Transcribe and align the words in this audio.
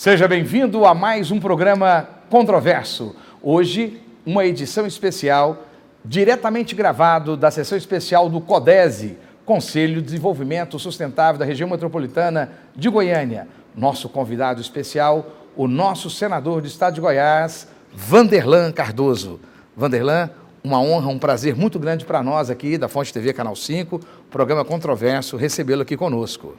Seja 0.00 0.26
bem-vindo 0.26 0.86
a 0.86 0.94
mais 0.94 1.30
um 1.30 1.38
programa 1.38 2.08
Controverso. 2.30 3.14
Hoje, 3.42 4.00
uma 4.24 4.46
edição 4.46 4.86
especial, 4.86 5.66
diretamente 6.02 6.74
gravado 6.74 7.36
da 7.36 7.50
sessão 7.50 7.76
especial 7.76 8.30
do 8.30 8.40
CODESE, 8.40 9.18
Conselho 9.44 9.96
de 9.96 10.06
Desenvolvimento 10.06 10.78
Sustentável 10.78 11.38
da 11.38 11.44
Região 11.44 11.68
Metropolitana 11.68 12.50
de 12.74 12.88
Goiânia. 12.88 13.46
Nosso 13.76 14.08
convidado 14.08 14.58
especial, 14.58 15.36
o 15.54 15.68
nosso 15.68 16.08
senador 16.08 16.62
do 16.62 16.66
Estado 16.66 16.94
de 16.94 17.02
Goiás, 17.02 17.68
Vanderlan 17.92 18.72
Cardoso. 18.72 19.38
Vanderlan, 19.76 20.30
uma 20.64 20.80
honra, 20.80 21.08
um 21.08 21.18
prazer 21.18 21.54
muito 21.54 21.78
grande 21.78 22.06
para 22.06 22.22
nós 22.22 22.48
aqui 22.48 22.78
da 22.78 22.88
Fonte 22.88 23.12
TV 23.12 23.34
Canal 23.34 23.54
5, 23.54 24.00
programa 24.30 24.64
Controverso, 24.64 25.36
recebê-lo 25.36 25.82
aqui 25.82 25.94
conosco. 25.94 26.56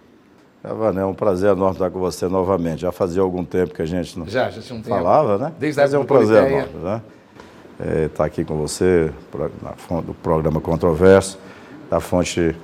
É 0.63 1.05
um 1.05 1.13
prazer 1.13 1.51
enorme 1.51 1.73
estar 1.73 1.89
com 1.89 1.99
você 1.99 2.27
novamente. 2.27 2.81
Já 2.81 2.91
fazia 2.91 3.21
algum 3.21 3.43
tempo 3.43 3.73
que 3.73 3.81
a 3.81 3.85
gente 3.85 4.17
não 4.17 4.27
já, 4.27 4.49
já 4.51 4.75
um 4.75 4.83
falava, 4.83 5.33
tempo. 5.33 5.43
né? 5.45 5.53
Desde 5.59 5.81
a 5.81 5.83
Mas 5.83 5.93
é 5.93 5.97
um 5.97 6.05
prazer 6.05 6.51
enorme, 6.51 6.79
né? 6.83 7.01
É, 7.79 8.05
estar 8.05 8.25
aqui 8.25 8.45
com 8.45 8.55
você 8.57 9.11
do 10.05 10.13
programa 10.13 10.61
Controverso, 10.61 11.39
da 11.89 11.99
Fonte, 11.99 12.55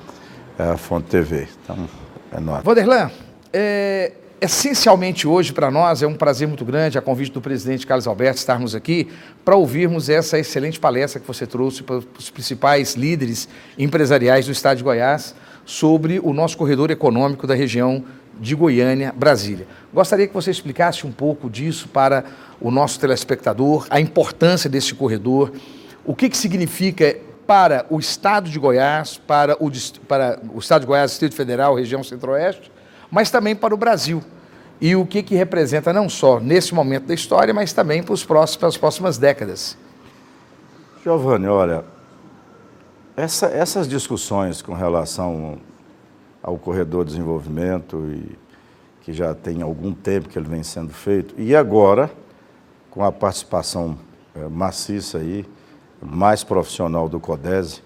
é, 0.60 0.78
Fonte 0.78 1.08
TV. 1.08 1.48
Então, 1.64 1.90
é 2.32 2.38
enorme. 2.38 2.64
Vanderlan, 2.64 3.10
é, 3.52 4.12
essencialmente 4.40 5.28
hoje 5.28 5.52
para 5.52 5.72
nós 5.72 6.04
é 6.04 6.08
um 6.08 6.14
prazer 6.14 6.48
muito 6.48 6.64
grande, 6.64 7.00
a 7.00 7.02
convite 7.02 7.32
do 7.32 7.42
presidente 7.42 7.88
Carlos 7.88 8.06
Alberto, 8.06 8.38
estarmos 8.38 8.76
aqui 8.76 9.12
para 9.44 9.56
ouvirmos 9.56 10.08
essa 10.08 10.38
excelente 10.38 10.80
palestra 10.80 11.20
que 11.20 11.26
você 11.26 11.48
trouxe 11.48 11.82
para 11.82 11.96
os 11.96 12.30
principais 12.30 12.94
líderes 12.94 13.50
empresariais 13.76 14.46
do 14.46 14.52
estado 14.52 14.78
de 14.78 14.84
Goiás 14.84 15.34
sobre 15.68 16.18
o 16.24 16.32
nosso 16.32 16.58
corredor 16.58 16.90
econômico 16.90 17.46
da 17.46 17.54
região 17.54 18.02
de 18.40 18.56
Goiânia, 18.56 19.14
Brasília. 19.14 19.68
Gostaria 19.94 20.26
que 20.26 20.34
você 20.34 20.50
explicasse 20.50 21.06
um 21.06 21.12
pouco 21.12 21.50
disso 21.50 21.90
para 21.90 22.24
o 22.62 22.72
nosso 22.72 22.98
telespectador, 22.98 23.86
a 23.90 24.00
importância 24.00 24.70
desse 24.70 24.96
corredor, 24.96 25.52
o 26.06 26.16
que, 26.16 26.30
que 26.30 26.38
significa 26.38 27.18
para 27.46 27.86
o 27.90 28.00
Estado 28.00 28.50
de 28.50 28.58
Goiás, 28.58 29.18
para 29.18 29.58
o, 29.60 29.70
para 30.08 30.40
o 30.54 30.60
Estado 30.60 30.82
de 30.82 30.88
Goiás, 30.88 31.12
Distrito 31.12 31.36
Federal, 31.36 31.76
região 31.76 32.02
Centro-Oeste, 32.02 32.72
mas 33.12 33.30
também 33.30 33.54
para 33.54 33.74
o 33.74 33.78
Brasil. 33.78 34.24
E 34.80 34.96
o 34.96 35.06
que, 35.06 35.22
que 35.22 35.36
representa 35.36 35.92
não 35.92 36.08
só 36.08 36.40
nesse 36.40 36.74
momento 36.74 37.08
da 37.08 37.14
história, 37.14 37.54
mas 37.54 37.74
também 37.74 38.02
para, 38.02 38.14
os 38.14 38.24
próximos, 38.24 38.58
para 38.58 38.70
as 38.70 38.78
próximas 38.78 39.18
décadas. 39.18 39.78
Giovanni, 41.04 41.48
olha, 41.48 41.84
essa, 43.18 43.48
essas 43.48 43.88
discussões 43.88 44.62
com 44.62 44.76
relação 44.76 45.58
ao 46.42 46.56
corredor 46.56 47.04
de 47.04 47.12
desenvolvimento, 47.12 47.98
e, 48.14 48.38
que 49.02 49.12
já 49.12 49.34
tem 49.34 49.64
algum 49.64 49.92
tempo 49.92 50.30
que 50.30 50.38
ele 50.38 50.48
vem 50.48 50.62
sendo 50.62 50.94
feito, 50.94 51.34
e 51.36 51.56
agora, 51.56 52.12
com 52.92 53.04
a 53.04 53.12
participação 53.12 53.98
é, 54.36 54.48
maciça 54.48 55.18
aí, 55.18 55.44
mais 56.00 56.44
profissional 56.44 57.10
do 57.10 57.20
CODESE, 57.20 57.82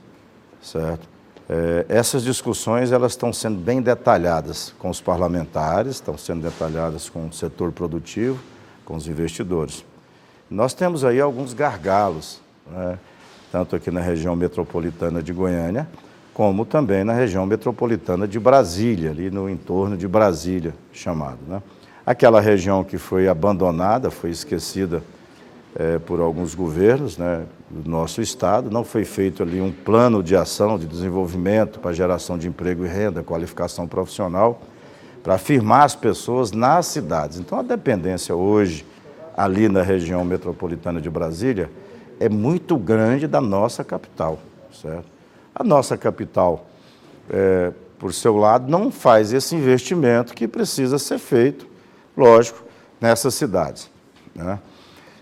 certo? 0.62 1.10
É, 1.50 1.86
essas 1.88 2.24
discussões 2.24 2.92
elas 2.92 3.14
estão 3.14 3.32
sendo 3.32 3.58
bem 3.58 3.82
detalhadas 3.82 4.76
com 4.78 4.90
os 4.90 5.00
parlamentares, 5.00 5.96
estão 5.96 6.18
sendo 6.18 6.42
detalhadas 6.42 7.10
com 7.10 7.28
o 7.28 7.34
setor 7.34 7.72
produtivo, 7.72 8.38
com 8.84 8.96
os 8.96 9.08
investidores. 9.08 9.86
Nós 10.50 10.74
temos 10.74 11.06
aí 11.06 11.22
alguns 11.22 11.54
gargalos, 11.54 12.42
né? 12.68 13.00
Tanto 13.52 13.76
aqui 13.76 13.92
na 13.92 14.00
região 14.00 14.36
metropolitana 14.36 15.22
de 15.22 15.34
Goiânia, 15.34 15.88
como 16.34 16.66
também 16.66 17.04
na 17.04 17.14
região 17.14 17.46
metropolitana 17.46 18.28
de 18.28 18.40
Brasília, 18.40 19.12
ali 19.12 19.30
no 19.30 19.50
entorno 19.50 19.98
de 19.98 20.08
Brasília, 20.08 20.74
chamado. 20.94 21.40
Né? 21.48 21.62
Aquela 22.06 22.40
região 22.40 22.84
que 22.84 22.98
foi 22.98 23.28
abandonada, 23.28 24.10
foi 24.10 24.30
esquecida 24.30 25.04
é, 25.76 26.00
por 26.00 26.22
alguns 26.22 26.56
governos 26.56 27.18
né, 27.18 27.44
do 27.70 27.90
nosso 27.90 28.22
estado, 28.22 28.72
não 28.72 28.84
foi 28.84 29.04
feito 29.04 29.44
ali 29.44 29.60
um 29.60 29.72
plano 29.72 30.24
de 30.24 30.36
ação, 30.36 30.80
de 30.80 30.86
desenvolvimento 30.86 31.80
para 31.80 31.92
geração 31.92 32.38
de 32.38 32.48
emprego 32.48 32.86
e 32.86 32.88
renda, 32.88 33.22
qualificação 33.22 33.88
profissional, 33.88 34.62
para 35.22 35.38
firmar 35.38 35.84
as 35.84 35.96
pessoas 35.96 36.52
nas 36.52 36.88
cidades. 36.88 37.40
Então, 37.40 37.60
a 37.60 37.62
dependência 37.62 38.34
hoje, 38.34 38.86
ali 39.36 39.70
na 39.70 39.82
região 39.82 40.24
metropolitana 40.26 41.00
de 41.00 41.10
Brasília, 41.10 41.70
é 42.22 42.30
muito 42.30 42.78
grande 42.78 43.26
da 43.26 43.42
nossa 43.42 43.84
capital, 43.84 44.38
certo? 44.72 45.06
A 45.56 45.64
nossa 45.64 45.98
capital, 45.98 46.68
é, 47.28 47.72
por 47.98 48.14
seu 48.14 48.38
lado, 48.38 48.70
não 48.70 48.92
faz 48.92 49.34
esse 49.34 49.56
investimento 49.56 50.36
que 50.36 50.48
precisa 50.48 51.00
ser 51.00 51.18
feito, 51.18 51.66
lógico, 52.16 52.64
nessas 53.02 53.34
cidades. 53.34 53.90
Né? 54.36 54.60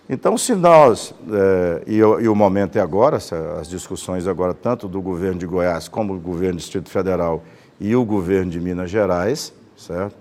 Então, 0.10 0.38
se 0.38 0.54
nós, 0.54 1.14
é, 1.32 1.84
e, 1.88 1.98
e, 2.00 2.28
o 2.28 2.36
momento 2.36 2.78
é 2.78 2.82
agora, 2.82 3.18
as 3.62 3.70
discussões 3.70 4.28
agora, 4.28 4.54
tanto 4.54 4.86
do 4.86 5.02
governo 5.02 5.40
de 5.40 5.48
Goiás 5.48 5.88
como 5.88 6.16
do 6.16 6.20
governo 6.20 6.56
do 6.56 6.60
Distrito 6.60 6.90
Federal 6.90 7.44
e 7.80 7.96
o 7.96 8.04
governo 8.04 8.52
de 8.52 8.60
Minas 8.60 8.90
Gerais, 8.90 9.54
certo? 9.78 10.18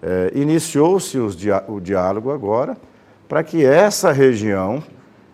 É, 0.00 0.30
Iniciou-se 0.36 1.18
o 1.18 1.80
diálogo 1.80 2.30
agora 2.30 2.76
para 3.28 3.42
que 3.42 3.64
essa 3.64 4.12
região 4.12 4.82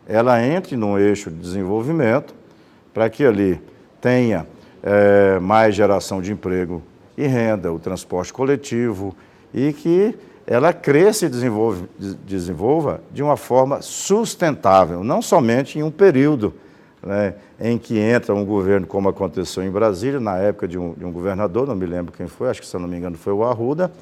ela 0.08 0.42
entre 0.42 0.74
num 0.74 0.98
eixo 0.98 1.30
de 1.30 1.36
desenvolvimento 1.36 2.34
para 2.94 3.10
que 3.10 3.24
ali 3.24 3.60
tenha 4.00 4.46
é, 4.82 5.38
mais 5.38 5.74
geração 5.74 6.22
de 6.22 6.32
emprego 6.32 6.82
e 7.16 7.26
renda, 7.26 7.70
o 7.70 7.78
transporte 7.78 8.32
coletivo 8.32 9.14
e 9.52 9.72
que 9.72 10.14
ela 10.46 10.72
cresça 10.72 11.26
e 11.26 11.28
desenvolve, 11.28 11.84
desenvolva 12.26 13.02
de 13.12 13.22
uma 13.22 13.36
forma 13.36 13.82
sustentável, 13.82 15.04
não 15.04 15.20
somente 15.20 15.78
em 15.78 15.82
um 15.82 15.90
período 15.90 16.54
né, 17.02 17.34
em 17.60 17.76
que 17.76 17.98
entra 17.98 18.34
um 18.34 18.44
governo, 18.44 18.86
como 18.86 19.10
aconteceu 19.10 19.62
em 19.62 19.70
Brasília, 19.70 20.18
na 20.18 20.38
época 20.38 20.66
de 20.66 20.78
um, 20.78 20.94
de 20.94 21.04
um 21.04 21.12
governador, 21.12 21.66
não 21.66 21.76
me 21.76 21.84
lembro 21.84 22.12
quem 22.12 22.26
foi, 22.26 22.48
acho 22.48 22.62
que 22.62 22.66
se 22.66 22.78
não 22.78 22.88
me 22.88 22.96
engano 22.96 23.16
foi 23.16 23.32
o 23.32 23.44
Arruda, 23.44 23.92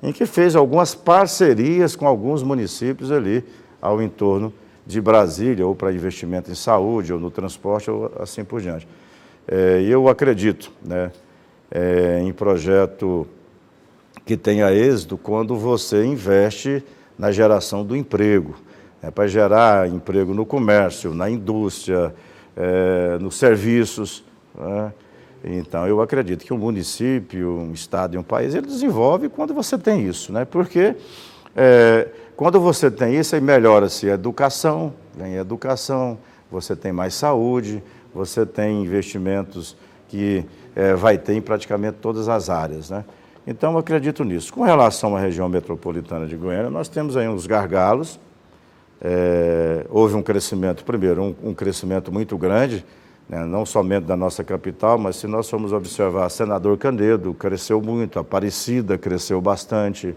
em 0.00 0.12
que 0.12 0.24
fez 0.24 0.54
algumas 0.54 0.94
parcerias 0.94 1.96
com 1.96 2.06
alguns 2.06 2.44
municípios 2.44 3.10
ali 3.10 3.44
ao 3.82 4.00
entorno 4.00 4.52
de 4.88 5.02
Brasília, 5.02 5.66
ou 5.66 5.74
para 5.74 5.92
investimento 5.92 6.50
em 6.50 6.54
saúde, 6.54 7.12
ou 7.12 7.20
no 7.20 7.30
transporte, 7.30 7.90
ou 7.90 8.10
assim 8.18 8.42
por 8.42 8.58
diante. 8.58 8.88
É, 9.46 9.82
eu 9.82 10.08
acredito 10.08 10.72
né, 10.82 11.12
é, 11.70 12.20
em 12.22 12.32
projeto 12.32 13.26
que 14.24 14.34
tenha 14.34 14.72
êxito 14.72 15.18
quando 15.18 15.56
você 15.56 16.06
investe 16.06 16.82
na 17.18 17.30
geração 17.30 17.84
do 17.84 17.94
emprego, 17.94 18.56
né, 19.02 19.10
para 19.10 19.26
gerar 19.26 19.86
emprego 19.86 20.32
no 20.32 20.46
comércio, 20.46 21.12
na 21.12 21.28
indústria, 21.28 22.14
é, 22.56 23.18
nos 23.18 23.36
serviços. 23.36 24.24
Né? 24.58 24.92
Então, 25.44 25.86
eu 25.86 26.00
acredito 26.00 26.46
que 26.46 26.54
um 26.54 26.58
município, 26.58 27.58
um 27.58 27.72
estado 27.72 28.14
e 28.14 28.18
um 28.18 28.22
país, 28.22 28.54
ele 28.54 28.66
desenvolve 28.66 29.28
quando 29.28 29.52
você 29.52 29.76
tem 29.76 30.08
isso, 30.08 30.32
né? 30.32 30.46
porque 30.46 30.96
é, 31.60 32.08
quando 32.36 32.60
você 32.60 32.88
tem 32.88 33.16
isso, 33.16 33.34
aí 33.34 33.40
melhora-se 33.40 34.08
a 34.08 34.14
educação, 34.14 34.94
vem 35.16 35.36
a 35.36 35.40
educação, 35.40 36.16
você 36.48 36.76
tem 36.76 36.92
mais 36.92 37.14
saúde, 37.14 37.82
você 38.14 38.46
tem 38.46 38.84
investimentos 38.84 39.76
que 40.06 40.44
é, 40.76 40.94
vai 40.94 41.18
ter 41.18 41.34
em 41.34 41.40
praticamente 41.40 41.96
todas 42.00 42.28
as 42.28 42.48
áreas. 42.48 42.90
Né? 42.90 43.04
Então, 43.44 43.72
eu 43.72 43.78
acredito 43.78 44.22
nisso. 44.22 44.52
Com 44.52 44.62
relação 44.62 45.16
à 45.16 45.20
região 45.20 45.48
metropolitana 45.48 46.28
de 46.28 46.36
Goiânia, 46.36 46.70
nós 46.70 46.88
temos 46.88 47.16
aí 47.16 47.26
uns 47.26 47.44
gargalos. 47.44 48.20
É, 49.00 49.84
houve 49.90 50.14
um 50.14 50.22
crescimento, 50.22 50.84
primeiro, 50.84 51.20
um, 51.22 51.50
um 51.50 51.54
crescimento 51.54 52.12
muito 52.12 52.38
grande, 52.38 52.84
né? 53.28 53.44
não 53.44 53.66
somente 53.66 54.04
da 54.04 54.16
nossa 54.16 54.44
capital, 54.44 54.96
mas 54.96 55.16
se 55.16 55.26
nós 55.26 55.50
formos 55.50 55.72
observar, 55.72 56.28
Senador 56.28 56.78
Canedo 56.78 57.34
cresceu 57.34 57.82
muito, 57.82 58.20
Aparecida 58.20 58.96
cresceu 58.96 59.40
bastante. 59.40 60.14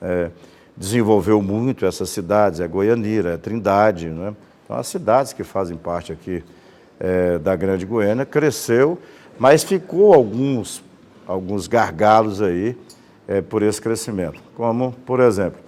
É, 0.00 0.30
desenvolveu 0.78 1.42
muito 1.42 1.84
essas 1.84 2.08
cidades, 2.08 2.60
é 2.60 2.68
Goianira, 2.68 3.30
é 3.30 3.36
Trindade, 3.36 4.08
né? 4.08 4.32
Então, 4.64 4.76
as 4.76 4.86
cidades 4.86 5.32
que 5.32 5.42
fazem 5.42 5.76
parte 5.76 6.12
aqui 6.12 6.44
é, 7.00 7.38
da 7.38 7.56
Grande 7.56 7.84
Goiânia 7.84 8.24
cresceu, 8.24 8.98
mas 9.38 9.64
ficou 9.64 10.14
alguns, 10.14 10.82
alguns 11.26 11.66
gargalos 11.66 12.40
aí 12.40 12.76
é, 13.26 13.40
por 13.40 13.62
esse 13.62 13.80
crescimento. 13.80 14.40
Como, 14.54 14.92
por 15.04 15.20
exemplo, 15.20 15.58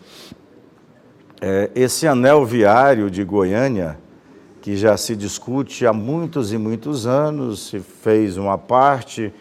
é, 1.40 1.70
esse 1.74 2.06
anel 2.06 2.44
viário 2.44 3.10
de 3.10 3.24
Goiânia, 3.24 3.98
que 4.60 4.76
já 4.76 4.96
se 4.96 5.16
discute 5.16 5.86
há 5.86 5.92
muitos 5.92 6.52
e 6.52 6.58
muitos 6.58 7.06
anos, 7.06 7.68
se 7.68 7.80
fez 7.80 8.36
uma 8.36 8.58
parte, 8.58 9.32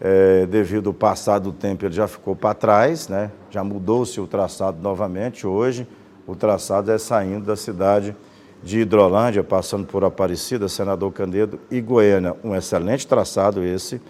é, 0.00 0.46
devido 0.46 0.90
ao 0.90 0.94
passar 0.94 1.38
do 1.38 1.52
tempo, 1.52 1.84
ele 1.84 1.94
já 1.94 2.06
ficou 2.06 2.36
para 2.36 2.54
trás, 2.54 3.08
né? 3.08 3.30
já 3.50 3.64
mudou-se 3.64 4.20
o 4.20 4.26
traçado 4.26 4.80
novamente. 4.80 5.46
Hoje, 5.46 5.86
o 6.26 6.36
traçado 6.36 6.90
é 6.90 6.98
saindo 6.98 7.46
da 7.46 7.56
cidade 7.56 8.14
de 8.62 8.80
Hidrolândia, 8.80 9.42
passando 9.42 9.86
por 9.86 10.04
Aparecida, 10.04 10.68
Senador 10.68 11.12
Candedo 11.12 11.58
e 11.70 11.80
Goiânia. 11.80 12.36
Um 12.44 12.54
excelente 12.54 13.06
traçado 13.06 13.64
esse 13.64 14.00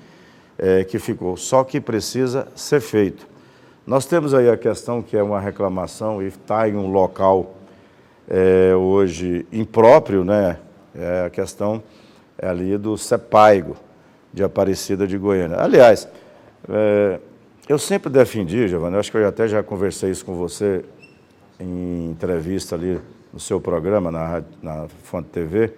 é, 0.59 0.85
que 0.85 0.99
ficou, 0.99 1.37
só 1.37 1.65
que 1.65 1.81
precisa 1.81 2.49
ser 2.55 2.81
feito. 2.81 3.27
Nós 3.87 4.05
temos 4.05 4.35
aí 4.35 4.51
a 4.51 4.57
questão 4.57 5.01
que 5.01 5.17
é 5.17 5.23
uma 5.23 5.41
reclamação 5.41 6.23
e 6.23 6.27
está 6.27 6.69
em 6.69 6.77
um 6.77 6.91
local 6.91 7.55
é, 8.29 8.75
hoje 8.75 9.47
impróprio, 9.51 10.25
né? 10.25 10.59
É 10.95 11.25
a 11.27 11.31
questão 11.31 11.83
ali 12.41 12.77
do 12.77 12.99
Sepaigo 12.99 13.77
de 14.33 14.43
Aparecida 14.43 15.07
de 15.07 15.17
Goiânia. 15.17 15.59
Aliás, 15.59 16.09
é, 16.69 17.21
eu 17.69 17.79
sempre 17.79 18.11
defendi, 18.11 18.69
Giovanni, 18.69 18.97
acho 18.97 19.11
que 19.11 19.17
eu 19.17 19.29
até 19.29 19.47
já 19.47 19.63
conversei 19.63 20.11
isso 20.11 20.25
com 20.25 20.35
você 20.35 20.85
em 21.61 22.11
entrevista 22.11 22.75
ali 22.75 23.01
no 23.33 23.41
seu 23.41 23.61
programa, 23.61 24.11
na, 24.11 24.43
na 24.63 24.87
Fonte 25.05 25.29
TV, 25.29 25.73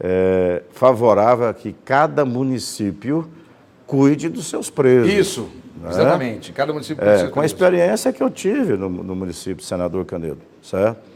é, 0.00 0.62
favorável 0.72 1.52
que 1.52 1.74
cada 1.84 2.24
município 2.24 3.28
cuide 3.86 4.28
dos 4.28 4.46
seus 4.46 4.70
presos. 4.70 5.12
Isso, 5.12 5.48
né? 5.80 5.90
exatamente. 5.90 6.52
Cada 6.52 6.72
município 6.72 7.04
é, 7.04 7.28
Com 7.28 7.40
a 7.40 7.46
experiência 7.46 8.12
que 8.12 8.22
eu 8.22 8.30
tive 8.30 8.76
no, 8.76 8.88
no 8.88 9.14
município 9.14 9.56
de 9.56 9.64
Senador 9.64 10.04
Canedo, 10.04 10.40
certo? 10.62 11.11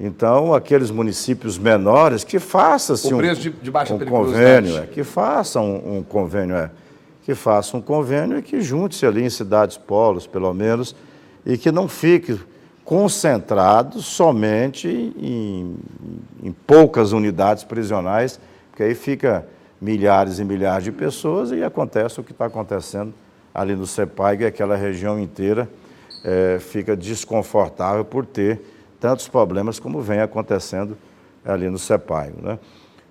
Então, 0.00 0.54
aqueles 0.54 0.90
municípios 0.90 1.58
menores 1.58 2.22
que 2.22 2.38
façam-se 2.38 3.12
um, 3.12 3.20
de, 3.20 3.50
de 3.50 3.70
um 3.70 3.98
convênio, 4.06 4.78
é, 4.78 4.86
que 4.86 5.02
façam 5.02 5.64
um, 5.64 5.98
um 5.98 6.02
convênio, 6.02 6.54
é, 6.54 6.70
que 7.24 7.34
façam 7.34 7.80
um 7.80 7.82
convênio 7.82 8.38
e 8.38 8.42
que 8.42 8.60
junte-se 8.60 9.04
ali 9.04 9.24
em 9.24 9.30
cidades 9.30 9.76
polos, 9.76 10.26
pelo 10.26 10.54
menos, 10.54 10.94
e 11.44 11.58
que 11.58 11.72
não 11.72 11.88
fique 11.88 12.38
concentrado 12.84 14.00
somente 14.00 14.88
em, 14.88 15.76
em 16.42 16.52
poucas 16.52 17.12
unidades 17.12 17.64
prisionais, 17.64 18.40
porque 18.70 18.84
aí 18.84 18.94
fica 18.94 19.46
milhares 19.80 20.38
e 20.38 20.44
milhares 20.44 20.84
de 20.84 20.92
pessoas 20.92 21.50
e 21.50 21.62
acontece 21.62 22.20
o 22.20 22.24
que 22.24 22.32
está 22.32 22.46
acontecendo 22.46 23.12
ali 23.52 23.74
no 23.74 23.86
CEPAG, 23.86 24.44
aquela 24.44 24.76
região 24.76 25.18
inteira 25.18 25.68
é, 26.24 26.58
fica 26.60 26.96
desconfortável 26.96 28.04
por 28.04 28.24
ter 28.24 28.60
tantos 29.00 29.28
problemas 29.28 29.78
como 29.78 30.00
vem 30.00 30.20
acontecendo 30.20 30.96
ali 31.44 31.68
no 31.68 31.78
CEPAG. 31.78 32.32
Né? 32.40 32.58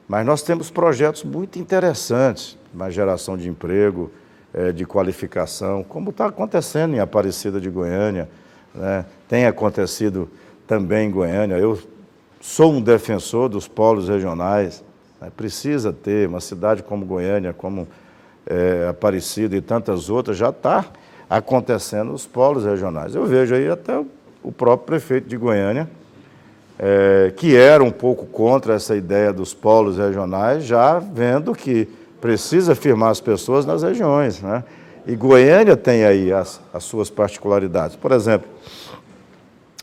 Mas 0.07 0.25
nós 0.25 0.42
temos 0.42 0.69
projetos 0.69 1.24
muito 1.24 1.60
interessantes 1.60 2.57
na 2.74 2.89
geração 2.89 3.38
de 3.38 3.50
emprego, 3.50 4.12
é, 4.54 4.72
de 4.72 4.86
qualificação, 4.86 5.84
como 5.84 6.10
está 6.10 6.28
acontecendo 6.28 6.95
em 6.95 7.00
Aparecida 7.00 7.60
de 7.60 7.69
Goiânia, 7.69 8.30
né? 8.74 9.06
tem 9.28 9.45
acontecido 9.45 10.30
também 10.66 11.10
em 11.10 11.12
Goiânia. 11.12 11.56
Eu 11.56 11.80
sou 12.39 12.74
um 12.74 12.81
defensor 12.81 13.50
dos 13.50 13.68
polos 13.68 14.07
regionais, 14.07 14.84
né? 15.19 15.31
Precisa 15.36 15.92
ter, 15.92 16.28
uma 16.28 16.39
cidade 16.39 16.84
como 16.84 17.06
Goiânia, 17.06 17.54
como 17.54 17.88
é, 18.45 18.88
Aparecida 18.89 19.56
e 19.56 19.62
tantas 19.62 20.10
outras, 20.10 20.38
já 20.38 20.50
está 20.50 20.86
acontecendo 21.30 22.13
os 22.13 22.25
polos 22.25 22.63
regionais. 22.63 23.16
Eu 23.16 23.25
vejo 23.25 23.54
aí 23.54 23.69
até 23.69 23.98
o 23.98 24.07
próprio 24.51 24.86
prefeito 24.86 25.28
de 25.28 25.38
Goiânia, 25.38 25.89
é, 26.80 27.34
que 27.36 27.56
era 27.56 27.84
um 27.84 27.92
pouco 27.92 28.25
contra 28.25 28.75
essa 28.75 28.95
ideia 28.95 29.34
dos 29.34 29.54
polos 29.54 29.98
regionais, 29.98 30.63
já 30.63 31.00
vendo 31.00 31.54
que 31.54 31.88
precisa 32.22 32.75
firmar 32.75 33.10
as 33.10 33.22
pessoas 33.22 33.66
nas 33.66 33.84
regiões. 33.84 34.42
Né? 34.42 34.63
E 35.06 35.16
Goiânia 35.16 35.75
tem 35.75 36.06
aí 36.06 36.31
as, 36.31 36.62
as 36.74 36.84
suas 36.84 37.10
particularidades. 37.10 37.95
Por 37.95 38.12
exemplo, 38.12 38.48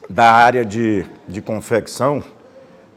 da 0.09 0.31
área 0.31 0.65
de, 0.65 1.05
de 1.27 1.41
confecção, 1.41 2.23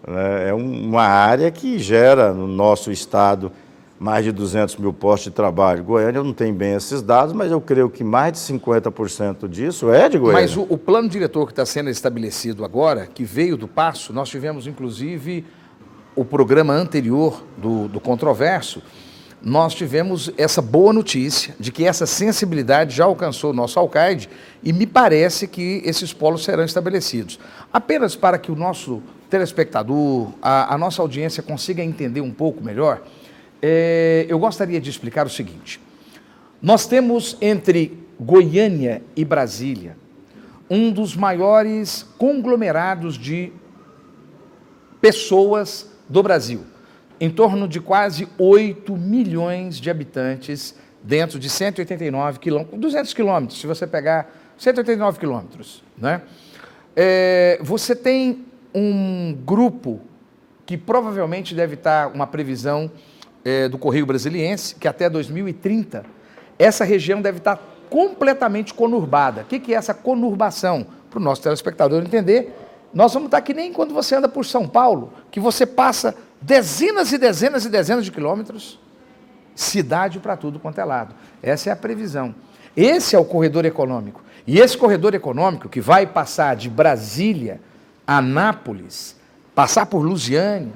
né? 0.07 0.49
É 0.49 0.53
uma 0.53 1.03
área 1.03 1.51
que 1.51 1.77
gera 1.77 2.33
no 2.33 2.47
nosso 2.47 2.91
estado 2.91 3.51
mais 3.99 4.23
de 4.23 4.31
200 4.31 4.77
mil 4.77 4.93
postos 4.93 5.31
de 5.31 5.31
trabalho. 5.31 5.83
Goiânia 5.83 6.21
não 6.23 6.33
tem 6.33 6.53
bem 6.53 6.75
esses 6.75 7.01
dados, 7.01 7.33
mas 7.33 7.51
eu 7.51 7.59
creio 7.59 7.89
que 7.89 8.03
mais 8.03 8.33
de 8.33 8.39
50% 8.39 9.47
disso 9.47 9.91
é 9.91 10.07
de 10.07 10.17
Goiânia. 10.17 10.41
Mas 10.41 10.55
o, 10.55 10.65
o 10.69 10.77
plano 10.77 11.09
diretor 11.09 11.45
que 11.45 11.51
está 11.51 11.65
sendo 11.65 11.89
estabelecido 11.89 12.63
agora, 12.63 13.07
que 13.07 13.23
veio 13.23 13.57
do 13.57 13.67
Passo, 13.67 14.13
nós 14.13 14.29
tivemos 14.29 14.67
inclusive 14.67 15.45
o 16.15 16.23
programa 16.23 16.73
anterior 16.73 17.43
do, 17.57 17.87
do 17.87 17.99
Controverso, 17.99 18.81
nós 19.41 19.75
tivemos 19.75 20.31
essa 20.35 20.61
boa 20.61 20.91
notícia 20.91 21.55
de 21.59 21.71
que 21.71 21.85
essa 21.85 22.07
sensibilidade 22.07 22.95
já 22.95 23.05
alcançou 23.05 23.51
o 23.51 23.53
nosso 23.53 23.79
alcaide 23.79 24.27
e 24.63 24.73
me 24.73 24.87
parece 24.87 25.47
que 25.47 25.81
esses 25.85 26.11
polos 26.11 26.43
serão 26.43 26.63
estabelecidos. 26.63 27.39
Apenas 27.71 28.15
para 28.15 28.39
que 28.39 28.51
o 28.51 28.55
nosso 28.55 29.01
telespectador, 29.29 30.29
a, 30.41 30.73
a 30.73 30.77
nossa 30.77 31.01
audiência 31.01 31.43
consiga 31.43 31.83
entender 31.83 32.21
um 32.21 32.31
pouco 32.31 32.63
melhor, 32.63 33.03
é, 33.61 34.25
eu 34.29 34.37
gostaria 34.39 34.79
de 34.79 34.89
explicar 34.89 35.25
o 35.25 35.29
seguinte. 35.29 35.79
Nós 36.61 36.85
temos 36.85 37.37
entre 37.41 37.97
Goiânia 38.19 39.03
e 39.15 39.23
Brasília 39.23 39.95
um 40.69 40.91
dos 40.91 41.15
maiores 41.15 42.05
conglomerados 42.17 43.17
de 43.17 43.53
pessoas 44.99 45.89
do 46.09 46.21
Brasil, 46.21 46.65
em 47.19 47.29
torno 47.29 47.67
de 47.67 47.79
quase 47.79 48.27
8 48.37 48.95
milhões 48.97 49.79
de 49.79 49.89
habitantes 49.89 50.75
dentro 51.01 51.39
de 51.39 51.49
189 51.49 52.39
quilômetros, 52.39 52.79
200 52.79 53.13
quilômetros, 53.13 53.59
se 53.61 53.67
você 53.67 53.87
pegar 53.87 54.29
189 54.57 55.19
quilômetros, 55.19 55.83
né? 55.97 56.21
É, 56.95 57.59
você 57.61 57.95
tem 57.95 58.45
um 58.73 59.33
grupo 59.45 60.01
que 60.65 60.75
provavelmente 60.75 61.55
deve 61.55 61.75
estar 61.75 62.07
uma 62.07 62.27
previsão 62.27 62.91
é, 63.47 63.69
do 63.69 63.77
Correio 63.77 64.05
Brasiliense, 64.05 64.75
que 64.75 64.89
até 64.89 65.09
2030 65.09 66.03
essa 66.59 66.83
região 66.83 67.21
deve 67.21 67.37
estar 67.37 67.57
completamente 67.89 68.73
conurbada. 68.73 69.43
O 69.43 69.45
que, 69.45 69.57
que 69.57 69.73
é 69.73 69.77
essa 69.77 69.93
conurbação? 69.93 70.85
Para 71.09 71.19
o 71.19 71.23
nosso 71.23 71.41
telespectador 71.41 72.03
entender, 72.03 72.53
nós 72.93 73.13
vamos 73.13 73.27
estar 73.27 73.39
que 73.39 73.53
nem 73.53 73.71
quando 73.71 73.93
você 73.93 74.15
anda 74.15 74.27
por 74.27 74.45
São 74.45 74.67
Paulo, 74.67 75.13
que 75.31 75.39
você 75.39 75.65
passa 75.65 76.13
dezenas 76.41 77.13
e 77.13 77.17
dezenas 77.17 77.63
e 77.63 77.69
dezenas 77.69 78.03
de 78.03 78.11
quilômetros, 78.11 78.77
cidade 79.55 80.19
para 80.19 80.35
tudo 80.35 80.59
quanto 80.59 80.79
é 80.79 80.83
lado. 80.83 81.15
Essa 81.41 81.69
é 81.69 81.73
a 81.73 81.77
previsão. 81.77 82.35
Esse 82.75 83.15
é 83.15 83.19
o 83.19 83.23
corredor 83.23 83.63
econômico. 83.63 84.21
E 84.45 84.59
esse 84.59 84.77
corredor 84.77 85.15
econômico 85.15 85.69
que 85.69 85.79
vai 85.79 86.05
passar 86.05 86.55
de 86.57 86.69
Brasília 86.69 87.61
Anápolis, 88.05 89.15
passar 89.55 89.85
por 89.85 89.99
Lusiane, 89.99 90.73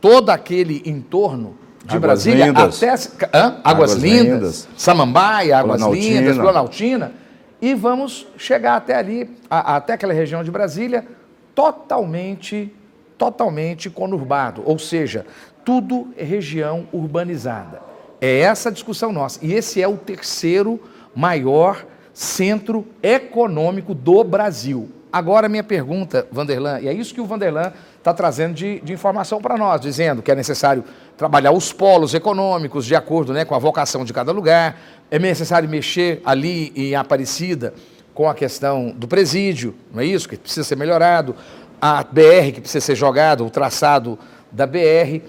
todo 0.00 0.28
aquele 0.28 0.82
entorno 0.84 1.56
de 1.84 1.96
Águas 1.96 2.00
Brasília 2.00 2.46
Lindas. 2.46 2.82
até 2.82 3.38
hã? 3.38 3.46
Águas, 3.46 3.60
Águas 3.64 3.92
Lindas, 3.94 4.22
Lindas, 4.22 4.68
Samambaia, 4.76 5.58
Águas 5.58 5.78
Planaltina. 5.78 6.20
Lindas, 6.20 6.36
Planaltina, 6.38 7.12
e 7.60 7.74
vamos 7.74 8.26
chegar 8.36 8.76
até 8.76 8.94
ali, 8.94 9.30
a, 9.50 9.76
até 9.76 9.94
aquela 9.94 10.12
região 10.12 10.44
de 10.44 10.50
Brasília, 10.50 11.06
totalmente, 11.54 12.72
totalmente 13.18 13.90
conurbado, 13.90 14.62
ou 14.64 14.78
seja, 14.78 15.26
tudo 15.64 16.08
é 16.16 16.24
região 16.24 16.86
urbanizada. 16.92 17.80
É 18.20 18.40
essa 18.40 18.68
a 18.68 18.72
discussão 18.72 19.12
nossa. 19.12 19.38
E 19.42 19.54
esse 19.54 19.80
é 19.80 19.88
o 19.88 19.96
terceiro 19.96 20.80
maior 21.14 21.84
centro 22.12 22.86
econômico 23.02 23.94
do 23.94 24.22
Brasil. 24.22 24.90
Agora, 25.12 25.48
minha 25.48 25.64
pergunta, 25.64 26.26
Vanderlan, 26.30 26.80
e 26.80 26.88
é 26.88 26.92
isso 26.92 27.14
que 27.14 27.20
o 27.20 27.26
Vanderlan 27.26 27.72
está 28.00 28.14
trazendo 28.14 28.54
de, 28.54 28.80
de 28.80 28.94
informação 28.94 29.42
para 29.42 29.58
nós, 29.58 29.80
dizendo 29.80 30.22
que 30.22 30.30
é 30.30 30.34
necessário 30.34 30.82
trabalhar 31.18 31.52
os 31.52 31.70
polos 31.70 32.14
econômicos 32.14 32.86
de 32.86 32.96
acordo 32.96 33.32
né, 33.32 33.44
com 33.44 33.54
a 33.54 33.58
vocação 33.58 34.06
de 34.06 34.12
cada 34.12 34.32
lugar, 34.32 34.80
é 35.10 35.18
necessário 35.18 35.68
mexer 35.68 36.20
ali 36.24 36.72
em 36.74 36.94
Aparecida 36.94 37.74
com 38.14 38.28
a 38.28 38.34
questão 38.34 38.90
do 38.90 39.06
presídio, 39.06 39.74
não 39.92 40.00
é 40.00 40.06
isso? 40.06 40.28
Que 40.28 40.36
precisa 40.36 40.64
ser 40.64 40.76
melhorado, 40.76 41.36
a 41.80 42.02
BR 42.02 42.52
que 42.54 42.60
precisa 42.60 42.84
ser 42.84 42.94
jogada, 42.94 43.44
o 43.44 43.50
traçado 43.50 44.18
da 44.50 44.66
BR. 44.66 45.22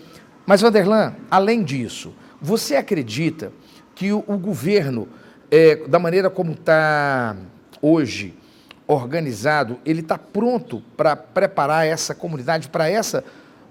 Mas, 0.46 0.62
Vanderlan, 0.62 1.14
além 1.30 1.64
disso, 1.64 2.14
você 2.42 2.76
acredita 2.76 3.52
que 3.94 4.12
o, 4.12 4.24
o 4.28 4.38
governo, 4.38 5.08
é, 5.50 5.76
da 5.88 6.00
maneira 6.00 6.30
como 6.30 6.54
está 6.54 7.36
hoje, 7.82 8.34
organizado, 8.92 9.78
ele 9.86 10.02
está 10.02 10.18
pronto 10.18 10.82
para 10.98 11.16
preparar 11.16 11.88
essa 11.88 12.14
comunidade 12.14 12.68
para 12.68 12.90
essa, 12.90 13.24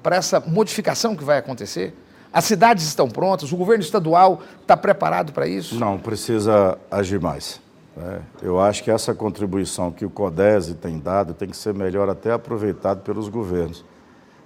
essa 0.04 0.40
modificação 0.40 1.14
que 1.14 1.22
vai 1.22 1.36
acontecer? 1.36 1.94
As 2.32 2.44
cidades 2.44 2.86
estão 2.86 3.08
prontas, 3.08 3.52
o 3.52 3.56
governo 3.56 3.82
estadual 3.82 4.40
está 4.62 4.76
preparado 4.76 5.32
para 5.32 5.46
isso? 5.46 5.78
Não, 5.78 5.98
precisa 5.98 6.78
agir 6.90 7.20
mais. 7.20 7.60
Né? 7.94 8.20
Eu 8.40 8.58
acho 8.58 8.82
que 8.82 8.90
essa 8.90 9.12
contribuição 9.14 9.92
que 9.92 10.06
o 10.06 10.10
CODESE 10.10 10.74
tem 10.74 10.98
dado 10.98 11.34
tem 11.34 11.48
que 11.48 11.56
ser 11.56 11.74
melhor 11.74 12.08
até 12.08 12.32
aproveitado 12.32 13.02
pelos 13.02 13.28
governos 13.28 13.84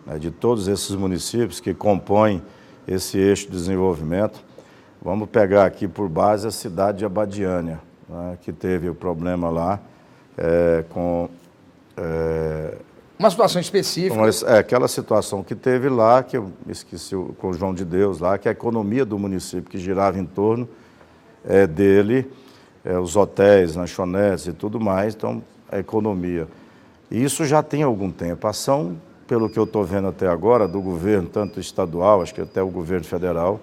né? 0.04 0.19
de 0.19 0.31
todos 0.31 0.66
esses 0.66 0.90
municípios 0.97 1.61
que 1.61 1.73
compõem 1.73 2.43
esse 2.88 3.16
eixo 3.16 3.47
de 3.47 3.52
desenvolvimento. 3.52 4.43
Vamos 5.00 5.28
pegar 5.28 5.66
aqui 5.66 5.87
por 5.87 6.09
base 6.09 6.49
a 6.49 6.50
cidade 6.50 6.99
de 6.99 7.04
Abadiânia, 7.04 7.81
né? 8.09 8.38
que 8.40 8.52
teve 8.52 8.88
o 8.88 8.95
problema 8.95 9.50
lá 9.50 9.78
é, 10.37 10.85
com. 10.88 11.29
É, 11.97 12.75
uma 13.19 13.31
situação 13.31 13.61
específica. 13.61 14.14
Uma, 14.14 14.29
é, 14.29 14.59
aquela 14.59 14.88
situação 14.88 15.43
que 15.43 15.55
teve 15.55 15.88
lá, 15.88 16.23
que 16.23 16.37
eu 16.37 16.53
esqueci 16.69 17.14
o, 17.14 17.35
com 17.38 17.50
o 17.50 17.53
João 17.55 17.73
de 17.73 17.85
Deus 17.85 18.19
lá, 18.19 18.37
que 18.37 18.49
a 18.49 18.53
economia 18.53 19.05
do 19.05 19.19
município 19.19 19.71
que 19.71 19.79
girava 19.79 20.19
em 20.19 20.26
torno 20.26 20.69
é, 21.45 21.67
dele 21.67 22.31
é, 22.85 22.99
os 22.99 23.17
hotéis, 23.17 23.75
lanchonetes 23.75 24.47
e 24.47 24.53
tudo 24.53 24.79
mais, 24.79 25.14
então 25.14 25.43
a 25.71 25.79
economia. 25.79 26.47
E 27.11 27.23
isso 27.23 27.45
já 27.45 27.62
tem 27.62 27.83
algum 27.83 28.11
tempo. 28.11 28.47
A 28.47 28.50
ação, 28.50 28.97
pelo 29.26 29.49
que 29.49 29.59
eu 29.59 29.64
estou 29.64 29.85
vendo 29.85 30.09
até 30.09 30.29
agora, 30.29 30.69
do 30.69 30.81
governo, 30.81 31.29
tanto 31.29 31.59
estadual, 31.59 32.21
acho 32.21 32.35
que 32.35 32.41
até 32.41 32.62
o 32.62 32.69
governo 32.69 33.05
federal, 33.05 33.61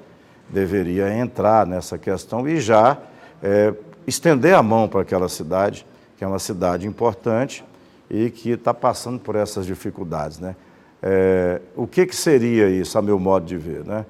deveria 0.49 1.13
entrar 1.15 1.65
nessa 1.65 1.97
questão 1.97 2.47
e 2.47 2.59
já 2.59 2.97
é, 3.41 3.73
estender 4.07 4.55
a 4.55 4.63
mão 4.63 4.87
para 4.87 5.01
aquela 5.01 5.29
cidade, 5.29 5.85
que 6.21 6.25
é 6.25 6.27
uma 6.27 6.37
cidade 6.37 6.85
importante 6.85 7.65
e 8.07 8.29
que 8.29 8.51
está 8.51 8.75
passando 8.75 9.19
por 9.19 9.35
essas 9.35 9.65
dificuldades. 9.65 10.37
Né? 10.37 10.55
É, 11.01 11.59
o 11.75 11.87
que, 11.87 12.05
que 12.05 12.15
seria 12.15 12.69
isso, 12.69 12.95
a 12.99 13.01
meu 13.01 13.17
modo 13.17 13.47
de 13.47 13.57
ver? 13.57 13.83
Né? 13.83 14.05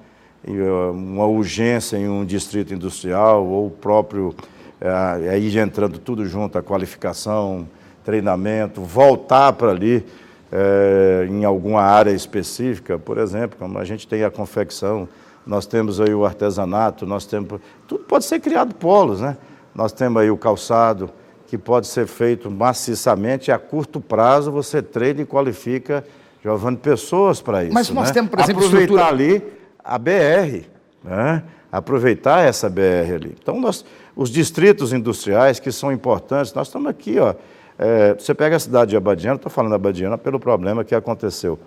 uma 0.92 1.24
urgência 1.24 1.96
em 1.96 2.06
um 2.06 2.22
distrito 2.26 2.74
industrial 2.74 3.46
ou 3.46 3.68
o 3.68 3.70
próprio, 3.70 4.34
é, 4.78 5.30
aí 5.30 5.58
entrando 5.58 5.98
tudo 5.98 6.26
junto, 6.26 6.58
a 6.58 6.62
qualificação, 6.62 7.66
treinamento, 8.04 8.82
voltar 8.82 9.54
para 9.54 9.70
ali 9.70 10.04
é, 10.52 11.26
em 11.30 11.46
alguma 11.46 11.80
área 11.80 12.10
específica, 12.10 12.98
por 12.98 13.16
exemplo, 13.16 13.56
como 13.58 13.78
a 13.78 13.84
gente 13.86 14.06
tem 14.06 14.22
a 14.22 14.30
confecção, 14.30 15.08
nós 15.46 15.64
temos 15.64 15.98
aí 15.98 16.12
o 16.12 16.26
artesanato, 16.26 17.06
nós 17.06 17.24
temos. 17.24 17.58
Tudo 17.88 18.04
pode 18.04 18.26
ser 18.26 18.38
criado 18.38 18.74
polos, 18.74 19.22
né? 19.22 19.34
Nós 19.74 19.92
temos 19.92 20.20
aí 20.20 20.30
o 20.30 20.36
calçado, 20.36 21.08
que 21.52 21.58
pode 21.58 21.86
ser 21.86 22.06
feito 22.06 22.50
maciçamente 22.50 23.50
e 23.50 23.52
a 23.52 23.58
curto 23.58 24.00
prazo 24.00 24.50
você 24.50 24.80
treina 24.80 25.20
e 25.20 25.26
qualifica, 25.26 26.02
Giovanni, 26.42 26.78
pessoas 26.78 27.42
para 27.42 27.62
isso. 27.62 27.74
Mas 27.74 27.90
nós 27.90 28.08
né? 28.08 28.14
temos, 28.14 28.30
por 28.30 28.40
exemplo, 28.40 28.64
aproveitar 28.64 28.94
estrutura... 28.94 29.06
ali 29.06 29.42
a 29.84 29.98
BR, 29.98 30.66
né? 31.04 31.42
aproveitar 31.70 32.40
essa 32.40 32.70
BR 32.70 33.16
ali. 33.16 33.36
Então, 33.38 33.60
nós, 33.60 33.84
os 34.16 34.30
distritos 34.30 34.94
industriais 34.94 35.60
que 35.60 35.70
são 35.70 35.92
importantes, 35.92 36.54
nós 36.54 36.68
estamos 36.68 36.88
aqui, 36.88 37.18
ó. 37.18 37.34
É, 37.78 38.14
você 38.14 38.32
pega 38.32 38.56
a 38.56 38.58
cidade 38.58 38.92
de 38.92 38.96
Abadiana, 38.96 39.36
estou 39.36 39.52
falando 39.52 39.74
Abadiana 39.74 40.16
pelo 40.16 40.40
problema 40.40 40.82
que 40.82 40.94
aconteceu. 40.94 41.58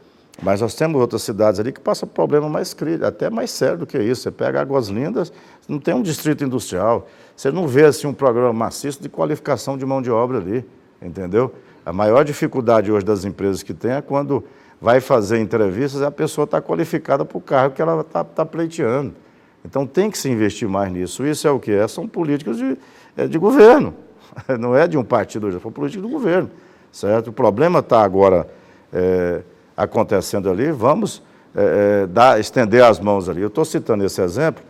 Mas 0.42 0.62
nós 0.62 0.74
temos 0.74 1.00
outras 1.00 1.22
cidades 1.22 1.60
ali 1.60 1.72
que 1.72 1.80
passam 1.80 2.10
problema 2.10 2.50
mais 2.50 2.75
até 3.06 3.30
mais 3.30 3.51
sério 3.51 3.77
do 3.77 3.86
que 3.86 4.00
isso. 4.00 4.24
Você 4.24 4.32
pega 4.32 4.60
Águas 4.60 4.88
Lindas, 4.88 5.32
não 5.68 5.80
tem 5.80 5.94
um 5.94 6.01
distrito 6.01 6.44
industrial. 6.44 7.08
Você 7.36 7.51
não 7.51 7.68
vê 7.68 7.86
assim 7.86 8.08
um 8.08 8.13
programa 8.13 8.54
maciço 8.54 9.01
de 9.01 9.10
qualificação 9.10 9.77
de 9.77 9.86
mão 9.86 10.01
de 10.01 10.10
obra 10.10 10.38
ali, 10.38 10.65
entendeu? 11.01 11.54
A 11.86 11.92
maior 11.92 12.24
dificuldade 12.24 12.92
hoje 12.92 13.06
das 13.06 13.25
empresas 13.25 13.62
que 13.62 13.74
tem 13.74 13.92
é 13.92 14.01
quando 14.01 14.44
vai 14.82 15.00
fazer 15.00 15.39
entrevistas 15.39 16.01
a 16.01 16.12
pessoa 16.12 16.46
está 16.46 16.62
qualificada 16.62 17.25
para 17.25 17.38
o 17.38 17.42
cargo 17.42 17.75
que 17.75 17.82
ela 17.82 18.01
está 18.01 18.24
tá 18.24 18.46
pleiteando. 18.46 19.13
Então 19.63 19.86
tem 19.86 20.10
que 20.10 20.18
se 20.18 20.30
investir 20.30 20.68
mais 20.68 20.92
nisso. 20.92 21.25
Isso 21.25 21.48
é 21.48 21.51
o 21.51 21.60
que 21.60 21.72
é? 21.72 21.88
São 21.88 22.08
políticas 22.08 22.58
de, 22.58 22.77
é 23.18 23.27
de 23.27 23.38
governo, 23.38 23.94
não 24.60 24.75
é 24.75 24.88
de 24.88 24.98
um 24.98 25.04
partido, 25.04 25.51
já 25.51 25.60
foi 25.60 25.72
política 25.72 26.01
do 26.01 26.10
governo, 26.10 26.50
certo? 26.92 27.30
O 27.30 27.34
problema 27.34 27.80
está 27.80 28.01
agora 28.01 28.48
é, 28.94 29.42
acontecendo 29.75 30.50
ali, 30.50 30.72
vamos 30.72 31.22
é, 31.54 32.04
é, 32.04 32.08
dar, 32.08 32.39
estender 32.39 32.84
as 32.84 33.00
mãos 33.00 33.27
ali. 33.27 33.42
Eu 33.42 33.48
estou 33.48 33.65
citando 33.65 34.06
esse 34.06 34.22
exemplo 34.22 34.63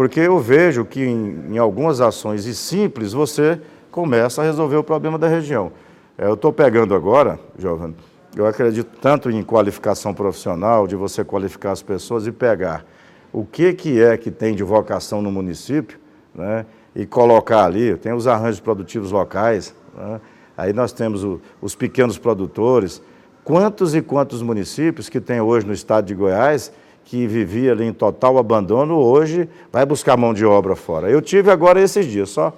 porque 0.00 0.20
eu 0.20 0.38
vejo 0.38 0.82
que 0.82 1.04
em, 1.04 1.44
em, 1.50 1.58
algumas 1.58 2.00
ações 2.00 2.46
e 2.46 2.54
simples 2.54 3.12
você 3.12 3.60
começa 3.90 4.40
a 4.40 4.44
resolver 4.46 4.76
o 4.76 4.82
problema 4.82 5.18
da 5.18 5.28
região. 5.28 5.72
É, 6.16 6.24
eu 6.24 6.32
estou 6.32 6.50
pegando 6.54 6.94
agora, 6.94 7.38
Giovanni, 7.58 7.94
eu 8.34 8.46
acredito 8.46 8.96
tanto 8.98 9.30
em 9.30 9.42
qualificação 9.42 10.14
profissional, 10.14 10.86
de 10.86 10.96
você 10.96 11.22
qualificar 11.22 11.72
as 11.72 11.82
pessoas 11.82 12.26
e 12.26 12.32
pegar. 12.32 12.82
O 13.30 13.44
que, 13.44 13.74
que 13.74 14.00
é 14.00 14.16
que 14.16 14.30
tem 14.30 14.54
de 14.54 14.62
vocação 14.62 15.20
no 15.20 15.30
município, 15.30 15.98
né, 16.34 16.64
e 16.96 17.04
colocar 17.04 17.66
ali, 17.66 17.94
tem 17.94 18.14
os 18.14 18.26
arranjos 18.26 18.58
produtivos 18.58 19.12
locais, 19.12 19.74
né, 19.94 20.18
aí 20.56 20.72
nós 20.72 20.92
temos 20.92 21.22
o, 21.24 21.42
os 21.60 21.74
pequenos 21.74 22.16
produtores, 22.16 23.02
quantos 23.44 23.94
e 23.94 24.00
quantos 24.00 24.40
municípios 24.40 25.10
que 25.10 25.20
tem 25.20 25.42
hoje 25.42 25.66
no 25.66 25.74
estado 25.74 26.06
de 26.06 26.14
Goiás 26.14 26.72
que 27.10 27.26
vivia 27.26 27.72
ali 27.72 27.86
em 27.86 27.92
total 27.92 28.38
abandono, 28.38 28.94
hoje 28.94 29.48
vai 29.72 29.84
buscar 29.84 30.16
mão 30.16 30.32
de 30.32 30.46
obra 30.46 30.76
fora. 30.76 31.10
Eu 31.10 31.20
tive 31.20 31.50
agora 31.50 31.80
esses 31.80 32.06
dias, 32.06 32.30
só, 32.30 32.56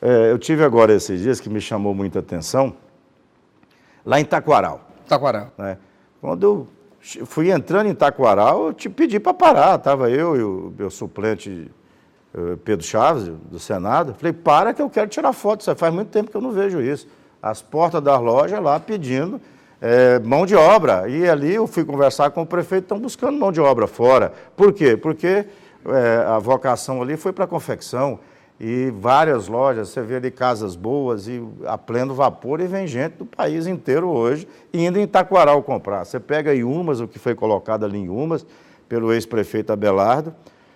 é, 0.00 0.30
eu 0.30 0.38
tive 0.38 0.62
agora 0.62 0.92
esses 0.92 1.20
dias 1.20 1.40
que 1.40 1.50
me 1.50 1.60
chamou 1.60 1.92
muita 1.92 2.20
atenção, 2.20 2.74
lá 4.06 4.20
em 4.20 4.24
Taquaral. 4.24 4.82
Taquaral. 5.08 5.48
Né? 5.58 5.78
Quando 6.20 6.44
eu 6.44 7.26
fui 7.26 7.50
entrando 7.50 7.88
em 7.88 7.94
Taquaral, 7.94 8.68
eu 8.68 8.72
te 8.72 8.88
pedi 8.88 9.18
para 9.18 9.34
parar, 9.34 9.74
estava 9.74 10.08
eu 10.08 10.36
e 10.36 10.42
o 10.44 10.72
meu 10.78 10.90
suplente 10.90 11.68
eh, 12.32 12.56
Pedro 12.64 12.86
Chaves, 12.86 13.24
do 13.50 13.58
Senado, 13.58 14.14
falei, 14.14 14.32
para 14.32 14.72
que 14.72 14.80
eu 14.80 14.88
quero 14.88 15.08
tirar 15.08 15.32
foto, 15.32 15.62
isso 15.62 15.74
faz 15.74 15.92
muito 15.92 16.10
tempo 16.10 16.30
que 16.30 16.36
eu 16.36 16.40
não 16.40 16.52
vejo 16.52 16.80
isso. 16.80 17.08
As 17.42 17.60
portas 17.62 18.00
das 18.00 18.20
lojas 18.20 18.62
lá 18.62 18.78
pedindo 18.78 19.40
é, 19.80 20.18
mão 20.20 20.44
de 20.44 20.54
obra. 20.54 21.08
E 21.08 21.28
ali 21.28 21.54
eu 21.54 21.66
fui 21.66 21.84
conversar 21.84 22.30
com 22.30 22.42
o 22.42 22.46
prefeito, 22.46 22.84
estão 22.84 22.98
buscando 22.98 23.38
mão 23.38 23.52
de 23.52 23.60
obra 23.60 23.86
fora. 23.86 24.32
Por 24.56 24.72
quê? 24.72 24.96
Porque 24.96 25.46
é, 25.86 26.24
a 26.26 26.38
vocação 26.38 27.00
ali 27.02 27.16
foi 27.16 27.32
para 27.32 27.46
confecção 27.46 28.18
e 28.60 28.90
várias 28.90 29.46
lojas, 29.46 29.90
você 29.90 30.02
vê 30.02 30.16
ali 30.16 30.32
casas 30.32 30.74
boas 30.74 31.28
e 31.28 31.40
a 31.64 31.78
pleno 31.78 32.12
vapor 32.12 32.60
e 32.60 32.66
vem 32.66 32.88
gente 32.88 33.12
do 33.12 33.24
país 33.24 33.68
inteiro 33.68 34.08
hoje 34.08 34.48
indo 34.74 34.98
em 34.98 35.02
Itaquaral 35.02 35.62
comprar. 35.62 36.04
Você 36.04 36.18
pega 36.18 36.52
em 36.54 36.64
Umas, 36.64 36.98
o 36.98 37.06
que 37.06 37.20
foi 37.20 37.36
colocado 37.36 37.84
ali 37.84 37.98
em 37.98 38.08
Umas, 38.08 38.44
pelo 38.88 39.12
ex-prefeito 39.12 39.72
Abelardo, 39.72 40.34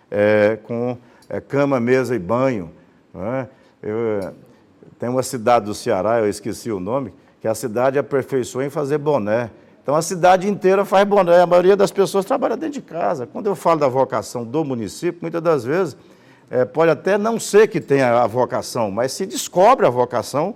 é, 0.09 0.59
com 0.63 0.97
é, 1.29 1.41
cama, 1.41 1.81
mesa 1.81 2.15
e 2.15 2.21
banho. 2.21 2.71
Né? 3.13 3.49
Eu, 3.83 4.33
tem 4.97 5.09
uma 5.09 5.23
cidade 5.25 5.67
do 5.67 5.75
Ceará, 5.75 6.21
eu 6.21 6.29
esqueci 6.29 6.71
o 6.71 6.79
nome, 6.79 7.13
que 7.43 7.49
a 7.49 7.57
cidade 7.57 7.99
aperfeiçoou 7.99 8.63
em 8.63 8.71
fazer 8.71 8.99
boné. 8.99 9.51
Então 9.83 9.97
a 9.97 10.01
cidade 10.01 10.49
inteira 10.49 10.85
faz 10.85 11.05
boné, 11.05 11.41
a 11.41 11.47
maioria 11.47 11.77
das 11.77 11.91
pessoas 11.91 12.25
trabalha 12.25 12.57
dentro 12.57 12.75
de 12.75 12.83
casa. 12.83 13.27
Quando 13.27 13.49
eu 13.49 13.57
falo 13.57 13.81
da 13.81 13.89
vocação 13.89 14.45
do 14.45 14.65
município, 14.65 15.19
muitas 15.21 15.43
das 15.43 15.65
vezes 15.65 15.97
é, 16.49 16.65
pode 16.65 16.93
até 16.93 17.19
não 17.19 17.41
ser 17.41 17.67
que 17.67 17.81
tenha 17.81 18.23
a 18.23 18.29
vocação, 18.29 18.93
mas 18.93 19.11
se 19.11 19.27
descobre 19.27 19.85
a 19.85 19.91
vocação 19.91 20.55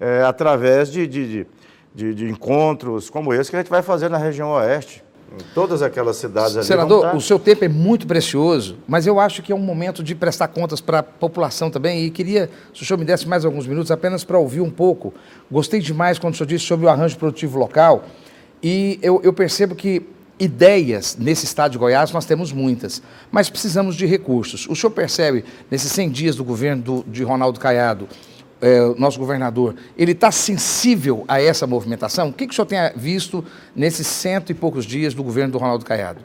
é, 0.00 0.24
através 0.24 0.90
de, 0.90 1.06
de, 1.06 1.46
de, 1.94 2.14
de 2.14 2.28
encontros 2.28 3.08
como 3.08 3.32
esse 3.32 3.48
que 3.48 3.54
a 3.54 3.60
gente 3.60 3.70
vai 3.70 3.80
fazer 3.80 4.10
na 4.10 4.18
região 4.18 4.50
oeste. 4.54 5.03
Em 5.40 5.54
todas 5.54 5.82
aquelas 5.82 6.16
cidades 6.16 6.56
ali. 6.56 6.66
Senador, 6.66 7.14
o 7.14 7.20
seu 7.20 7.38
tempo 7.38 7.64
é 7.64 7.68
muito 7.68 8.06
precioso, 8.06 8.76
mas 8.86 9.06
eu 9.06 9.18
acho 9.18 9.42
que 9.42 9.52
é 9.52 9.54
um 9.54 9.60
momento 9.60 10.02
de 10.02 10.14
prestar 10.14 10.48
contas 10.48 10.80
para 10.80 11.00
a 11.00 11.02
população 11.02 11.70
também. 11.70 12.04
E 12.04 12.10
queria, 12.10 12.50
se 12.74 12.82
o 12.82 12.86
senhor 12.86 12.98
me 12.98 13.04
desse 13.04 13.28
mais 13.28 13.44
alguns 13.44 13.66
minutos, 13.66 13.90
apenas 13.90 14.24
para 14.24 14.38
ouvir 14.38 14.60
um 14.60 14.70
pouco. 14.70 15.12
Gostei 15.50 15.80
demais 15.80 16.18
quando 16.18 16.34
o 16.34 16.36
senhor 16.36 16.46
disse 16.46 16.64
sobre 16.64 16.86
o 16.86 16.88
arranjo 16.88 17.16
produtivo 17.16 17.58
local. 17.58 18.04
E 18.62 18.98
eu, 19.02 19.20
eu 19.22 19.32
percebo 19.32 19.74
que 19.74 20.06
ideias 20.38 21.16
nesse 21.18 21.44
estado 21.44 21.72
de 21.72 21.78
Goiás 21.78 22.10
nós 22.12 22.24
temos 22.24 22.52
muitas, 22.52 23.02
mas 23.30 23.48
precisamos 23.48 23.94
de 23.94 24.06
recursos. 24.06 24.66
O 24.68 24.74
senhor 24.74 24.90
percebe, 24.90 25.44
nesses 25.70 25.92
100 25.92 26.10
dias 26.10 26.36
do 26.36 26.44
governo 26.44 26.82
do, 26.82 27.04
de 27.06 27.22
Ronaldo 27.22 27.60
Caiado, 27.60 28.08
é, 28.64 28.98
nosso 28.98 29.18
governador, 29.18 29.76
ele 29.94 30.12
está 30.12 30.30
sensível 30.32 31.22
a 31.28 31.38
essa 31.38 31.66
movimentação? 31.66 32.30
O 32.30 32.32
que, 32.32 32.46
que 32.46 32.52
o 32.52 32.56
senhor 32.56 32.64
tem 32.64 32.78
visto 32.96 33.44
nesses 33.76 34.06
cento 34.06 34.50
e 34.50 34.54
poucos 34.54 34.86
dias 34.86 35.12
do 35.12 35.22
governo 35.22 35.52
do 35.52 35.58
Ronaldo 35.58 35.84
Caiado? 35.84 36.20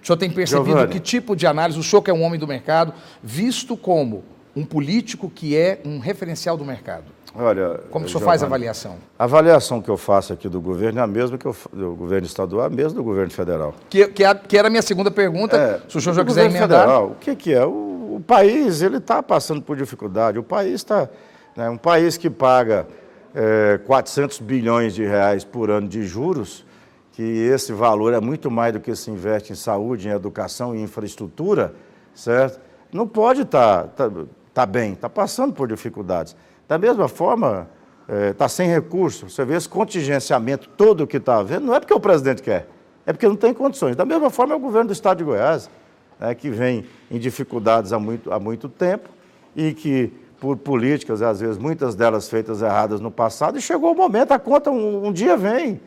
O 0.00 0.06
senhor 0.06 0.16
tem 0.16 0.30
percebido 0.30 0.66
Giovani. 0.66 0.92
que 0.92 1.00
tipo 1.00 1.34
de 1.34 1.48
análise, 1.48 1.76
o 1.76 1.82
senhor 1.82 2.00
que 2.00 2.10
é 2.12 2.14
um 2.14 2.22
homem 2.22 2.38
do 2.38 2.46
mercado, 2.46 2.94
visto 3.20 3.76
como 3.76 4.22
um 4.54 4.64
político 4.64 5.28
que 5.28 5.56
é 5.56 5.80
um 5.84 5.98
referencial 5.98 6.56
do 6.56 6.64
mercado? 6.64 7.06
Olha, 7.34 7.80
como 7.90 8.04
o 8.04 8.08
senhor 8.08 8.20
Giovani, 8.20 8.24
faz 8.24 8.42
a 8.44 8.46
avaliação? 8.46 8.96
A 9.18 9.24
avaliação 9.24 9.82
que 9.82 9.88
eu 9.88 9.96
faço 9.96 10.32
aqui 10.32 10.48
do 10.48 10.60
governo 10.60 11.00
é 11.00 11.02
a 11.02 11.08
mesma 11.08 11.36
que 11.36 11.46
eu, 11.46 11.56
do 11.72 11.96
governo 11.96 12.24
estadual, 12.24 12.62
é 12.62 12.66
a 12.68 12.70
mesma 12.70 12.92
do 12.92 13.02
governo 13.02 13.32
federal. 13.32 13.74
Que, 13.90 14.06
que, 14.06 14.22
é, 14.22 14.32
que 14.32 14.56
era 14.56 14.68
a 14.68 14.70
minha 14.70 14.82
segunda 14.82 15.10
pergunta, 15.10 15.56
é, 15.56 15.80
se 15.90 15.98
o 15.98 16.00
senhor 16.00 16.14
já 16.14 16.24
quiser 16.24 16.44
emendar. 16.44 16.82
Federal, 16.82 17.06
o 17.06 17.14
que, 17.16 17.34
que 17.34 17.52
é? 17.52 17.66
O, 17.66 18.16
o 18.16 18.22
país 18.24 18.80
ele 18.80 18.98
está 18.98 19.20
passando 19.20 19.60
por 19.60 19.76
dificuldade, 19.76 20.38
o 20.38 20.44
país 20.44 20.74
está 20.74 21.08
né? 21.56 21.68
Um 21.70 21.76
país 21.76 22.16
que 22.16 22.28
paga 22.28 22.86
é, 23.34 23.78
400 23.86 24.40
bilhões 24.40 24.94
de 24.94 25.04
reais 25.04 25.44
por 25.44 25.70
ano 25.70 25.88
de 25.88 26.04
juros, 26.04 26.64
que 27.12 27.22
esse 27.22 27.72
valor 27.72 28.12
é 28.12 28.20
muito 28.20 28.50
mais 28.50 28.72
do 28.72 28.80
que 28.80 28.94
se 28.94 29.10
investe 29.10 29.52
em 29.52 29.56
saúde, 29.56 30.08
em 30.08 30.10
educação 30.10 30.74
e 30.74 30.82
infraestrutura, 30.82 31.74
certo? 32.14 32.60
Não 32.92 33.06
pode 33.06 33.42
estar 33.42 33.84
tá, 33.88 34.10
tá, 34.10 34.24
tá 34.52 34.66
bem, 34.66 34.92
está 34.92 35.08
passando 35.08 35.52
por 35.52 35.68
dificuldades. 35.68 36.36
Da 36.66 36.78
mesma 36.78 37.08
forma, 37.08 37.68
está 38.08 38.14
é, 38.14 38.32
tá 38.32 38.48
sem 38.48 38.68
recursos. 38.68 39.34
Você 39.34 39.44
vê 39.44 39.54
esse 39.54 39.68
contingenciamento 39.68 40.68
todo 40.76 41.06
que 41.06 41.18
está 41.18 41.38
havendo, 41.38 41.66
não 41.66 41.74
é 41.74 41.80
porque 41.80 41.94
o 41.94 42.00
presidente 42.00 42.42
quer, 42.42 42.68
é 43.06 43.12
porque 43.12 43.28
não 43.28 43.36
tem 43.36 43.54
condições. 43.54 43.94
Da 43.94 44.04
mesma 44.04 44.30
forma, 44.30 44.54
é 44.54 44.56
o 44.56 44.60
governo 44.60 44.88
do 44.88 44.92
Estado 44.92 45.18
de 45.18 45.24
Goiás, 45.24 45.70
né, 46.18 46.34
que 46.34 46.50
vem 46.50 46.84
em 47.10 47.18
dificuldades 47.18 47.92
há 47.92 47.98
muito, 47.98 48.32
há 48.32 48.40
muito 48.40 48.68
tempo 48.68 49.08
e 49.54 49.72
que 49.72 50.12
por 50.44 50.58
políticas, 50.58 51.22
às 51.22 51.40
vezes 51.40 51.56
muitas 51.56 51.94
delas 51.94 52.28
feitas 52.28 52.60
erradas 52.60 53.00
no 53.00 53.10
passado, 53.10 53.56
e 53.56 53.62
chegou 53.62 53.92
o 53.92 53.96
momento, 53.96 54.32
a 54.32 54.38
conta 54.38 54.70
um, 54.70 55.06
um 55.06 55.10
dia 55.10 55.38
vem, 55.38 55.80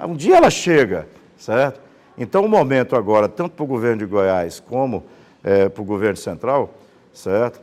um 0.00 0.14
dia 0.14 0.36
ela 0.36 0.48
chega, 0.48 1.08
certo? 1.36 1.80
Então 2.16 2.44
o 2.44 2.48
momento 2.48 2.94
agora, 2.94 3.28
tanto 3.28 3.56
para 3.56 3.64
o 3.64 3.66
governo 3.66 3.98
de 3.98 4.06
Goiás 4.06 4.60
como 4.60 5.02
é, 5.42 5.68
para 5.68 5.82
o 5.82 5.84
governo 5.84 6.16
central, 6.16 6.72
certo? 7.12 7.60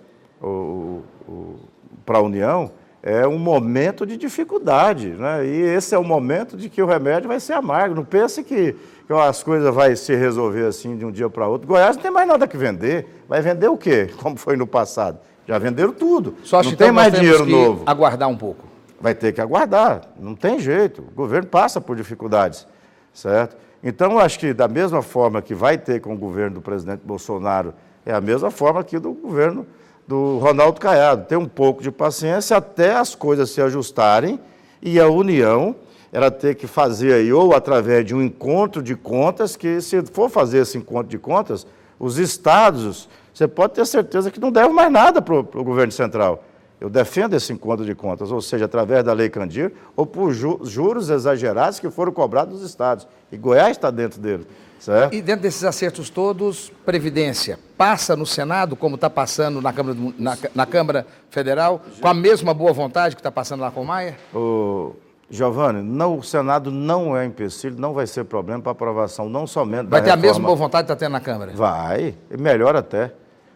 Para 2.06 2.18
a 2.18 2.22
União 2.22 2.72
é 3.02 3.26
um 3.26 3.40
momento 3.40 4.06
de 4.06 4.18
dificuldade, 4.18 5.12
né? 5.12 5.46
e 5.46 5.62
esse 5.62 5.96
é 5.96 5.98
o 5.98 6.04
momento 6.04 6.58
de 6.58 6.70
que 6.70 6.82
o 6.82 6.86
remédio 6.86 7.30
vai 7.30 7.40
ser 7.40 7.54
amargo. 7.54 7.96
Não 7.96 8.04
pense 8.04 8.44
que, 8.44 8.76
que 9.08 9.14
as 9.14 9.42
coisas 9.42 9.74
vão 9.74 9.96
se 9.96 10.14
resolver 10.14 10.66
assim 10.66 10.98
de 10.98 11.06
um 11.06 11.12
dia 11.12 11.30
para 11.30 11.48
outro. 11.48 11.68
Goiás 11.68 11.96
não 11.96 12.04
tem 12.04 12.12
mais 12.12 12.28
nada 12.28 12.46
que 12.48 12.58
vender. 12.58 13.24
Vai 13.30 13.42
vender 13.42 13.70
o 13.70 13.78
quê? 13.78 14.10
Como 14.22 14.36
foi 14.36 14.58
no 14.58 14.68
passado? 14.68 15.20
Já 15.48 15.58
venderam 15.58 15.94
tudo. 15.94 16.36
Só 16.44 16.62
não 16.62 16.72
então 16.72 16.78
tem 16.78 16.92
mais 16.92 17.14
dinheiro 17.14 17.46
que 17.46 17.52
novo. 17.52 17.84
Aguardar 17.86 18.30
um 18.30 18.38
pouco. 18.38 18.66
Vai 19.00 19.14
ter 19.14 19.34
que 19.34 19.42
aguardar. 19.42 20.02
Não 20.20 20.36
tem 20.36 20.60
jeito. 20.60 21.02
O 21.02 21.16
governo 21.16 21.48
passa 21.48 21.82
por 21.82 21.96
dificuldades, 21.96 22.66
certo? 23.14 23.58
Então, 23.84 24.18
acho 24.18 24.40
que 24.40 24.54
da 24.54 24.68
mesma 24.68 25.02
forma 25.02 25.42
que 25.42 25.54
vai 25.54 25.78
ter 25.78 26.00
com 26.00 26.14
o 26.14 26.18
governo 26.18 26.56
do 26.56 26.62
presidente 26.62 27.02
Bolsonaro, 27.04 27.74
é 28.06 28.14
a 28.14 28.22
mesma 28.22 28.50
forma 28.50 28.80
aqui 28.80 28.98
do 28.98 29.12
governo 29.12 29.68
do 30.08 30.38
Ronaldo 30.38 30.80
Caiado. 30.80 31.26
Ter 31.26 31.36
um 31.36 31.48
pouco 31.48 31.84
de 31.84 31.92
paciência 31.92 32.56
até 32.56 32.96
as 32.96 33.14
coisas 33.14 33.50
se 33.50 33.62
ajustarem 33.62 34.40
e 34.82 35.00
a 35.00 35.08
União 35.10 35.76
ela 36.14 36.30
ter 36.30 36.54
que 36.54 36.68
fazer 36.68 37.12
aí, 37.12 37.34
ou 37.34 37.56
através 37.56 38.06
de 38.06 38.14
um 38.14 38.22
encontro 38.22 38.84
de 38.84 38.96
contas, 38.96 39.56
que 39.56 39.82
se 39.82 40.00
for 40.06 40.30
fazer 40.30 40.60
esse 40.60 40.78
encontro 40.78 41.08
de 41.08 41.18
contas, 41.18 41.66
os 42.00 42.20
estados, 42.20 43.10
você 43.34 43.48
pode 43.48 43.74
ter 43.74 43.86
certeza 43.86 44.30
que 44.30 44.40
não 44.40 44.52
devem 44.52 44.74
mais 44.74 44.92
nada 44.92 45.22
para 45.22 45.34
o 45.36 45.64
governo 45.64 45.92
central. 45.92 46.44
Eu 46.80 46.90
defendo 46.90 47.34
esse 47.34 47.54
encontro 47.54 47.86
de 47.86 47.96
contas, 47.96 48.32
ou 48.32 48.42
seja, 48.42 48.66
através 48.66 49.04
da 49.04 49.14
Lei 49.14 49.30
Candir, 49.30 49.72
ou 49.96 50.06
por 50.06 50.34
juros 50.34 51.10
exagerados 51.10 51.80
que 51.80 51.90
foram 51.90 52.12
cobrados 52.12 52.60
dos 52.60 52.70
estados. 52.70 53.08
E 53.32 53.38
Goiás 53.38 53.72
está 53.72 53.90
dentro 53.90 54.20
dele. 54.20 54.46
Certo? 54.80 55.14
E 55.14 55.22
dentro 55.22 55.44
desses 55.44 55.64
acertos 55.64 56.10
todos, 56.10 56.70
Previdência 56.86 57.58
passa 57.78 58.18
no 58.18 58.26
Senado, 58.26 58.76
como 58.76 58.96
está 58.96 59.10
passando 59.10 59.62
na 59.62 59.72
Câmara, 59.72 59.98
na, 60.20 60.38
na, 60.54 60.66
Câmara 60.66 61.08
Federal, 61.30 61.82
com 62.02 62.08
a 62.10 62.14
mesma 62.14 62.54
boa 62.54 62.74
vontade 62.74 63.16
que 63.16 63.22
está 63.22 63.32
passando 63.32 63.62
lá 63.62 63.72
com 63.72 63.82
o 63.82 63.86
Maia? 63.86 64.18
O 64.36 64.94
Giovanni, 65.30 65.82
não, 65.82 66.18
o 66.18 66.24
Senado 66.24 66.70
não 66.70 67.16
é 67.16 67.26
empecilho, 67.26 67.80
não 67.80 67.94
vai 67.94 68.06
ser 68.06 68.26
problema 68.26 68.62
para 68.62 68.74
aprovação, 68.74 69.30
não 69.30 69.48
somente 69.48 69.88
Vai 69.88 70.02
ter 70.02 70.10
reforma. 70.10 70.28
a 70.28 70.32
mesma 70.32 70.46
boa 70.48 70.58
vontade 70.58 70.86
que 70.86 70.92
está 70.92 71.06
tendo 71.06 71.14
na 71.14 71.22
Câmara? 71.22 71.54
Vai, 71.56 72.14
melhor 72.38 72.76
até. 72.76 73.14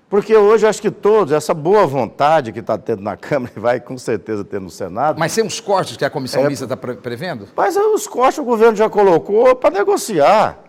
Porque 0.09 0.35
hoje 0.35 0.65
acho 0.65 0.81
que 0.81 0.89
todos, 0.89 1.33
essa 1.33 1.53
boa 1.53 1.85
vontade 1.85 2.53
que 2.53 2.59
está 2.59 2.77
tendo 2.77 3.01
na 3.01 3.15
Câmara 3.17 3.51
e 3.55 3.59
vai 3.59 3.79
com 3.79 3.97
certeza 3.97 4.43
ter 4.43 4.59
no 4.59 4.69
Senado. 4.69 5.19
Mas 5.19 5.35
tem 5.35 5.43
uns 5.43 5.59
cortes 5.59 5.97
que 5.97 6.05
a 6.05 6.09
comissão 6.09 6.45
é, 6.45 6.47
mista 6.47 6.65
está 6.65 6.77
prevendo? 6.77 7.47
Mas 7.55 7.75
os 7.75 8.07
cortes 8.07 8.37
o 8.37 8.43
governo 8.43 8.75
já 8.75 8.89
colocou 8.89 9.55
para 9.55 9.71
negociar. 9.71 10.59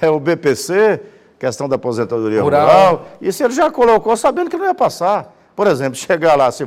É 0.00 0.08
o 0.08 0.20
BPC, 0.20 1.00
questão 1.38 1.68
da 1.68 1.76
aposentadoria 1.76 2.42
rural. 2.42 2.66
rural. 2.66 3.06
Isso 3.20 3.42
ele 3.42 3.54
já 3.54 3.70
colocou 3.70 4.16
sabendo 4.16 4.50
que 4.50 4.56
não 4.56 4.66
ia 4.66 4.74
passar. 4.74 5.34
Por 5.56 5.66
exemplo, 5.66 5.96
chegar 5.98 6.36
lá, 6.36 6.50
se, 6.50 6.66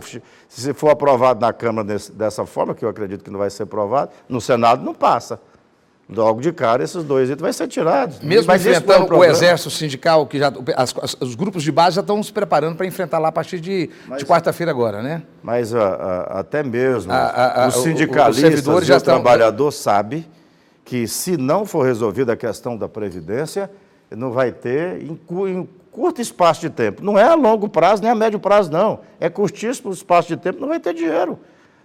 se 0.50 0.74
for 0.74 0.90
aprovado 0.90 1.40
na 1.40 1.54
Câmara 1.54 1.88
desse, 1.88 2.12
dessa 2.12 2.46
forma, 2.46 2.74
que 2.74 2.84
eu 2.84 2.90
acredito 2.90 3.24
que 3.24 3.30
não 3.30 3.40
vai 3.40 3.50
ser 3.50 3.64
aprovado, 3.64 4.12
no 4.28 4.42
Senado 4.42 4.84
não 4.84 4.94
passa. 4.94 5.40
Logo 6.10 6.40
de 6.40 6.54
cara, 6.54 6.84
esses 6.84 7.04
dois 7.04 7.30
itens 7.30 7.42
vão 7.42 7.52
ser 7.52 7.68
tirados. 7.68 8.22
Mesmo 8.22 8.48
Mas 8.48 8.66
enfrentando 8.66 9.14
é 9.14 9.16
um 9.16 9.20
o 9.20 9.26
exército 9.26 9.70
sindical, 9.70 10.26
que 10.26 10.40
já, 10.40 10.54
as, 10.78 10.96
os 11.20 11.36
grupos 11.36 11.64
de 11.64 11.72
base 11.72 11.98
já 11.98 12.02
estão 12.02 12.24
se 12.24 12.32
preparando 12.32 12.78
para 12.78 12.86
enfrentar 12.86 13.20
lá 13.20 13.28
a 13.28 13.32
partir 13.32 13.60
de, 13.60 13.90
de 14.18 14.26
quarta-feira 14.26 14.72
agora, 14.72 15.02
né? 15.02 15.24
Mas 15.44 15.76
a, 15.76 15.86
a, 15.86 16.40
até 16.40 16.64
mesmo 16.64 17.12
a, 17.12 17.68
os 17.68 17.76
sindicalistas 17.84 18.66
o, 18.66 18.72
o, 18.72 18.74
e 18.76 18.78
o 18.78 18.82
estão... 18.84 19.00
trabalhador 19.16 19.70
sabe 19.72 20.26
que 20.86 21.06
se 21.10 21.36
não 21.36 21.66
for 21.66 21.86
resolvida 21.86 22.32
a 22.32 22.38
questão 22.38 22.78
da 22.78 22.88
Previdência, 22.88 23.70
não 24.10 24.32
vai 24.32 24.54
ter 24.54 25.02
em, 25.02 25.20
em 25.50 25.70
curto 25.92 26.22
espaço 26.22 26.62
de 26.62 26.70
tempo. 26.70 27.04
Não 27.04 27.20
é 27.20 27.24
a 27.24 27.36
longo 27.36 27.68
prazo, 27.68 28.02
nem 28.02 28.10
a 28.10 28.16
médio 28.16 28.40
prazo, 28.40 28.72
não. 28.72 29.02
É 29.20 29.30
curtíssimo 29.30 29.92
espaço 29.92 30.30
de 30.30 30.38
tempo, 30.38 30.62
não 30.62 30.70
vai 30.70 30.80
ter 30.80 30.94
dinheiro. 30.94 31.38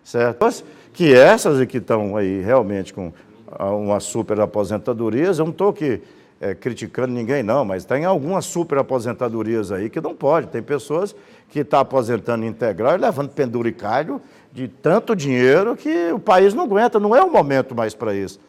Certo? 0.05 0.65
Que 0.93 1.13
essas 1.13 1.65
que 1.67 1.79
estão 1.79 2.17
aí 2.17 2.41
realmente 2.41 2.95
com 2.95 3.13
uma 3.59 4.01
super 4.01 4.41
aposentadorias. 4.41 5.39
Eu 5.39 5.47
não 5.47 5.53
estou 5.53 5.69
aqui 5.69 6.03
é, 6.41 6.55
criticando 6.55 7.13
ninguém, 7.13 7.43
não, 7.43 7.65
mas 7.65 7.85
tem 7.85 8.05
algumas 8.05 8.45
super 8.45 8.79
aposentadorias 8.79 9.71
aí 9.71 9.89
que 9.89 10.01
não 10.01 10.15
pode. 10.15 10.49
Tem 10.49 10.63
pessoas 10.63 11.15
que 11.49 11.61
estão 11.61 11.79
tá 11.79 11.83
aposentando 11.83 12.45
integral 12.45 12.95
e 12.95 12.99
levando 12.99 13.31
penduricalho 13.31 14.21
de 14.53 14.67
tanto 14.67 15.15
dinheiro 15.15 15.77
que 15.77 16.13
o 16.13 16.19
país 16.19 16.53
não 16.53 16.65
aguenta. 16.65 16.99
Não 16.99 17.15
é 17.15 17.23
o 17.23 17.31
momento 17.31 17.75
mais 17.75 17.95
para 17.95 18.15
isso. 18.15 18.41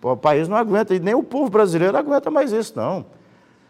O 0.00 0.16
país 0.16 0.48
não 0.48 0.56
aguenta, 0.56 0.94
e 0.94 0.98
nem 0.98 1.14
o 1.14 1.22
povo 1.22 1.48
brasileiro 1.48 1.96
aguenta 1.96 2.30
mais 2.30 2.50
isso, 2.50 2.72
não. 2.74 3.04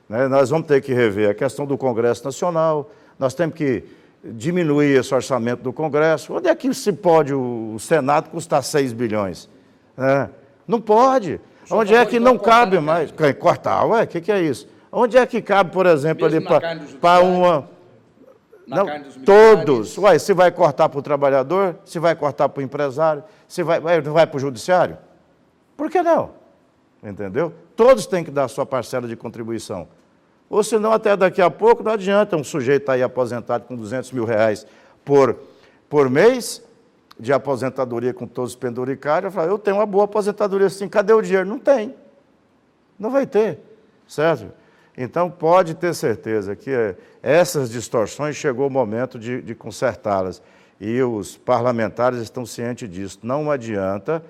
Né? 0.09 0.29
Nós 0.29 0.49
vamos 0.49 0.67
ter 0.67 0.81
que 0.81 0.95
rever 0.95 1.31
a 1.31 1.35
questão 1.35 1.67
do 1.67 1.77
Congresso 1.77 2.25
Nacional, 2.25 2.91
nós 3.19 3.35
temos 3.35 3.55
que 3.55 3.85
diminuir 4.25 4.99
esse 4.99 5.15
orçamento 5.15 5.63
do 5.63 5.73
Congresso. 5.73 6.35
Onde 6.35 6.49
é 6.49 6.55
que 6.55 6.73
se 6.73 6.93
pode 6.93 7.35
o 7.35 7.77
Senado 7.79 8.31
custar 8.31 8.63
6 8.63 8.93
bilhões? 8.93 9.49
Né? 9.97 10.31
Não 10.67 10.81
pode. 10.81 11.41
Onde 11.71 11.95
é 11.95 12.05
que 12.05 12.19
não 12.19 12.39
cabe 12.39 12.79
mais? 12.81 13.13
Cortar, 13.39 13.85
ué, 13.87 14.03
o 14.03 14.07
que, 14.07 14.21
que 14.21 14.33
é 14.33 14.41
isso? 14.41 14.69
Onde 14.91 15.17
é 15.17 15.25
que 15.25 15.41
cabe, 15.41 15.71
por 15.71 15.87
exemplo, 15.87 16.29
Mesmo 16.29 16.49
ali 16.49 16.99
para 17.01 17.21
uma. 17.21 17.69
não, 18.67 18.87
todos. 19.25 19.97
Ué, 19.97 20.19
se 20.19 20.35
vai 20.35 20.51
cortar 20.51 20.89
para 20.89 20.99
o 20.99 21.03
trabalhador, 21.03 21.77
se 21.85 21.99
vai 21.99 22.15
cortar 22.15 22.49
para 22.49 22.61
o 22.61 22.63
empresário, 22.63 23.25
se 23.49 23.63
vai, 23.63 23.81
não 24.01 24.13
vai 24.13 24.27
para 24.27 24.37
o 24.37 24.41
judiciário? 24.41 24.99
Por 25.77 25.91
que 25.91 26.03
não? 26.03 26.31
Entendeu? 27.03 27.53
Todos 27.75 28.07
têm 28.07 28.23
que 28.23 28.31
dar 28.31 28.45
a 28.45 28.49
sua 28.49 28.67
parcela 28.67 29.09
de 29.09 29.17
contribuição. 29.17 29.89
Ou 30.49 30.63
senão, 30.63 30.93
até 30.93 31.17
daqui 31.17 31.41
a 31.41 31.51
pouco, 31.51 31.83
não 31.83 31.93
adianta 31.93 32.37
um 32.37 32.45
sujeito 32.45 32.83
estar 32.83 32.93
aí 32.93 33.03
aposentado 33.03 33.65
com 33.65 33.75
200 33.75 34.13
mil 34.13 34.27
reais 34.27 34.67
por, 35.03 35.37
por 35.89 36.11
mês, 36.11 36.63
de 37.19 37.33
aposentadoria 37.33 38.13
com 38.13 38.27
todos 38.27 38.53
os 38.53 38.57
penduricários, 38.57 39.33
eu 39.33 39.33
falei, 39.33 39.51
eu 39.51 39.59
tenho 39.59 39.77
uma 39.77 39.87
boa 39.87 40.05
aposentadoria 40.05 40.69
sim, 40.69 40.89
cadê 40.89 41.13
o 41.13 41.23
dinheiro? 41.23 41.49
Não 41.49 41.59
tem. 41.59 41.95
Não 42.99 43.11
vai 43.11 43.27
ter, 43.27 43.59
certo? 44.07 44.53
Então, 44.97 45.31
pode 45.31 45.75
ter 45.75 45.95
certeza 45.95 46.55
que 46.55 46.71
eh, 46.71 46.97
essas 47.23 47.71
distorções 47.71 48.37
chegou 48.37 48.67
o 48.67 48.71
momento 48.71 49.19
de, 49.19 49.41
de 49.41 49.55
consertá-las. 49.55 50.43
E 50.81 51.01
os 51.03 51.37
parlamentares 51.37 52.21
estão 52.21 52.45
cientes 52.45 52.89
disso. 52.91 53.19
Não 53.23 53.51
adianta 53.51 54.23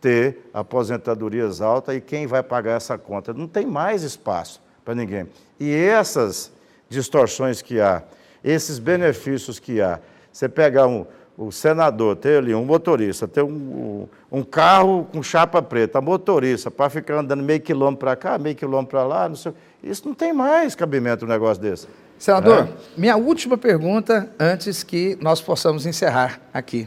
ter 0.00 0.50
aposentadorias 0.52 1.60
altas 1.60 1.96
e 1.96 2.00
quem 2.00 2.26
vai 2.26 2.42
pagar 2.42 2.76
essa 2.76 2.98
conta? 2.98 3.32
Não 3.32 3.46
tem 3.46 3.66
mais 3.66 4.02
espaço 4.02 4.60
para 4.84 4.94
ninguém. 4.94 5.28
E 5.58 5.72
essas 5.72 6.52
distorções 6.88 7.62
que 7.62 7.80
há, 7.80 8.02
esses 8.42 8.78
benefícios 8.78 9.58
que 9.58 9.80
há, 9.80 10.00
você 10.32 10.48
pegar 10.48 10.86
um, 10.86 11.06
o 11.40 11.50
senador 11.50 12.16
ter 12.16 12.36
ali 12.36 12.54
um 12.54 12.66
motorista, 12.66 13.26
ter 13.26 13.42
um, 13.42 14.06
um 14.30 14.42
carro 14.42 15.08
com 15.10 15.22
chapa 15.22 15.62
preta, 15.62 15.98
motorista, 15.98 16.70
para 16.70 16.90
ficar 16.90 17.14
andando 17.14 17.42
meio 17.42 17.58
quilômetro 17.62 17.98
para 17.98 18.14
cá, 18.14 18.38
meio 18.38 18.54
quilômetro 18.54 18.90
para 18.90 19.04
lá, 19.04 19.26
não 19.26 19.36
sei, 19.36 19.54
isso 19.82 20.06
não 20.06 20.12
tem 20.14 20.34
mais 20.34 20.74
cabimento 20.74 21.24
um 21.24 21.28
negócio 21.28 21.62
desse. 21.62 21.88
Senador, 22.18 22.64
é? 22.64 22.68
minha 22.94 23.16
última 23.16 23.56
pergunta 23.56 24.30
antes 24.38 24.82
que 24.82 25.16
nós 25.18 25.40
possamos 25.40 25.86
encerrar 25.86 26.38
aqui. 26.52 26.86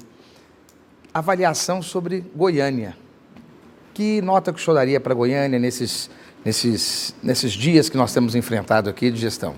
Avaliação 1.12 1.82
sobre 1.82 2.24
Goiânia. 2.36 2.96
Que 3.92 4.22
nota 4.22 4.54
que 4.54 4.60
o 4.60 4.63
senhor 4.63 4.76
daria 4.76 5.00
para 5.00 5.16
Goiânia 5.16 5.58
nesses, 5.58 6.12
nesses, 6.46 7.16
nesses 7.24 7.54
dias 7.54 7.89
que 7.89 7.98
nós 7.98 8.13
temos 8.13 8.36
enfrentado 8.36 8.88
aqui 8.88 9.10
de 9.10 9.20
gestão? 9.20 9.56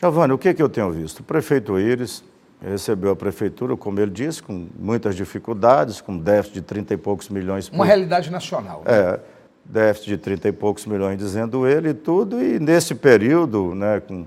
Giovanni, 0.00 0.32
o 0.32 0.38
que, 0.38 0.54
que 0.54 0.62
eu 0.62 0.70
tenho 0.70 0.90
visto? 0.90 1.20
O 1.20 1.22
prefeito 1.22 1.78
Íris 1.78 2.24
recebeu 2.70 3.10
a 3.10 3.16
prefeitura, 3.16 3.76
como 3.76 3.98
ele 4.00 4.10
disse, 4.10 4.42
com 4.42 4.68
muitas 4.78 5.16
dificuldades, 5.16 6.00
com 6.00 6.16
déficit 6.16 6.54
de 6.54 6.62
30 6.62 6.94
e 6.94 6.96
poucos 6.96 7.28
milhões. 7.28 7.68
Por... 7.68 7.74
Uma 7.74 7.84
realidade 7.84 8.30
nacional. 8.30 8.82
Né? 8.84 8.92
É, 8.92 9.20
déficit 9.64 10.10
de 10.10 10.16
30 10.18 10.48
e 10.48 10.52
poucos 10.52 10.86
milhões, 10.86 11.18
dizendo 11.18 11.66
ele 11.66 11.90
e 11.90 11.94
tudo, 11.94 12.40
e 12.42 12.58
nesse 12.58 12.94
período, 12.94 13.74
né, 13.74 14.00
com, 14.00 14.24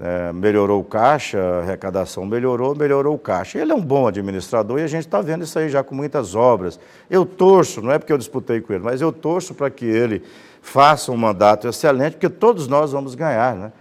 é, 0.00 0.32
melhorou 0.32 0.80
o 0.80 0.84
caixa, 0.84 1.38
a 1.38 1.58
arrecadação 1.60 2.24
melhorou, 2.24 2.74
melhorou 2.74 3.14
o 3.14 3.18
caixa. 3.18 3.58
Ele 3.58 3.72
é 3.72 3.74
um 3.74 3.82
bom 3.82 4.06
administrador 4.06 4.78
e 4.78 4.84
a 4.84 4.86
gente 4.86 5.06
está 5.06 5.20
vendo 5.20 5.44
isso 5.44 5.58
aí 5.58 5.68
já 5.68 5.82
com 5.82 5.94
muitas 5.94 6.34
obras. 6.34 6.78
Eu 7.10 7.26
torço, 7.26 7.82
não 7.82 7.92
é 7.92 7.98
porque 7.98 8.12
eu 8.12 8.18
disputei 8.18 8.60
com 8.60 8.72
ele, 8.72 8.84
mas 8.84 9.00
eu 9.00 9.12
torço 9.12 9.54
para 9.54 9.68
que 9.70 9.84
ele 9.84 10.22
faça 10.62 11.12
um 11.12 11.16
mandato 11.16 11.68
excelente, 11.68 12.12
porque 12.12 12.28
todos 12.28 12.68
nós 12.68 12.92
vamos 12.92 13.14
ganhar, 13.14 13.54
né? 13.54 13.72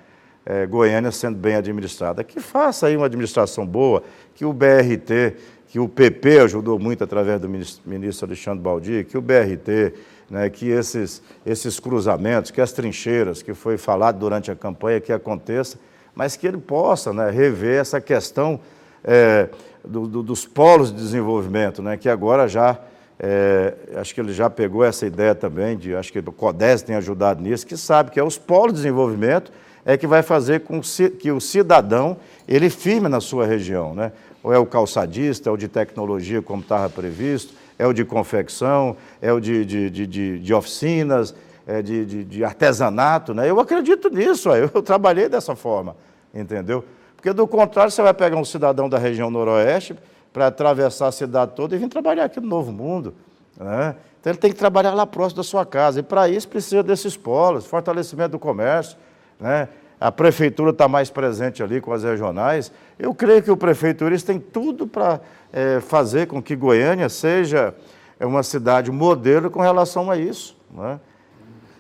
É, 0.50 0.66
Goiânia 0.66 1.12
sendo 1.12 1.38
bem 1.38 1.56
administrada. 1.56 2.24
Que 2.24 2.40
faça 2.40 2.88
aí 2.88 2.96
uma 2.96 3.06
administração 3.06 3.68
boa, 3.68 4.02
que 4.34 4.46
o 4.46 4.54
BRT, 4.54 5.36
que 5.68 5.78
o 5.78 5.90
PP 5.90 6.40
ajudou 6.40 6.80
muito 6.80 7.04
através 7.04 7.40
do 7.42 7.50
ministro 7.50 8.26
Alexandre 8.26 8.64
Baldi, 8.64 9.04
que 9.04 9.18
o 9.18 9.22
BRT, 9.22 9.94
né, 10.30 10.50
que 10.50 10.70
esses, 10.70 11.22
esses 11.46 11.80
cruzamentos, 11.80 12.50
que 12.50 12.62
as 12.62 12.72
trincheiras, 12.72 13.42
que 13.42 13.54
foi 13.54 13.78
falado 13.78 14.18
durante 14.18 14.50
a 14.50 14.56
campanha, 14.56 15.02
que 15.02 15.12
aconteça, 15.12 15.78
mas 16.16 16.38
que 16.38 16.48
ele 16.48 16.58
possa 16.58 17.12
né, 17.12 17.30
rever 17.30 17.82
essa 17.82 18.00
questão 18.00 18.58
é, 19.04 19.50
do, 19.84 20.08
do, 20.08 20.24
dos 20.24 20.46
polos 20.46 20.92
de 20.92 20.98
desenvolvimento, 20.98 21.82
né, 21.82 21.98
que 21.98 22.08
agora 22.08 22.48
já, 22.48 22.80
é, 23.20 23.74
acho 23.98 24.16
que 24.16 24.22
ele 24.22 24.32
já 24.32 24.50
pegou 24.50 24.86
essa 24.86 25.06
ideia 25.06 25.36
também, 25.36 25.78
de, 25.78 25.94
acho 25.94 26.12
que 26.12 26.20
o 26.20 26.32
CODES 26.32 26.84
tem 26.84 26.96
ajudado 26.96 27.44
nisso, 27.44 27.68
que 27.68 27.76
sabe 27.76 28.12
que 28.12 28.20
é 28.20 28.24
os 28.24 28.38
polos 28.38 28.72
de 28.72 28.78
desenvolvimento 28.78 29.52
é 29.88 29.96
que 29.96 30.06
vai 30.06 30.22
fazer 30.22 30.60
com 30.60 30.82
que 31.18 31.32
o 31.32 31.40
cidadão 31.40 32.18
ele 32.46 32.70
firme 32.70 33.08
na 33.08 33.22
sua 33.22 33.46
região, 33.46 33.96
né? 33.96 34.12
Ou 34.44 34.54
é 34.54 34.60
o 34.60 34.66
calçadista, 34.66 35.50
é 35.50 35.52
o 35.52 35.56
de 35.56 35.70
tecnologia, 35.70 36.42
como 36.42 36.62
estava 36.62 36.90
previsto, 36.90 37.54
é 37.80 37.88
o 37.88 37.94
de 37.94 38.04
confecção, 38.04 38.98
é 39.22 39.32
o 39.32 39.40
de, 39.40 39.64
de, 39.64 39.90
de, 39.90 40.06
de, 40.06 40.40
de 40.40 40.54
oficinas, 40.54 41.34
é 41.66 41.82
de, 41.82 42.06
de, 42.06 42.24
de, 42.26 42.44
artesanato, 42.44 43.34
né? 43.34 43.50
Eu 43.50 43.62
acredito 43.62 44.10
nisso, 44.10 44.50
eu, 44.52 44.82
trabalhei 44.82 45.30
dessa 45.30 45.56
forma, 45.56 45.96
entendeu? 46.34 46.84
Porque 47.16 47.32
do 47.32 47.48
contrário, 47.48 47.90
você 47.90 48.02
vai 48.02 48.14
pegar 48.14 48.36
um 48.36 48.46
cidadão 48.46 48.90
da 48.90 48.98
região 48.98 49.32
noroeste 49.32 49.96
para 50.34 50.48
atravessar 50.48 51.08
a 51.08 51.12
cidade 51.14 51.54
toda 51.56 51.74
e 51.76 51.80
vir 51.80 51.88
trabalhar 51.88 52.26
aqui 52.26 52.42
no 52.42 52.48
Novo 52.48 52.74
Mundo. 52.74 53.16
Né? 53.58 53.96
Então 54.20 54.32
ele 54.32 54.38
tem 54.38 54.52
que 54.52 54.58
trabalhar 54.58 54.94
lá 54.94 55.06
próximo 55.06 55.38
da 55.38 55.44
sua 55.44 55.66
casa. 55.66 56.02
E 56.02 56.04
para 56.04 56.28
isso 56.28 56.48
precisa 56.50 56.84
desses 56.84 57.16
polos, 57.16 57.66
fortalecimento 57.66 58.32
do 58.32 58.40
comércio. 58.40 58.98
Né? 59.40 59.68
A 60.00 60.12
prefeitura 60.12 60.72
está 60.72 60.88
mais 60.88 61.10
presente 61.10 61.64
ali 61.64 61.82
com 61.82 61.92
as 61.92 62.04
regionais. 62.04 62.72
Eu 63.00 63.14
creio 63.14 63.42
que 63.42 63.52
o 63.52 63.58
prefeito 63.58 64.06
Uris 64.06 64.24
tem 64.24 64.40
tudo 64.40 64.88
para 64.88 65.20
é, 65.52 65.80
fazer 65.82 66.28
com 66.28 66.42
que 66.42 66.56
Goiânia 66.56 67.10
seja 67.10 67.74
uma 68.20 68.44
cidade 68.44 68.92
modelo 68.92 69.50
com 69.50 69.62
relação 69.62 70.10
a 70.10 70.18
isso. 70.18 70.56
Né? 70.72 71.00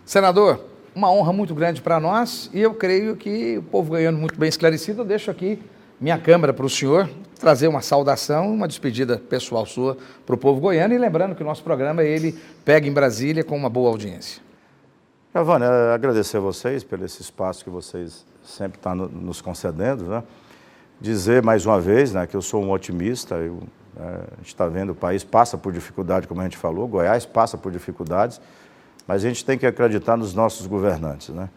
Senador, 0.05 0.61
uma 0.95 1.11
honra 1.11 1.31
muito 1.31 1.53
grande 1.53 1.81
para 1.81 1.99
nós 1.99 2.49
e 2.53 2.61
eu 2.61 2.73
creio 2.73 3.15
que 3.15 3.57
o 3.57 3.63
povo 3.63 3.89
goiano 3.89 4.17
muito 4.17 4.39
bem 4.39 4.49
esclarecido. 4.49 5.01
Eu 5.01 5.05
deixo 5.05 5.29
aqui 5.29 5.59
minha 5.99 6.17
câmera 6.17 6.53
para 6.53 6.65
o 6.65 6.69
senhor 6.69 7.09
trazer 7.39 7.67
uma 7.67 7.81
saudação, 7.81 8.51
uma 8.51 8.67
despedida 8.67 9.17
pessoal 9.17 9.65
sua 9.65 9.95
para 10.25 10.33
o 10.33 10.37
povo 10.37 10.59
goiano 10.59 10.93
e 10.93 10.97
lembrando 10.97 11.35
que 11.35 11.43
o 11.43 11.45
nosso 11.45 11.63
programa 11.63 12.03
ele 12.03 12.35
pega 12.65 12.87
em 12.87 12.91
Brasília 12.91 13.43
com 13.43 13.55
uma 13.55 13.69
boa 13.69 13.89
audiência. 13.89 14.46
Giovanni, 15.35 15.65
agradecer 15.93 16.37
a 16.37 16.39
vocês 16.39 16.83
pelo 16.83 17.05
esse 17.05 17.21
espaço 17.21 17.63
que 17.63 17.69
vocês 17.69 18.25
sempre 18.43 18.77
estão 18.77 18.97
tá 18.97 19.13
nos 19.13 19.41
concedendo, 19.41 20.05
né? 20.05 20.23
Dizer 20.99 21.43
mais 21.43 21.65
uma 21.65 21.79
vez 21.79 22.13
né, 22.13 22.25
que 22.25 22.35
eu 22.35 22.41
sou 22.41 22.63
um 22.63 22.71
otimista, 22.71 23.35
eu, 23.35 23.59
é, 23.99 24.03
a 24.03 24.35
gente 24.37 24.47
está 24.47 24.67
vendo 24.67 24.91
o 24.91 24.95
país 24.95 25.23
passa 25.23 25.57
por 25.57 25.71
dificuldade, 25.71 26.27
como 26.27 26.41
a 26.41 26.43
gente 26.45 26.57
falou, 26.57 26.87
Goiás 26.87 27.25
passa 27.25 27.57
por 27.57 27.71
dificuldades, 27.71 28.41
mas 29.05 29.23
a 29.23 29.27
gente 29.27 29.45
tem 29.45 29.57
que 29.59 29.67
acreditar 29.67 30.17
nos 30.17 30.33
nossos 30.33 30.65
governantes. 30.65 31.29
Né? 31.29 31.49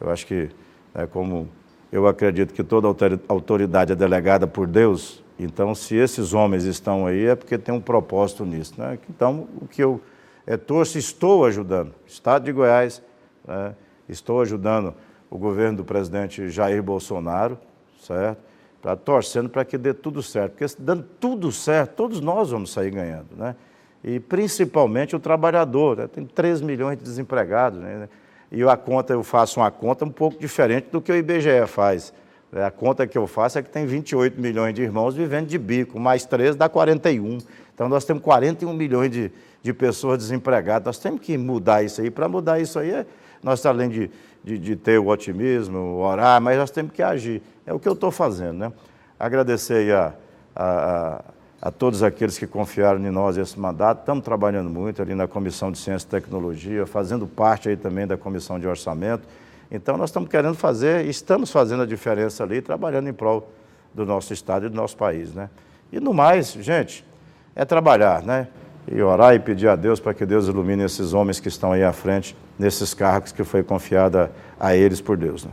Eu 0.00 0.10
acho 0.10 0.26
que, 0.26 0.50
é, 0.94 1.06
como 1.06 1.48
eu 1.90 2.06
acredito 2.06 2.52
que 2.52 2.64
toda 2.64 2.88
autoridade 3.28 3.92
é 3.92 3.96
delegada 3.96 4.46
por 4.46 4.66
Deus, 4.66 5.22
então 5.38 5.74
se 5.74 5.94
esses 5.94 6.34
homens 6.34 6.64
estão 6.64 7.06
aí 7.06 7.26
é 7.26 7.34
porque 7.34 7.56
tem 7.56 7.72
um 7.74 7.80
propósito 7.80 8.44
nisso. 8.44 8.74
Né? 8.76 8.98
Então, 9.08 9.48
o 9.62 9.66
que 9.66 9.82
eu 9.82 10.00
é, 10.46 10.56
torço, 10.56 10.98
estou 10.98 11.44
ajudando, 11.44 11.94
Estado 12.06 12.44
de 12.44 12.52
Goiás, 12.52 13.02
né? 13.46 13.74
estou 14.08 14.40
ajudando 14.40 14.94
o 15.30 15.38
governo 15.38 15.78
do 15.78 15.84
presidente 15.84 16.48
Jair 16.48 16.82
Bolsonaro, 16.82 17.58
certo? 18.00 18.42
Pra, 18.80 18.94
torcendo 18.94 19.48
para 19.48 19.64
que 19.64 19.78
dê 19.78 19.94
tudo 19.94 20.22
certo, 20.22 20.52
porque 20.52 20.74
dando 20.78 21.04
tudo 21.18 21.50
certo, 21.50 21.94
todos 21.94 22.20
nós 22.20 22.50
vamos 22.50 22.70
sair 22.70 22.90
ganhando, 22.90 23.28
né? 23.36 23.56
e 24.04 24.20
principalmente 24.20 25.16
o 25.16 25.18
trabalhador. 25.18 25.96
Né? 25.96 26.06
Tem 26.06 26.26
3 26.26 26.60
milhões 26.60 26.98
de 26.98 27.04
desempregados. 27.04 27.80
Né? 27.80 28.08
E 28.52 28.62
a 28.62 28.76
conta, 28.76 29.14
eu 29.14 29.24
faço 29.24 29.58
uma 29.58 29.70
conta 29.70 30.04
um 30.04 30.10
pouco 30.10 30.38
diferente 30.38 30.88
do 30.92 31.00
que 31.00 31.10
o 31.10 31.16
IBGE 31.16 31.66
faz. 31.66 32.12
A 32.52 32.70
conta 32.70 33.06
que 33.06 33.18
eu 33.18 33.26
faço 33.26 33.58
é 33.58 33.62
que 33.62 33.70
tem 33.70 33.86
28 33.86 34.40
milhões 34.40 34.74
de 34.74 34.82
irmãos 34.82 35.16
vivendo 35.16 35.48
de 35.48 35.58
bico, 35.58 35.98
mais 35.98 36.24
3 36.24 36.54
dá 36.54 36.68
41. 36.68 37.38
Então 37.74 37.88
nós 37.88 38.04
temos 38.04 38.22
41 38.22 38.72
milhões 38.72 39.10
de, 39.10 39.32
de 39.64 39.72
pessoas 39.72 40.18
desempregadas. 40.18 40.84
Nós 40.84 40.98
temos 40.98 41.20
que 41.20 41.36
mudar 41.36 41.82
isso 41.82 42.00
aí. 42.00 42.10
Para 42.10 42.28
mudar 42.28 42.60
isso 42.60 42.78
aí, 42.78 43.04
nós 43.42 43.66
além 43.66 43.88
de, 43.88 44.10
de, 44.44 44.58
de, 44.58 44.76
ter 44.76 45.00
o 45.00 45.08
otimismo, 45.08 45.96
orar, 45.96 46.40
mas 46.40 46.56
nós 46.56 46.70
temos 46.70 46.92
que 46.92 47.02
agir. 47.02 47.42
É 47.66 47.74
o 47.74 47.80
que 47.80 47.88
eu 47.88 47.94
estou 47.94 48.12
fazendo. 48.12 48.58
Né? 48.58 48.72
Agradecer 49.18 49.92
a, 49.92 50.14
a 50.54 51.24
a 51.64 51.70
todos 51.70 52.02
aqueles 52.02 52.36
que 52.36 52.46
confiaram 52.46 53.00
em 53.00 53.10
nós 53.10 53.38
esse 53.38 53.58
mandato. 53.58 54.00
Estamos 54.00 54.22
trabalhando 54.22 54.68
muito 54.68 55.00
ali 55.00 55.14
na 55.14 55.26
Comissão 55.26 55.72
de 55.72 55.78
Ciência 55.78 56.06
e 56.06 56.10
Tecnologia, 56.10 56.84
fazendo 56.84 57.26
parte 57.26 57.70
aí 57.70 57.76
também 57.76 58.06
da 58.06 58.18
Comissão 58.18 58.60
de 58.60 58.66
Orçamento. 58.66 59.22
Então, 59.70 59.96
nós 59.96 60.10
estamos 60.10 60.28
querendo 60.28 60.54
fazer, 60.56 61.06
estamos 61.06 61.50
fazendo 61.50 61.84
a 61.84 61.86
diferença 61.86 62.44
ali, 62.44 62.60
trabalhando 62.60 63.08
em 63.08 63.14
prol 63.14 63.50
do 63.94 64.04
nosso 64.04 64.34
Estado 64.34 64.66
e 64.66 64.68
do 64.68 64.76
nosso 64.76 64.94
país, 64.94 65.32
né? 65.32 65.48
E 65.90 65.98
no 65.98 66.12
mais, 66.12 66.52
gente, 66.52 67.02
é 67.56 67.64
trabalhar, 67.64 68.22
né? 68.22 68.48
E 68.86 69.00
orar 69.02 69.34
e 69.34 69.38
pedir 69.38 69.68
a 69.68 69.76
Deus 69.76 69.98
para 69.98 70.12
que 70.12 70.26
Deus 70.26 70.46
ilumine 70.46 70.84
esses 70.84 71.14
homens 71.14 71.40
que 71.40 71.48
estão 71.48 71.72
aí 71.72 71.82
à 71.82 71.92
frente, 71.92 72.36
nesses 72.58 72.92
cargos 72.92 73.32
que 73.32 73.42
foi 73.42 73.62
confiada 73.62 74.30
a 74.60 74.76
eles 74.76 75.00
por 75.00 75.16
Deus, 75.16 75.44
né? 75.44 75.50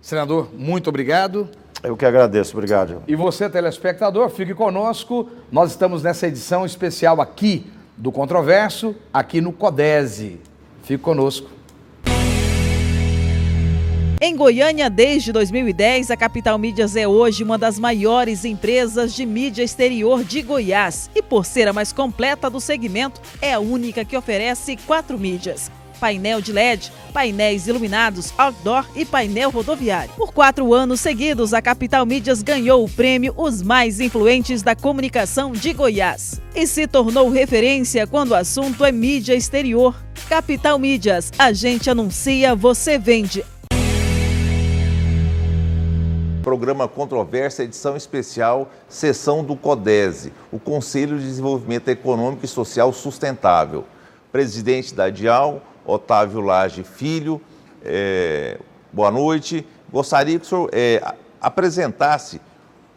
Senador, 0.00 0.48
muito 0.54 0.88
obrigado. 0.88 1.48
Eu 1.82 1.96
que 1.96 2.06
agradeço, 2.06 2.56
obrigado. 2.56 3.02
E 3.06 3.14
você, 3.14 3.48
telespectador, 3.48 4.28
fique 4.30 4.54
conosco. 4.54 5.28
Nós 5.50 5.70
estamos 5.70 6.02
nessa 6.02 6.26
edição 6.26 6.64
especial 6.64 7.20
aqui 7.20 7.70
do 7.96 8.10
Controverso, 8.12 8.94
aqui 9.12 9.40
no 9.40 9.52
Codese. 9.52 10.40
Fique 10.82 11.02
conosco. 11.02 11.57
Em 14.20 14.34
Goiânia, 14.34 14.90
desde 14.90 15.30
2010, 15.30 16.10
a 16.10 16.16
Capital 16.16 16.58
Mídias 16.58 16.96
é 16.96 17.06
hoje 17.06 17.44
uma 17.44 17.56
das 17.56 17.78
maiores 17.78 18.44
empresas 18.44 19.14
de 19.14 19.24
mídia 19.24 19.62
exterior 19.62 20.24
de 20.24 20.42
Goiás 20.42 21.08
e, 21.14 21.22
por 21.22 21.46
ser 21.46 21.68
a 21.68 21.72
mais 21.72 21.92
completa 21.92 22.50
do 22.50 22.60
segmento, 22.60 23.20
é 23.40 23.52
a 23.52 23.60
única 23.60 24.04
que 24.04 24.16
oferece 24.16 24.76
quatro 24.88 25.16
mídias: 25.16 25.70
painel 26.00 26.40
de 26.40 26.52
LED, 26.52 26.90
painéis 27.12 27.68
iluminados, 27.68 28.34
outdoor 28.36 28.84
e 28.96 29.04
painel 29.04 29.50
rodoviário. 29.50 30.12
Por 30.16 30.32
quatro 30.32 30.74
anos 30.74 31.00
seguidos, 31.00 31.54
a 31.54 31.62
Capital 31.62 32.04
Mídias 32.04 32.42
ganhou 32.42 32.84
o 32.84 32.90
prêmio 32.90 33.32
Os 33.36 33.62
Mais 33.62 34.00
Influentes 34.00 34.62
da 34.62 34.74
Comunicação 34.74 35.52
de 35.52 35.72
Goiás 35.72 36.42
e 36.56 36.66
se 36.66 36.88
tornou 36.88 37.30
referência 37.30 38.04
quando 38.04 38.32
o 38.32 38.34
assunto 38.34 38.84
é 38.84 38.90
mídia 38.90 39.34
exterior. 39.34 39.94
Capital 40.28 40.76
Mídias, 40.76 41.30
a 41.38 41.52
gente 41.52 41.88
anuncia, 41.88 42.56
você 42.56 42.98
vende 42.98 43.44
programa 46.48 46.88
Controvérsia, 46.88 47.64
edição 47.64 47.94
especial, 47.94 48.70
sessão 48.88 49.44
do 49.44 49.54
CODESE, 49.54 50.32
o 50.50 50.58
Conselho 50.58 51.18
de 51.18 51.24
Desenvolvimento 51.26 51.88
Econômico 51.88 52.42
e 52.42 52.48
Social 52.48 52.90
Sustentável. 52.90 53.84
Presidente 54.32 54.94
da 54.94 55.10
DIAL, 55.10 55.60
Otávio 55.84 56.40
Lage 56.40 56.84
Filho. 56.84 57.38
É, 57.84 58.56
boa 58.90 59.10
noite. 59.10 59.66
Gostaria 59.92 60.38
que 60.38 60.46
o 60.46 60.48
senhor 60.48 60.70
é, 60.72 61.02
apresentasse 61.38 62.40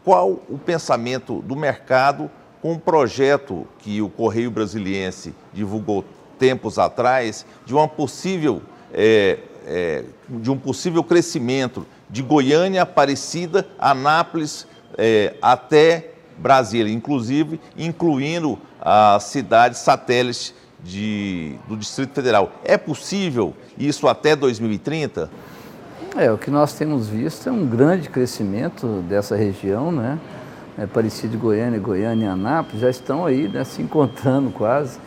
qual 0.01 0.39
o 0.47 0.57
pensamento 0.57 1.41
do 1.41 1.53
mercado 1.53 2.31
com 2.61 2.71
um 2.71 2.79
projeto 2.79 3.67
que 3.79 4.01
o 4.01 4.07
Correio 4.07 4.49
Brasiliense 4.49 5.35
divulgou 5.51 6.05
tempos 6.39 6.79
atrás 6.79 7.45
de 7.65 7.73
uma 7.73 7.85
possível 7.85 8.61
é, 8.93 9.39
é, 9.67 10.05
de 10.29 10.49
um 10.49 10.57
possível 10.57 11.03
crescimento 11.03 11.85
de 12.11 12.21
Goiânia, 12.21 12.83
Aparecida, 12.83 13.67
Anápolis 13.79 14.67
é, 14.97 15.35
até 15.41 16.11
Brasília, 16.37 16.91
inclusive 16.91 17.59
incluindo 17.77 18.59
as 18.81 19.23
cidades 19.25 19.79
satélites 19.79 20.53
de, 20.83 21.55
do 21.67 21.77
Distrito 21.77 22.13
Federal. 22.13 22.51
É 22.63 22.77
possível 22.77 23.53
isso 23.77 24.07
até 24.07 24.35
2030? 24.35 25.29
É, 26.17 26.31
o 26.31 26.37
que 26.37 26.51
nós 26.51 26.73
temos 26.73 27.07
visto 27.07 27.47
é 27.47 27.51
um 27.51 27.65
grande 27.65 28.09
crescimento 28.09 29.01
dessa 29.07 29.35
região, 29.35 29.91
né? 29.91 30.19
É, 30.77 30.85
Parecido 30.85 31.37
Goiânia, 31.37 31.79
Goiânia 31.79 32.25
e 32.25 32.27
Anápolis 32.27 32.81
já 32.81 32.89
estão 32.89 33.25
aí 33.25 33.47
né, 33.47 33.63
se 33.63 33.81
encontrando 33.81 34.49
quase. 34.51 34.99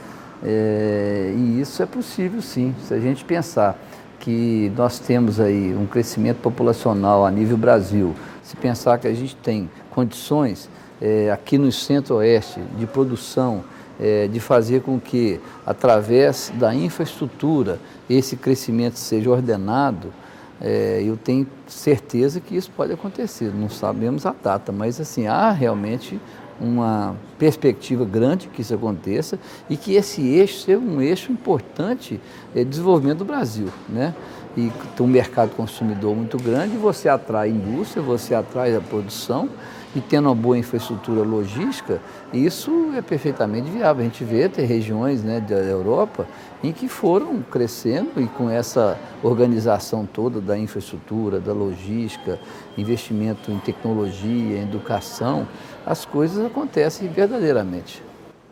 É, 0.43 1.35
e 1.37 1.61
isso 1.61 1.83
é 1.83 1.87
possível 1.87 2.41
sim, 2.41 2.75
se 2.87 2.93
a 2.95 3.01
gente 3.01 3.25
pensar 3.25 3.79
que 4.25 4.73
nós 4.75 4.99
temos 4.99 5.39
aí 5.39 5.75
um 5.75 5.85
crescimento 5.85 6.39
populacional 6.39 7.27
a 7.27 7.31
nível 7.31 7.59
Brasil, 7.59 8.15
se 8.43 8.57
pensar 8.57 8.99
que 8.99 9.07
a 9.07 9.13
gente 9.13 9.37
tem 9.37 9.69
condições 9.91 10.71
é, 11.01 11.31
aqui 11.31 11.59
no 11.59 11.71
centro-oeste 11.71 12.61
de 12.79 12.87
produção 12.87 13.63
é, 14.01 14.27
de 14.27 14.41
fazer 14.41 14.81
com 14.81 14.99
que, 14.99 15.39
através 15.67 16.51
da 16.57 16.75
infraestrutura, 16.75 17.79
esse 18.09 18.35
crescimento 18.35 18.99
seja 18.99 19.29
ordenado, 19.29 20.11
é, 20.59 21.03
eu 21.05 21.19
tenho 21.19 21.47
certeza 21.67 22.41
que 22.41 22.57
isso 22.57 22.71
pode 22.75 22.93
acontecer. 22.93 23.53
Não 23.55 23.69
sabemos 23.69 24.25
a 24.25 24.35
data, 24.43 24.73
mas 24.73 24.99
assim 24.99 25.27
há 25.27 25.51
realmente 25.51 26.19
uma 26.61 27.17
perspectiva 27.39 28.05
grande 28.05 28.49
que 28.49 28.63
isso 28.63 28.75
aconteça 28.75 29.39
e 29.69 29.77
que 29.77 29.95
esse 29.95 30.23
eixo 30.23 30.61
seja 30.61 30.79
um 30.79 31.01
eixo 31.01 31.33
importante 31.33 32.21
de 32.55 32.65
desenvolvimento 32.65 33.19
do 33.19 33.25
Brasil, 33.25 33.69
né? 33.89 34.15
e 34.57 34.71
tem 34.97 35.05
um 35.05 35.09
mercado 35.09 35.51
consumidor 35.51 36.15
muito 36.15 36.37
grande, 36.39 36.77
você 36.77 37.09
atrai 37.09 37.51
indústria, 37.51 38.03
você 38.03 38.35
atrai 38.35 38.77
a 38.77 38.81
produção 38.81 39.49
e 39.97 40.01
tendo 40.01 40.27
uma 40.29 40.35
boa 40.35 40.59
infraestrutura 40.59 41.23
logística, 41.23 42.01
isso 42.33 42.91
é 42.97 43.03
perfeitamente 43.03 43.71
viável. 43.71 44.03
A 44.03 44.05
gente 44.05 44.25
vê, 44.25 44.49
tem 44.49 44.67
regiões 44.67 45.23
né, 45.23 45.41
da 45.41 45.55
Europa 45.55 46.27
em 46.65 46.73
que 46.73 46.89
foram 46.89 47.41
crescendo 47.43 48.21
e 48.21 48.27
com 48.27 48.51
essa 48.51 48.99
organização 49.23 50.05
toda 50.05 50.41
da 50.41 50.59
infraestrutura, 50.59 51.39
da 51.39 51.53
logística, 51.53 52.41
investimento 52.77 53.53
em 53.53 53.59
tecnologia, 53.59 54.59
em 54.59 54.63
educação, 54.63 55.47
as 55.87 56.05
coisas 56.05 56.45
acontecem 56.45 57.09
verdadeiramente. 57.09 58.03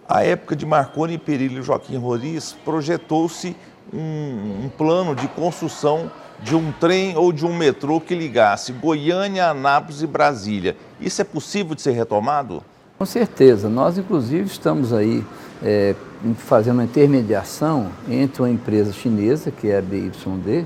A 0.09 0.25
época 0.25 0.55
de 0.55 0.67
Marconi, 0.67 1.17
Perillo 1.17 1.61
e 1.61 1.63
Joaquim 1.63 1.97
Roriz 1.97 2.57
projetou-se 2.65 3.57
um, 3.93 4.65
um 4.65 4.71
plano 4.77 5.15
de 5.15 5.27
construção 5.29 6.11
de 6.43 6.57
um 6.57 6.73
trem 6.73 7.17
ou 7.17 7.33
de 7.33 7.47
um 7.47 7.57
metrô 7.57 8.01
que 8.01 8.15
ligasse 8.15 8.73
Goiânia, 8.73 9.49
Anápolis 9.49 10.03
e 10.03 10.07
Brasília. 10.07 10.77
Isso 11.01 11.23
é 11.23 11.25
possível 11.25 11.75
de 11.75 11.83
ser 11.83 11.93
retomado? 11.93 12.63
Com 12.99 13.07
certeza. 13.07 13.69
Nós, 13.69 13.97
inclusive, 13.97 14.45
estamos 14.45 14.93
aí 14.93 15.25
é, 15.63 15.95
fazendo 16.37 16.75
uma 16.75 16.85
intermediação 16.85 17.91
entre 18.09 18.43
uma 18.43 18.51
empresa 18.51 18.93
chinesa, 18.93 19.51
que 19.51 19.69
é 19.69 19.79
a 19.79 19.83
BYD, 19.83 20.65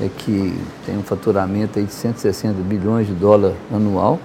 é, 0.00 0.08
que 0.16 0.58
tem 0.84 0.96
um 0.96 1.02
faturamento 1.02 1.78
aí 1.78 1.84
de 1.84 1.92
160 1.92 2.60
bilhões 2.62 3.06
de 3.06 3.14
dólares 3.14 3.56
anual, 3.72 4.18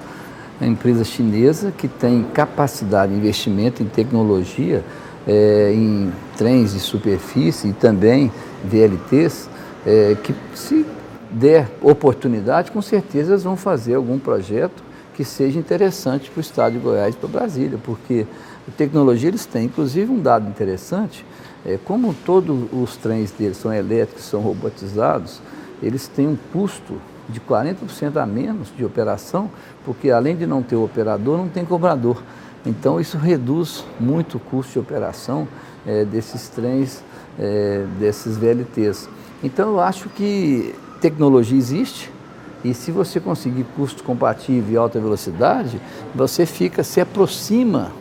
a 0.64 0.68
empresa 0.68 1.04
chinesa 1.04 1.72
que 1.72 1.88
tem 1.88 2.24
capacidade 2.24 3.12
de 3.12 3.18
investimento 3.18 3.84
em 3.84 3.86
tecnologia, 3.86 4.84
é, 5.28 5.74
em 5.74 6.12
trens 6.38 6.74
de 6.74 6.80
superfície 6.80 7.70
e 7.70 7.74
também 7.74 8.32
VLTs, 8.64 9.50
é, 9.86 10.16
que 10.22 10.34
se 10.56 10.86
der 11.30 11.70
oportunidade, 11.82 12.72
com 12.72 12.82
certeza 12.82 13.34
eles 13.34 13.44
vão 13.44 13.58
fazer 13.58 13.96
algum 13.96 14.20
projeto 14.20 14.84
que 15.16 15.24
seja 15.24 15.60
interessante 15.60 16.30
para 16.30 16.40
o 16.40 16.42
estado 16.42 16.74
de 16.74 16.80
Goiás 16.80 17.14
e 17.14 17.18
para 17.18 17.30
Brasília, 17.30 17.80
porque 17.84 18.26
a 18.68 18.72
tecnologia 18.72 19.30
eles 19.30 19.46
têm. 19.46 19.66
Inclusive, 19.66 20.12
um 20.12 20.20
dado 20.20 20.50
interessante, 20.50 21.26
é, 21.66 21.78
como 21.84 22.16
todos 22.26 22.68
os 22.72 22.98
trens 22.98 23.32
deles 23.32 23.58
são 23.58 23.74
elétricos, 23.74 24.26
são 24.26 24.42
robotizados, 24.42 25.40
eles 25.82 26.08
têm 26.08 26.28
um 26.28 26.38
custo 26.52 27.00
de 27.30 27.40
40% 27.40 28.18
a 28.18 28.26
menos 28.26 28.70
de 28.76 28.84
operação, 28.84 29.50
porque 29.86 30.10
além 30.12 30.36
de 30.36 30.46
não 30.46 30.62
ter 30.62 30.76
o 30.76 30.84
operador, 30.84 31.38
não 31.38 31.48
tem 31.48 31.66
cobrador. 31.66 32.22
Então, 32.66 33.00
isso 33.00 33.18
reduz 33.18 33.86
muito 34.00 34.38
o 34.38 34.40
custo 34.40 34.74
de 34.74 34.80
operação 34.80 35.48
é, 35.86 36.06
desses 36.06 36.48
trens, 36.50 37.04
é, 37.38 37.86
desses 38.00 38.38
VLTs. 38.38 39.10
Então, 39.44 39.70
eu 39.70 39.80
acho 39.80 40.10
que 40.10 40.74
tecnologia 41.02 41.58
existe 41.58 42.10
e 42.64 42.74
se 42.74 42.92
você 42.92 43.20
conseguir 43.20 43.66
custo 43.76 44.04
compatível 44.04 44.74
e 44.74 44.78
alta 44.78 45.00
velocidade, 45.00 45.82
você 46.16 46.46
fica, 46.46 46.82
se 46.84 47.02
aproxima 47.02 47.92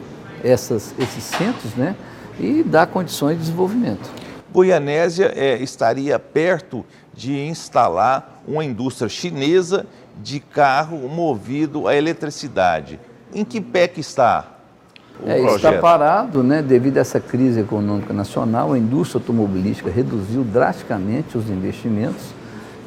essas, 0.43 0.95
esses 0.99 1.25
centros 1.25 1.75
né, 1.75 1.97
e 2.39 2.63
dá 2.63 2.87
condições 2.87 3.35
de 3.35 3.41
desenvolvimento. 3.41 4.09
Goianésia 4.53 5.33
é, 5.35 5.61
estaria 5.61 6.19
perto 6.19 6.85
de 7.15 7.39
instalar 7.39 8.43
uma 8.47 8.65
indústria 8.65 9.09
chinesa 9.09 9.87
de 10.23 10.41
carro 10.41 11.09
movido 11.09 11.87
a 11.87 11.95
eletricidade. 11.95 12.99
Em 13.35 13.45
que 13.45 13.61
pé 13.61 13.89
que 13.89 14.01
está 14.01 14.53
é, 15.25 15.41
está 15.55 15.73
parado, 15.75 16.43
né, 16.43 16.63
devido 16.63 16.97
a 16.97 17.01
essa 17.01 17.21
crise 17.21 17.61
econômica 17.61 18.13
nacional, 18.13 18.73
a 18.73 18.79
indústria 18.79 19.21
automobilística 19.21 19.91
reduziu 19.91 20.43
drasticamente 20.43 21.37
os 21.37 21.49
investimentos 21.49 22.35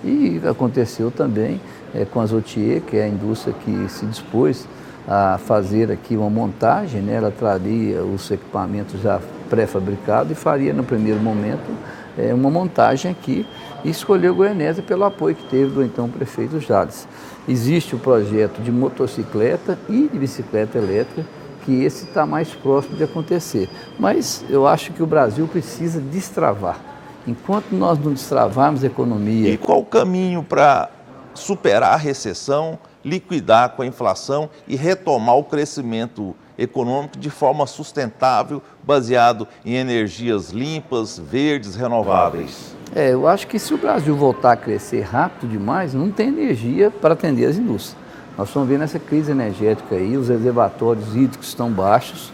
e 0.03 0.41
aconteceu 0.45 1.11
também 1.11 1.61
é, 1.93 2.03
com 2.03 2.19
a 2.19 2.25
Zotier, 2.25 2.81
que 2.81 2.97
é 2.97 3.03
a 3.03 3.07
indústria 3.07 3.53
que 3.53 3.87
se 3.89 4.05
dispôs 4.05 4.67
a 5.07 5.37
fazer 5.37 5.91
aqui 5.91 6.17
uma 6.17 6.29
montagem, 6.29 7.01
né, 7.01 7.13
ela 7.13 7.31
traria 7.31 8.03
os 8.03 8.29
equipamentos 8.29 9.01
já 9.01 9.19
pré-fabricados 9.49 10.31
e 10.31 10.35
faria 10.35 10.73
no 10.73 10.83
primeiro 10.83 11.19
momento 11.19 11.71
é, 12.17 12.33
uma 12.33 12.49
montagem 12.49 13.11
aqui 13.11 13.45
e 13.83 13.89
escolheu 13.89 14.35
Goianésia 14.35 14.83
pelo 14.83 15.03
apoio 15.03 15.35
que 15.35 15.43
teve 15.45 15.71
do 15.71 15.83
então 15.83 16.09
prefeito 16.09 16.59
Jales. 16.59 17.07
Existe 17.47 17.95
o 17.95 17.99
projeto 17.99 18.61
de 18.61 18.71
motocicleta 18.71 19.77
e 19.87 20.07
de 20.07 20.17
bicicleta 20.17 20.77
elétrica 20.77 21.25
que 21.63 21.83
esse 21.83 22.05
está 22.05 22.25
mais 22.25 22.53
próximo 22.53 22.95
de 22.95 23.03
acontecer. 23.03 23.69
Mas 23.99 24.45
eu 24.49 24.67
acho 24.67 24.93
que 24.93 25.01
o 25.01 25.07
Brasil 25.07 25.47
precisa 25.47 25.99
destravar. 25.99 26.79
Enquanto 27.27 27.71
nós 27.71 27.97
não 27.97 28.13
destravarmos 28.13 28.83
a 28.83 28.87
economia. 28.87 29.49
E 29.49 29.57
qual 29.57 29.79
o 29.79 29.85
caminho 29.85 30.43
para 30.43 30.89
superar 31.33 31.93
a 31.93 31.97
recessão, 31.97 32.77
liquidar 33.03 33.71
com 33.71 33.81
a 33.81 33.85
inflação 33.85 34.49
e 34.67 34.75
retomar 34.75 35.35
o 35.35 35.43
crescimento 35.43 36.35
econômico 36.57 37.17
de 37.17 37.29
forma 37.29 37.65
sustentável, 37.67 38.61
baseado 38.83 39.47
em 39.65 39.75
energias 39.75 40.51
limpas, 40.51 41.19
verdes, 41.19 41.75
renováveis? 41.75 42.75
É, 42.95 43.13
eu 43.13 43.27
acho 43.27 43.47
que 43.47 43.59
se 43.59 43.73
o 43.73 43.77
Brasil 43.77 44.15
voltar 44.15 44.53
a 44.53 44.57
crescer 44.57 45.01
rápido 45.01 45.49
demais, 45.49 45.93
não 45.93 46.11
tem 46.11 46.27
energia 46.27 46.89
para 46.89 47.13
atender 47.13 47.45
as 47.45 47.57
indústrias. 47.57 47.97
Nós 48.37 48.49
estamos 48.49 48.67
vendo 48.67 48.83
essa 48.83 48.99
crise 48.99 49.31
energética 49.31 49.95
aí, 49.95 50.17
os 50.17 50.29
reservatórios 50.29 51.15
hídricos 51.15 51.47
estão 51.47 51.71
baixos, 51.71 52.31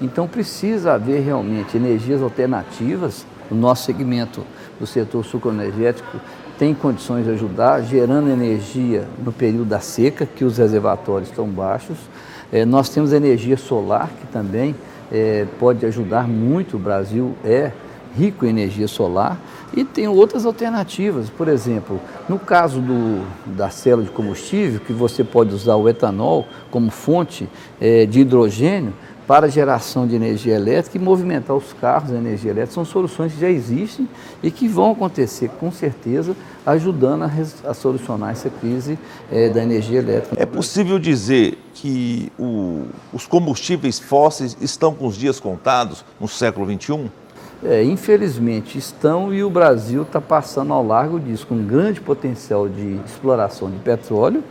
então 0.00 0.26
precisa 0.26 0.94
haver 0.94 1.20
realmente 1.20 1.76
energias 1.76 2.22
alternativas. 2.22 3.26
O 3.50 3.54
nosso 3.54 3.84
segmento 3.84 4.44
do 4.80 4.86
setor 4.86 5.24
sucroenergético 5.24 6.18
tem 6.58 6.74
condições 6.74 7.24
de 7.24 7.30
ajudar, 7.32 7.82
gerando 7.82 8.30
energia 8.30 9.06
no 9.22 9.32
período 9.32 9.66
da 9.66 9.80
seca, 9.80 10.24
que 10.24 10.44
os 10.44 10.58
reservatórios 10.58 11.28
estão 11.28 11.46
baixos. 11.46 11.98
É, 12.52 12.66
nós 12.66 12.90
temos 12.90 13.14
energia 13.14 13.56
solar, 13.56 14.10
que 14.20 14.26
também 14.26 14.74
é, 15.10 15.46
pode 15.58 15.86
ajudar 15.86 16.28
muito. 16.28 16.76
O 16.76 16.78
Brasil 16.78 17.34
é 17.42 17.72
rico 18.14 18.44
em 18.44 18.50
energia 18.50 18.86
solar. 18.86 19.40
E 19.74 19.84
tem 19.84 20.06
outras 20.06 20.44
alternativas, 20.44 21.30
por 21.30 21.48
exemplo, 21.48 21.98
no 22.28 22.38
caso 22.38 22.78
do, 22.78 23.24
da 23.46 23.70
célula 23.70 24.04
de 24.04 24.10
combustível, 24.10 24.80
que 24.80 24.92
você 24.92 25.24
pode 25.24 25.54
usar 25.54 25.76
o 25.76 25.88
etanol 25.88 26.46
como 26.70 26.90
fonte 26.90 27.48
é, 27.80 28.04
de 28.04 28.20
hidrogênio 28.20 28.92
para 29.26 29.48
geração 29.48 30.06
de 30.06 30.14
energia 30.14 30.54
elétrica 30.54 30.96
e 30.96 31.00
movimentar 31.00 31.56
os 31.56 31.72
carros 31.74 32.12
a 32.12 32.16
energia 32.16 32.50
elétrica, 32.50 32.74
são 32.74 32.84
soluções 32.84 33.32
que 33.32 33.40
já 33.40 33.48
existem 33.48 34.08
e 34.42 34.50
que 34.50 34.66
vão 34.66 34.92
acontecer 34.92 35.48
com 35.60 35.70
certeza, 35.70 36.34
ajudando 36.66 37.22
a, 37.22 37.30
a 37.70 37.74
solucionar 37.74 38.30
essa 38.30 38.50
crise 38.50 38.98
é, 39.30 39.48
da 39.48 39.62
energia 39.62 39.98
elétrica. 39.98 40.40
É 40.40 40.46
possível 40.46 40.98
dizer 40.98 41.58
que 41.74 42.32
o, 42.38 42.86
os 43.12 43.26
combustíveis 43.26 43.98
fósseis 43.98 44.56
estão 44.60 44.94
com 44.94 45.06
os 45.06 45.16
dias 45.16 45.38
contados 45.38 46.04
no 46.20 46.28
século 46.28 46.66
XXI? 46.66 47.10
É, 47.64 47.82
infelizmente 47.84 48.76
estão 48.76 49.32
e 49.32 49.44
o 49.44 49.48
Brasil 49.48 50.02
está 50.02 50.20
passando 50.20 50.72
ao 50.72 50.84
largo 50.84 51.20
disso, 51.20 51.46
com 51.46 51.54
um 51.54 51.64
grande 51.64 52.00
potencial 52.00 52.68
de 52.68 52.98
exploração 53.06 53.70
de 53.70 53.78
petróleo 53.78 54.42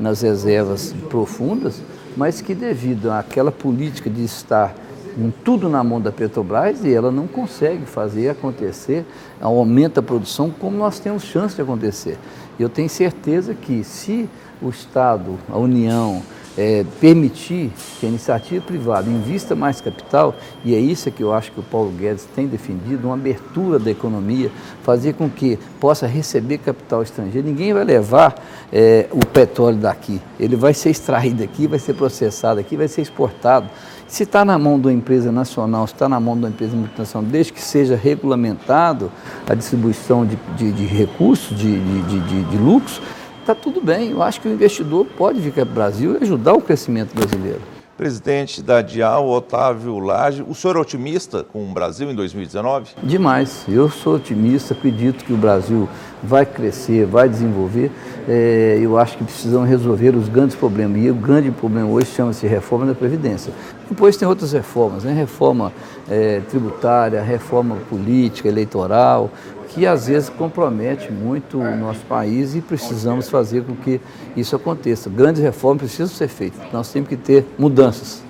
nas 0.00 0.22
reservas 0.22 0.94
profundas, 1.10 1.82
mas 2.16 2.40
que 2.40 2.54
devido 2.54 3.10
àquela 3.10 3.50
política 3.50 4.08
de 4.08 4.24
estar 4.24 4.74
em 5.16 5.32
tudo 5.44 5.68
na 5.68 5.82
mão 5.84 6.00
da 6.00 6.10
Petrobras 6.10 6.84
e 6.84 6.92
ela 6.92 7.10
não 7.10 7.26
consegue 7.26 7.86
fazer 7.86 8.28
acontecer, 8.30 9.04
aumenta 9.40 10.00
a 10.00 10.02
produção 10.02 10.50
como 10.50 10.76
nós 10.76 10.98
temos 10.98 11.22
chance 11.22 11.54
de 11.54 11.62
acontecer. 11.62 12.18
Eu 12.58 12.68
tenho 12.68 12.88
certeza 12.88 13.54
que 13.54 13.84
se 13.84 14.28
o 14.60 14.68
Estado, 14.68 15.38
a 15.48 15.58
União, 15.58 16.22
é, 16.56 16.84
permitir 17.00 17.70
que 17.98 18.06
a 18.06 18.08
iniciativa 18.08 18.64
privada 18.64 19.10
invista 19.10 19.54
mais 19.54 19.80
capital, 19.80 20.34
e 20.64 20.74
é 20.74 20.78
isso 20.78 21.10
que 21.10 21.22
eu 21.22 21.32
acho 21.32 21.52
que 21.52 21.60
o 21.60 21.62
Paulo 21.62 21.90
Guedes 21.90 22.26
tem 22.34 22.46
defendido, 22.46 23.06
uma 23.06 23.14
abertura 23.14 23.78
da 23.78 23.90
economia, 23.90 24.50
fazer 24.82 25.14
com 25.14 25.28
que 25.28 25.58
possa 25.80 26.06
receber 26.06 26.58
capital 26.58 27.02
estrangeiro. 27.02 27.46
Ninguém 27.46 27.72
vai 27.72 27.84
levar 27.84 28.34
é, 28.72 29.06
o 29.10 29.24
petróleo 29.26 29.78
daqui, 29.78 30.20
ele 30.38 30.56
vai 30.56 30.74
ser 30.74 30.90
extraído 30.90 31.42
aqui, 31.42 31.66
vai 31.66 31.78
ser 31.78 31.94
processado 31.94 32.60
aqui, 32.60 32.76
vai 32.76 32.88
ser 32.88 33.02
exportado. 33.02 33.68
Se 34.06 34.22
está 34.22 34.44
na 34.44 34.58
mão 34.58 34.78
de 34.78 34.86
uma 34.86 34.92
empresa 34.92 35.32
nacional, 35.32 35.86
se 35.86 35.94
está 35.94 36.08
na 36.08 36.20
mão 36.20 36.34
de 36.34 36.44
uma 36.44 36.50
empresa 36.50 36.76
multinacional, 36.76 37.28
desde 37.28 37.52
que 37.52 37.60
seja 37.60 37.96
regulamentado 37.96 39.10
a 39.48 39.54
distribuição 39.54 40.24
de, 40.26 40.36
de, 40.56 40.70
de 40.72 40.84
recursos, 40.84 41.56
de, 41.58 41.80
de, 41.80 42.20
de, 42.20 42.42
de 42.44 42.56
lucros, 42.58 43.00
está 43.44 43.54
tudo 43.54 43.80
bem. 43.80 44.10
Eu 44.10 44.22
acho 44.22 44.40
que 44.40 44.48
o 44.48 44.52
investidor 44.52 45.06
pode 45.16 45.38
vir 45.38 45.52
para 45.52 45.62
o 45.62 45.66
Brasil 45.66 46.16
e 46.18 46.22
ajudar 46.22 46.54
o 46.54 46.60
crescimento 46.60 47.14
brasileiro. 47.14 47.60
Presidente 47.96 48.60
da 48.60 48.82
Dial, 48.82 49.28
Otávio 49.28 50.00
Lage, 50.00 50.44
o 50.48 50.52
senhor 50.52 50.76
é 50.76 50.80
otimista 50.80 51.44
com 51.44 51.62
o 51.62 51.72
Brasil 51.72 52.10
em 52.10 52.14
2019? 52.14 52.90
Demais. 53.00 53.64
Eu 53.68 53.88
sou 53.88 54.16
otimista, 54.16 54.74
acredito 54.74 55.24
que 55.24 55.32
o 55.32 55.36
Brasil 55.36 55.88
vai 56.20 56.44
crescer, 56.44 57.06
vai 57.06 57.28
desenvolver. 57.28 57.92
É, 58.28 58.80
eu 58.82 58.98
acho 58.98 59.16
que 59.16 59.22
precisamos 59.22 59.68
resolver 59.68 60.16
os 60.16 60.28
grandes 60.28 60.56
problemas. 60.56 61.04
E 61.04 61.08
o 61.08 61.14
grande 61.14 61.52
problema 61.52 61.88
hoje 61.88 62.06
chama-se 62.06 62.44
reforma 62.48 62.84
da 62.84 62.96
Previdência. 62.96 63.52
Depois 63.88 64.16
tem 64.16 64.26
outras 64.26 64.50
reformas, 64.50 65.04
né? 65.04 65.12
reforma 65.12 65.72
é, 66.10 66.40
tributária, 66.50 67.22
reforma 67.22 67.76
política, 67.88 68.48
eleitoral, 68.48 69.30
que 69.74 69.86
às 69.86 70.06
vezes 70.06 70.28
compromete 70.28 71.10
muito 71.10 71.58
o 71.58 71.76
nosso 71.76 72.04
país 72.06 72.54
e 72.54 72.60
precisamos 72.60 73.28
fazer 73.28 73.64
com 73.64 73.74
que 73.74 74.00
isso 74.36 74.54
aconteça. 74.54 75.10
Grandes 75.10 75.42
reformas 75.42 75.82
precisam 75.82 76.06
ser 76.06 76.28
feitas. 76.28 76.60
Nós 76.72 76.92
temos 76.92 77.08
que 77.08 77.16
ter 77.16 77.44
mudanças. 77.58 78.22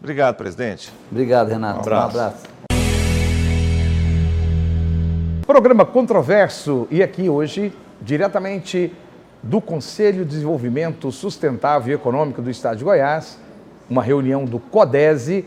Obrigado, 0.00 0.36
presidente. 0.36 0.92
Obrigado, 1.10 1.48
Renato. 1.48 1.78
Um 1.78 1.82
abraço. 1.82 2.16
Um 2.16 2.20
abraço. 2.20 2.54
Programa 5.44 5.84
controverso 5.84 6.86
e 6.90 7.02
aqui 7.02 7.28
hoje, 7.28 7.72
diretamente 8.00 8.92
do 9.42 9.60
Conselho 9.60 10.24
de 10.24 10.30
Desenvolvimento 10.30 11.10
Sustentável 11.10 11.92
e 11.92 11.94
Econômico 11.94 12.40
do 12.40 12.50
Estado 12.50 12.78
de 12.78 12.84
Goiás, 12.84 13.38
uma 13.90 14.02
reunião 14.02 14.44
do 14.44 14.58
CODESE, 14.58 15.44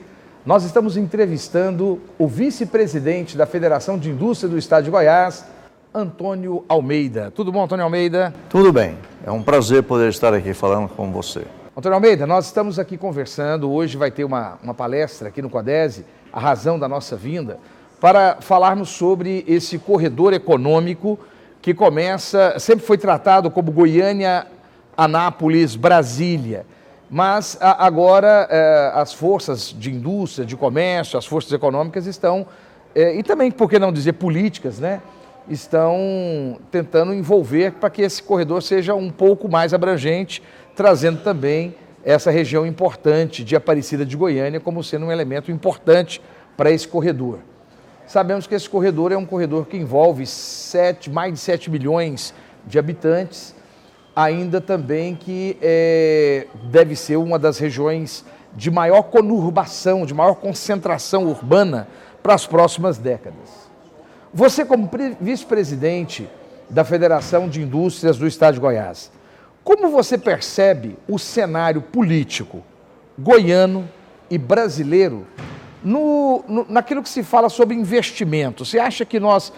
nós 0.48 0.64
estamos 0.64 0.96
entrevistando 0.96 2.00
o 2.18 2.26
vice-presidente 2.26 3.36
da 3.36 3.46
Federação 3.46 4.00
de 4.00 4.10
Indústria 4.10 4.50
do 4.50 4.58
Estado 4.58 4.86
de 4.86 4.90
Goiás, 4.90 5.44
Antônio 5.94 6.64
Almeida. 6.70 7.30
Tudo 7.36 7.52
bom, 7.52 7.66
Antônio 7.66 7.84
Almeida? 7.84 8.34
Tudo 8.48 8.72
bem, 8.72 8.98
é 9.26 9.30
um 9.30 9.44
prazer 9.44 9.84
poder 9.84 10.08
estar 10.08 10.34
aqui 10.34 10.54
falando 10.54 10.88
com 10.88 11.12
você. 11.12 11.44
Antônio 11.76 11.96
Almeida, 11.96 12.26
nós 12.26 12.46
estamos 12.46 12.80
aqui 12.80 12.98
conversando, 12.98 13.70
hoje 13.70 13.98
vai 13.98 14.10
ter 14.10 14.24
uma, 14.24 14.58
uma 14.64 14.74
palestra 14.74 15.28
aqui 15.28 15.42
no 15.42 15.50
CODESE, 15.50 16.06
a 16.32 16.40
razão 16.40 16.80
da 16.80 16.88
nossa 16.88 17.18
vinda, 17.18 17.60
para 18.00 18.38
falarmos 18.40 18.88
sobre 18.88 19.44
esse 19.50 19.78
corredor 19.78 20.32
econômico 20.32 21.20
que 21.62 21.74
começa, 21.74 22.58
sempre 22.58 22.86
foi 22.86 22.98
tratado 22.98 23.52
como 23.52 23.70
Goiânia, 23.70 24.48
Anápolis, 24.96 25.76
Brasília. 25.76 26.66
Mas 27.10 27.58
a, 27.62 27.86
agora 27.86 28.48
é, 28.50 28.92
as 28.94 29.14
forças 29.14 29.74
de 29.78 29.92
indústria, 29.92 30.46
de 30.46 30.56
comércio, 30.56 31.18
as 31.18 31.26
forças 31.26 31.52
econômicas 31.52 32.06
estão, 32.06 32.46
é, 32.94 33.16
e 33.16 33.24
também, 33.24 33.50
por 33.50 33.70
que 33.70 33.80
não 33.80 33.92
dizer 33.92 34.14
políticas, 34.14 34.80
né? 34.80 35.02
Estão 35.50 36.60
tentando 36.70 37.14
envolver 37.14 37.74
para 37.74 37.90
que 37.90 38.02
esse 38.02 38.22
corredor 38.22 38.62
seja 38.62 38.94
um 38.94 39.10
pouco 39.10 39.48
mais 39.48 39.74
abrangente, 39.74 40.44
trazendo 40.76 41.22
também 41.22 41.74
essa 42.04 42.30
região 42.30 42.66
importante 42.66 43.44
de 43.44 43.56
Aparecida 43.56 44.06
de 44.06 44.18
Goiânia 44.18 44.60
como 44.60 44.84
sendo 44.84 45.06
um 45.06 45.12
elemento 45.12 45.52
importante 45.52 46.22
para 46.58 46.72
esse 46.72 46.88
corredor. 46.88 47.40
Sabemos 48.06 48.48
que 48.48 48.56
esse 48.56 48.70
corredor 48.70 49.12
é 49.12 49.18
um 49.18 49.26
corredor 49.26 49.66
que 49.68 49.78
envolve 49.78 50.26
sete, 50.26 51.10
mais 51.10 51.34
de 51.34 51.40
7 51.40 51.70
milhões 51.70 52.34
de 52.66 52.80
habitantes 52.80 53.54
ainda 54.18 54.60
também 54.60 55.14
que 55.14 55.56
é, 55.62 56.48
deve 56.72 56.96
ser 56.96 57.18
uma 57.18 57.38
das 57.38 57.60
regiões 57.60 58.26
de 58.56 58.72
maior 58.72 59.04
conurbação, 59.04 60.08
de 60.08 60.14
maior 60.16 60.34
concentração 60.34 61.28
urbana 61.28 61.88
para 62.24 62.34
as 62.34 62.48
próximas 62.48 62.98
décadas. 62.98 63.70
Você, 64.34 64.66
como 64.66 64.90
vice-presidente 65.22 66.28
da 66.68 66.84
Federação 66.84 67.48
de 67.48 67.62
Indústrias 67.62 68.18
do 68.18 68.26
Estado 68.26 68.56
de 68.56 68.60
Goiás, 68.60 69.12
como 69.64 69.88
você 69.90 70.18
percebe 70.18 70.98
o 71.08 71.20
cenário 71.20 71.84
político 71.84 72.64
goiano 73.20 73.88
e 74.32 74.38
brasileiro 74.40 75.28
no, 75.84 76.44
no, 76.48 76.66
naquilo 76.68 77.04
que 77.04 77.10
se 77.10 77.22
fala 77.22 77.50
sobre 77.50 77.76
investimento? 77.76 78.66
Você 78.66 78.80
acha 78.80 79.06
que 79.06 79.20
nós 79.20 79.54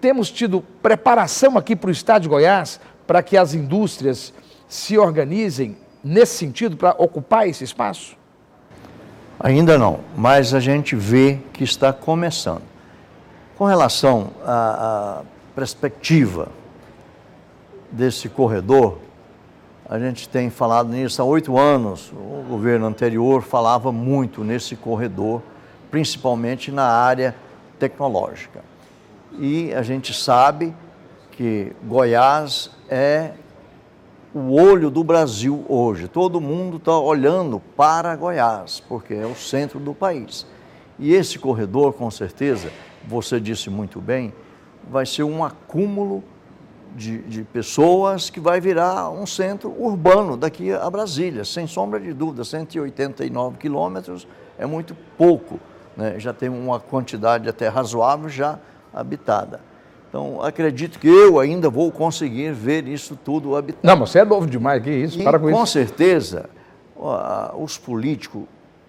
temos 0.00 0.30
tido 0.30 0.64
preparação 0.82 1.58
aqui 1.58 1.74
para 1.74 1.88
o 1.88 1.92
Estado 1.92 2.22
de 2.22 2.28
Goiás 2.28 2.80
para 3.08 3.22
que 3.22 3.38
as 3.38 3.54
indústrias 3.54 4.34
se 4.68 4.98
organizem 4.98 5.78
nesse 6.04 6.36
sentido 6.36 6.76
para 6.76 6.94
ocupar 6.98 7.48
esse 7.48 7.64
espaço? 7.64 8.14
Ainda 9.40 9.78
não, 9.78 10.00
mas 10.14 10.52
a 10.52 10.60
gente 10.60 10.94
vê 10.94 11.38
que 11.54 11.64
está 11.64 11.90
começando. 11.90 12.62
Com 13.56 13.64
relação 13.64 14.28
à, 14.44 15.22
perspectiva 15.54 16.48
desse 17.90 18.28
corredor, 18.28 18.98
a 19.88 19.98
gente 19.98 20.28
tem 20.28 20.50
falado 20.50 20.90
nisso 20.90 21.22
há 21.22 21.24
oito 21.24 21.56
anos. 21.56 22.12
O 22.12 22.44
governo 22.46 22.84
anterior 22.84 23.42
falava 23.42 23.90
muito 23.90 24.44
nesse 24.44 24.76
corredor, 24.76 25.42
principalmente 25.90 26.70
na 26.70 26.84
área 26.84 27.34
tecnológica. 27.78 28.62
E 29.38 29.72
a 29.72 29.82
gente 29.82 30.12
sabe 30.12 30.74
que 31.32 31.72
Goiás 31.84 32.70
é 32.88 33.32
o 34.34 34.52
olho 34.52 34.90
do 34.90 35.02
Brasil 35.02 35.64
hoje. 35.68 36.08
Todo 36.08 36.40
mundo 36.40 36.76
está 36.76 36.98
olhando 36.98 37.60
para 37.76 38.14
Goiás, 38.16 38.80
porque 38.80 39.14
é 39.14 39.26
o 39.26 39.34
centro 39.34 39.78
do 39.78 39.94
país. 39.94 40.46
E 40.98 41.14
esse 41.14 41.38
corredor, 41.38 41.92
com 41.92 42.10
certeza, 42.10 42.70
você 43.06 43.40
disse 43.40 43.70
muito 43.70 44.00
bem, 44.00 44.32
vai 44.90 45.06
ser 45.06 45.22
um 45.22 45.44
acúmulo 45.44 46.22
de, 46.96 47.18
de, 47.22 47.42
pessoas 47.42 48.30
que 48.30 48.40
vai 48.40 48.60
virar 48.60 49.10
um 49.10 49.26
centro 49.26 49.70
urbano 49.78 50.36
daqui 50.36 50.72
a 50.72 50.88
Brasília, 50.90 51.44
sem 51.44 51.66
sombra 51.66 52.00
de 52.00 52.12
dúvida. 52.12 52.44
189 52.44 53.58
quilômetros 53.58 54.26
é 54.58 54.66
muito 54.66 54.96
pouco, 55.16 55.60
né? 55.96 56.18
já 56.18 56.32
tem 56.32 56.48
uma 56.48 56.80
quantidade 56.80 57.48
até 57.48 57.68
razoável 57.68 58.28
já 58.28 58.58
habitada. 58.92 59.60
Então, 60.08 60.42
acredito 60.42 60.98
que 60.98 61.06
eu 61.06 61.38
ainda 61.38 61.68
vou 61.68 61.92
conseguir 61.92 62.52
ver 62.52 62.88
isso 62.88 63.16
tudo 63.22 63.54
habitado. 63.56 63.86
Não, 63.86 63.96
mas 63.96 64.10
você 64.10 64.20
é 64.20 64.24
novo 64.24 64.46
demais, 64.46 64.82
que 64.82 64.90
isso? 64.90 65.20
E, 65.20 65.24
Para 65.24 65.38
com, 65.38 65.50
com 65.50 65.62
isso. 65.62 65.72
certeza, 65.72 66.48
os 67.58 67.76
políticos 67.76 68.44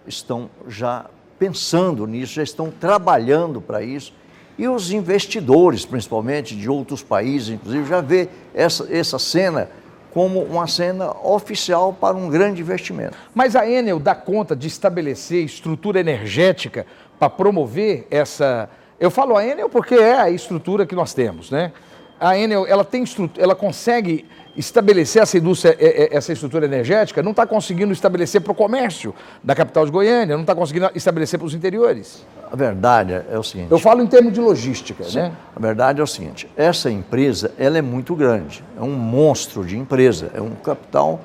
estão 0.08 0.50
já 0.68 1.06
pensando 1.38 2.08
nisso, 2.08 2.34
já 2.34 2.44
estão 2.44 2.72
trabalhando 2.72 3.60
para 3.60 3.82
isso. 3.82 4.14
E 4.58 4.68
os 4.68 4.92
investidores, 4.92 5.86
principalmente 5.86 6.56
de 6.56 6.70
outros 6.70 7.02
países, 7.02 7.50
inclusive, 7.50 7.88
já 7.88 8.02
vê 8.02 8.28
essa, 8.54 8.88
essa 8.90 9.20
cena 9.20 9.70
como 10.12 10.42
uma 10.44 10.68
cena 10.68 11.12
oficial 11.24 11.94
para 11.94 12.18
um 12.18 12.30
grande 12.30 12.62
investimento. 12.62 13.16
Mas 13.34 13.56
a 13.56 13.70
Enel 13.70 14.00
dá 14.00 14.16
conta 14.16 14.56
de 14.56 14.68
estabelecer 14.68 15.46
estrutura 15.46 16.00
energética 16.00 16.86
para 17.18 17.30
promover 17.30 18.08
essa, 18.10 18.70
eu 19.00 19.10
falo 19.10 19.38
a 19.38 19.46
Enel 19.46 19.70
porque 19.70 19.96
é 19.96 20.20
a 20.20 20.30
estrutura 20.30 20.86
que 20.86 20.96
nós 20.96 21.14
temos, 21.14 21.50
né? 21.50 21.72
A 22.20 22.38
Enel, 22.38 22.68
ela 22.68 22.84
tem 22.84 23.06
ela 23.38 23.56
consegue 23.56 24.26
estabelecer 24.58 25.22
essa 25.22 25.38
indústria, 25.38 25.78
é, 25.80 26.04
é, 26.04 26.18
essa 26.18 26.34
estrutura 26.34 26.66
energética, 26.66 27.24
não 27.24 27.32
está 27.32 27.48
conseguindo 27.48 27.94
estabelecer 27.94 28.42
para 28.42 28.52
o 28.52 28.56
comércio 28.56 29.16
da 29.42 29.56
capital 29.56 29.86
de 29.86 29.92
Goiânia, 29.92 30.36
não 30.36 30.42
está 30.42 30.54
conseguindo 30.54 30.92
estabelecer 30.94 31.40
para 31.40 31.46
os 31.46 31.54
interiores. 31.54 32.26
A 32.52 32.58
verdade 32.58 33.14
é 33.32 33.40
o 33.40 33.44
seguinte. 33.44 33.72
Eu 33.72 33.80
falo 33.80 34.02
em 34.02 34.08
termos 34.08 34.34
de 34.34 34.42
logística, 34.42 35.06
sim, 35.06 35.20
né? 35.20 35.32
A 35.56 35.60
verdade 35.60 36.02
é 36.02 36.04
o 36.04 36.08
seguinte: 36.08 36.50
essa 36.58 36.92
empresa, 36.92 37.54
ela 37.58 37.78
é 37.78 37.82
muito 37.82 38.14
grande, 38.16 38.62
é 38.78 38.82
um 38.82 38.92
monstro 38.92 39.64
de 39.64 39.78
empresa, 39.78 40.30
é 40.34 40.42
um 40.42 40.52
capital 40.52 41.22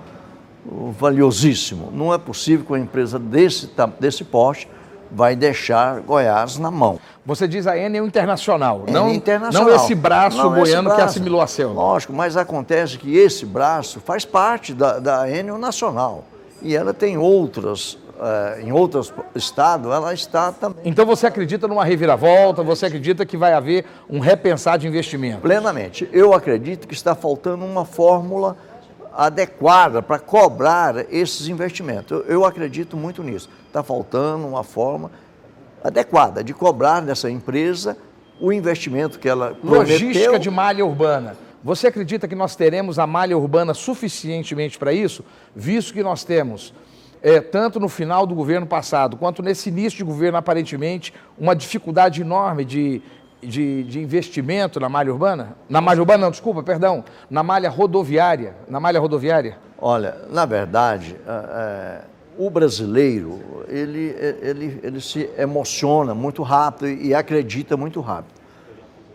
valiosíssimo. 0.98 1.90
Não 1.92 2.14
é 2.14 2.18
possível 2.18 2.64
que 2.64 2.72
uma 2.72 2.78
empresa 2.78 3.18
desse 3.18 3.68
desse 3.98 4.22
porte 4.22 4.68
vai 5.10 5.36
deixar 5.36 6.00
Goiás 6.00 6.58
na 6.58 6.70
mão. 6.70 6.98
Você 7.26 7.48
diz 7.48 7.66
a 7.66 7.76
Enel 7.76 8.06
internacional, 8.06 8.84
é 8.86 8.90
não, 8.90 9.10
internacional. 9.10 9.70
não 9.70 9.76
esse 9.76 9.94
braço 9.94 10.36
não 10.36 10.50
goiano 10.50 10.64
esse 10.64 10.82
braço. 10.82 10.96
que 10.96 11.02
assimilou 11.02 11.40
a 11.40 11.46
selva. 11.46 11.74
Lógico, 11.74 12.12
mas 12.12 12.36
acontece 12.36 12.98
que 12.98 13.16
esse 13.16 13.46
braço 13.46 13.98
faz 14.00 14.26
parte 14.26 14.74
da, 14.74 14.98
da 14.98 15.30
Enel 15.30 15.56
nacional 15.56 16.24
e 16.60 16.76
ela 16.76 16.92
tem 16.92 17.16
outras 17.16 17.98
Uh, 18.14 18.60
em 18.60 18.70
outros 18.70 19.12
estados, 19.34 19.92
ela 19.92 20.14
está 20.14 20.52
também. 20.52 20.82
Então 20.84 21.04
você 21.04 21.26
acredita 21.26 21.66
numa 21.66 21.84
reviravolta, 21.84 22.62
você 22.62 22.86
acredita 22.86 23.26
que 23.26 23.36
vai 23.36 23.52
haver 23.52 23.84
um 24.08 24.20
repensar 24.20 24.78
de 24.78 24.86
investimento? 24.86 25.40
Plenamente. 25.40 26.08
Eu 26.12 26.32
acredito 26.32 26.86
que 26.86 26.94
está 26.94 27.16
faltando 27.16 27.64
uma 27.64 27.84
fórmula 27.84 28.56
adequada 29.12 30.00
para 30.00 30.20
cobrar 30.20 31.12
esses 31.12 31.48
investimentos. 31.48 32.12
Eu, 32.12 32.24
eu 32.26 32.44
acredito 32.44 32.96
muito 32.96 33.20
nisso. 33.20 33.50
Está 33.66 33.82
faltando 33.82 34.46
uma 34.46 34.62
forma 34.62 35.10
adequada 35.84 36.42
de 36.42 36.54
cobrar 36.54 37.00
dessa 37.00 37.30
empresa 37.30 37.98
o 38.40 38.50
investimento 38.50 39.18
que 39.18 39.28
ela 39.28 39.56
Logística 39.62 40.12
prometeu. 40.12 40.38
de 40.38 40.50
malha 40.50 40.84
urbana. 40.84 41.36
Você 41.62 41.86
acredita 41.86 42.26
que 42.26 42.34
nós 42.34 42.56
teremos 42.56 42.98
a 42.98 43.06
malha 43.06 43.36
urbana 43.36 43.74
suficientemente 43.74 44.78
para 44.78 44.92
isso, 44.92 45.24
visto 45.54 45.92
que 45.92 46.02
nós 46.02 46.24
temos, 46.24 46.74
é, 47.22 47.40
tanto 47.40 47.78
no 47.78 47.88
final 47.88 48.26
do 48.26 48.34
governo 48.34 48.66
passado, 48.66 49.16
quanto 49.16 49.42
nesse 49.42 49.68
início 49.68 49.98
de 49.98 50.04
governo, 50.04 50.38
aparentemente, 50.38 51.12
uma 51.38 51.54
dificuldade 51.54 52.20
enorme 52.20 52.64
de, 52.64 53.00
de, 53.42 53.84
de, 53.84 54.00
investimento 54.00 54.78
na 54.80 54.88
malha 54.88 55.12
urbana? 55.12 55.56
Na 55.68 55.80
malha 55.80 56.00
urbana, 56.00 56.24
não, 56.24 56.30
desculpa, 56.30 56.62
perdão, 56.62 57.04
na 57.30 57.42
malha 57.42 57.70
rodoviária. 57.70 58.54
Na 58.68 58.78
malha 58.78 59.00
rodoviária? 59.00 59.56
Olha, 59.78 60.16
na 60.30 60.44
verdade, 60.44 61.16
é, 61.26 62.00
o 62.38 62.50
brasileiro, 62.50 63.64
ele, 63.68 64.14
ele, 64.42 64.80
ele 64.82 65.00
se 65.00 65.30
emociona 65.38 66.14
muito 66.14 66.42
rápido 66.42 66.88
e 66.88 67.14
acredita 67.14 67.76
muito 67.76 68.00
rápido. 68.00 68.34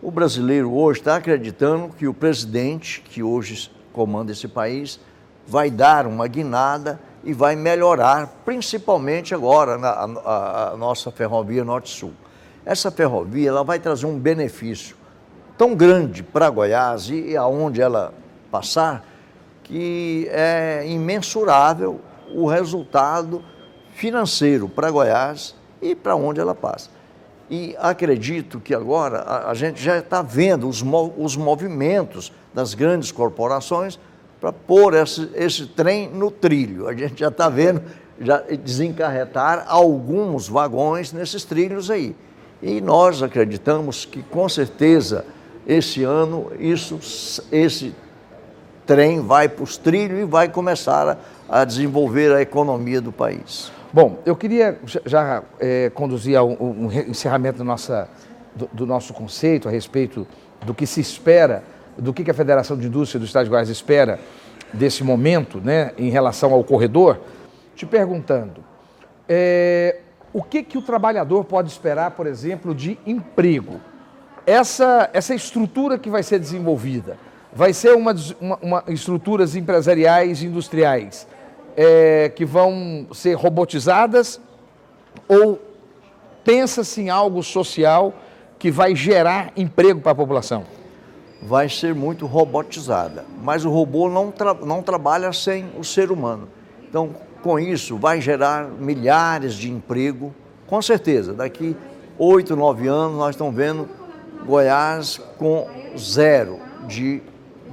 O 0.02 0.10
brasileiro 0.10 0.72
hoje 0.72 1.00
está 1.00 1.16
acreditando 1.16 1.90
que 1.90 2.08
o 2.08 2.14
presidente, 2.14 3.02
que 3.02 3.22
hoje 3.22 3.70
comanda 3.92 4.32
esse 4.32 4.48
país, 4.48 4.98
vai 5.46 5.70
dar 5.70 6.06
uma 6.06 6.26
guinada 6.26 6.98
e 7.22 7.34
vai 7.34 7.54
melhorar, 7.54 8.26
principalmente 8.44 9.34
agora, 9.34 9.76
na, 9.76 9.90
a, 9.90 10.70
a 10.70 10.76
nossa 10.76 11.10
ferrovia 11.10 11.62
Norte-Sul. 11.64 12.12
Essa 12.64 12.90
ferrovia 12.90 13.50
ela 13.50 13.62
vai 13.62 13.78
trazer 13.78 14.06
um 14.06 14.18
benefício 14.18 14.96
tão 15.58 15.74
grande 15.74 16.22
para 16.22 16.48
Goiás 16.48 17.10
e 17.10 17.36
aonde 17.36 17.82
ela 17.82 18.14
passar, 18.50 19.04
que 19.62 20.26
é 20.30 20.84
imensurável 20.86 22.00
o 22.34 22.46
resultado 22.46 23.42
financeiro 23.94 24.68
para 24.68 24.90
Goiás 24.90 25.54
e 25.80 25.94
para 25.94 26.16
onde 26.16 26.40
ela 26.40 26.54
passa. 26.54 26.90
E 27.48 27.74
acredito 27.78 28.60
que 28.60 28.74
agora 28.74 29.18
a, 29.18 29.50
a 29.50 29.54
gente 29.54 29.82
já 29.82 29.98
está 29.98 30.22
vendo 30.22 30.68
os, 30.68 30.84
os 31.18 31.36
movimentos 31.36 32.32
das 32.54 32.74
grandes 32.74 33.10
corporações 33.10 33.98
para 34.40 34.52
pôr 34.52 34.94
esse, 34.94 35.28
esse 35.34 35.66
trem 35.66 36.08
no 36.08 36.30
trilho. 36.30 36.88
A 36.88 36.94
gente 36.94 37.20
já 37.20 37.28
está 37.28 37.48
vendo 37.48 37.82
já 38.20 38.38
desencarretar 38.38 39.64
alguns 39.66 40.48
vagões 40.48 41.12
nesses 41.12 41.44
trilhos 41.44 41.90
aí. 41.90 42.14
E 42.62 42.80
nós 42.80 43.22
acreditamos 43.22 44.04
que 44.04 44.22
com 44.22 44.48
certeza 44.48 45.24
esse 45.66 46.04
ano 46.04 46.52
isso, 46.58 47.00
esse 47.50 47.94
trem 48.86 49.20
vai 49.20 49.48
para 49.48 49.64
os 49.64 49.76
trilhos 49.76 50.20
e 50.20 50.24
vai 50.24 50.48
começar 50.48 51.08
a, 51.08 51.16
a 51.50 51.64
desenvolver 51.64 52.32
a 52.32 52.40
economia 52.40 53.00
do 53.00 53.10
país. 53.10 53.72
Bom, 53.92 54.18
eu 54.24 54.36
queria 54.36 54.78
já 55.04 55.42
é, 55.58 55.90
conduzir 55.90 56.36
ao 56.36 56.48
um, 56.48 56.88
encerramento 57.08 57.58
do, 57.58 57.64
nossa, 57.64 58.08
do, 58.54 58.70
do, 58.72 58.86
nosso 58.86 59.12
conceito 59.12 59.66
a 59.68 59.70
respeito 59.70 60.24
do 60.64 60.72
que 60.72 60.86
se 60.86 61.00
espera, 61.00 61.64
do 61.98 62.14
que, 62.14 62.22
que 62.22 62.30
a 62.30 62.34
Federação 62.34 62.76
de 62.76 62.86
Indústria 62.86 63.18
do 63.18 63.26
Estado 63.26 63.44
de 63.44 63.50
Goiás 63.50 63.68
espera 63.68 64.20
desse 64.72 65.02
momento 65.02 65.60
né, 65.60 65.90
em 65.98 66.08
relação 66.08 66.52
ao 66.52 66.62
corredor, 66.62 67.18
te 67.74 67.84
perguntando, 67.84 68.62
é, 69.28 69.98
o 70.32 70.44
que, 70.44 70.62
que 70.62 70.78
o 70.78 70.82
trabalhador 70.82 71.44
pode 71.44 71.68
esperar, 71.68 72.12
por 72.12 72.28
exemplo, 72.28 72.72
de 72.72 72.96
emprego? 73.04 73.80
Essa, 74.46 75.10
essa 75.12 75.34
estrutura 75.34 75.98
que 75.98 76.08
vai 76.08 76.22
ser 76.22 76.38
desenvolvida, 76.38 77.16
vai 77.52 77.72
ser 77.72 77.94
uma, 77.96 78.14
uma, 78.40 78.58
uma 78.62 78.84
estruturas 78.86 79.56
empresariais 79.56 80.44
industriais 80.44 81.26
é, 81.82 82.28
que 82.28 82.44
vão 82.44 83.06
ser 83.10 83.32
robotizadas 83.32 84.38
ou 85.26 85.58
pensa-se 86.44 87.00
em 87.00 87.08
algo 87.08 87.42
social 87.42 88.12
que 88.58 88.70
vai 88.70 88.94
gerar 88.94 89.50
emprego 89.56 89.98
para 89.98 90.12
a 90.12 90.14
população? 90.14 90.66
Vai 91.42 91.70
ser 91.70 91.94
muito 91.94 92.26
robotizada, 92.26 93.24
mas 93.42 93.64
o 93.64 93.70
robô 93.70 94.10
não, 94.10 94.30
tra 94.30 94.52
não 94.52 94.82
trabalha 94.82 95.32
sem 95.32 95.70
o 95.78 95.82
ser 95.82 96.10
humano. 96.10 96.50
Então, 96.86 97.14
com 97.42 97.58
isso, 97.58 97.96
vai 97.96 98.20
gerar 98.20 98.68
milhares 98.68 99.54
de 99.54 99.70
emprego, 99.70 100.34
com 100.66 100.82
certeza. 100.82 101.32
Daqui 101.32 101.74
oito, 102.18 102.54
nove 102.54 102.88
anos, 102.88 103.16
nós 103.16 103.30
estamos 103.30 103.54
vendo 103.54 103.88
Goiás 104.44 105.18
com 105.38 105.66
zero 105.96 106.58
de 106.86 107.22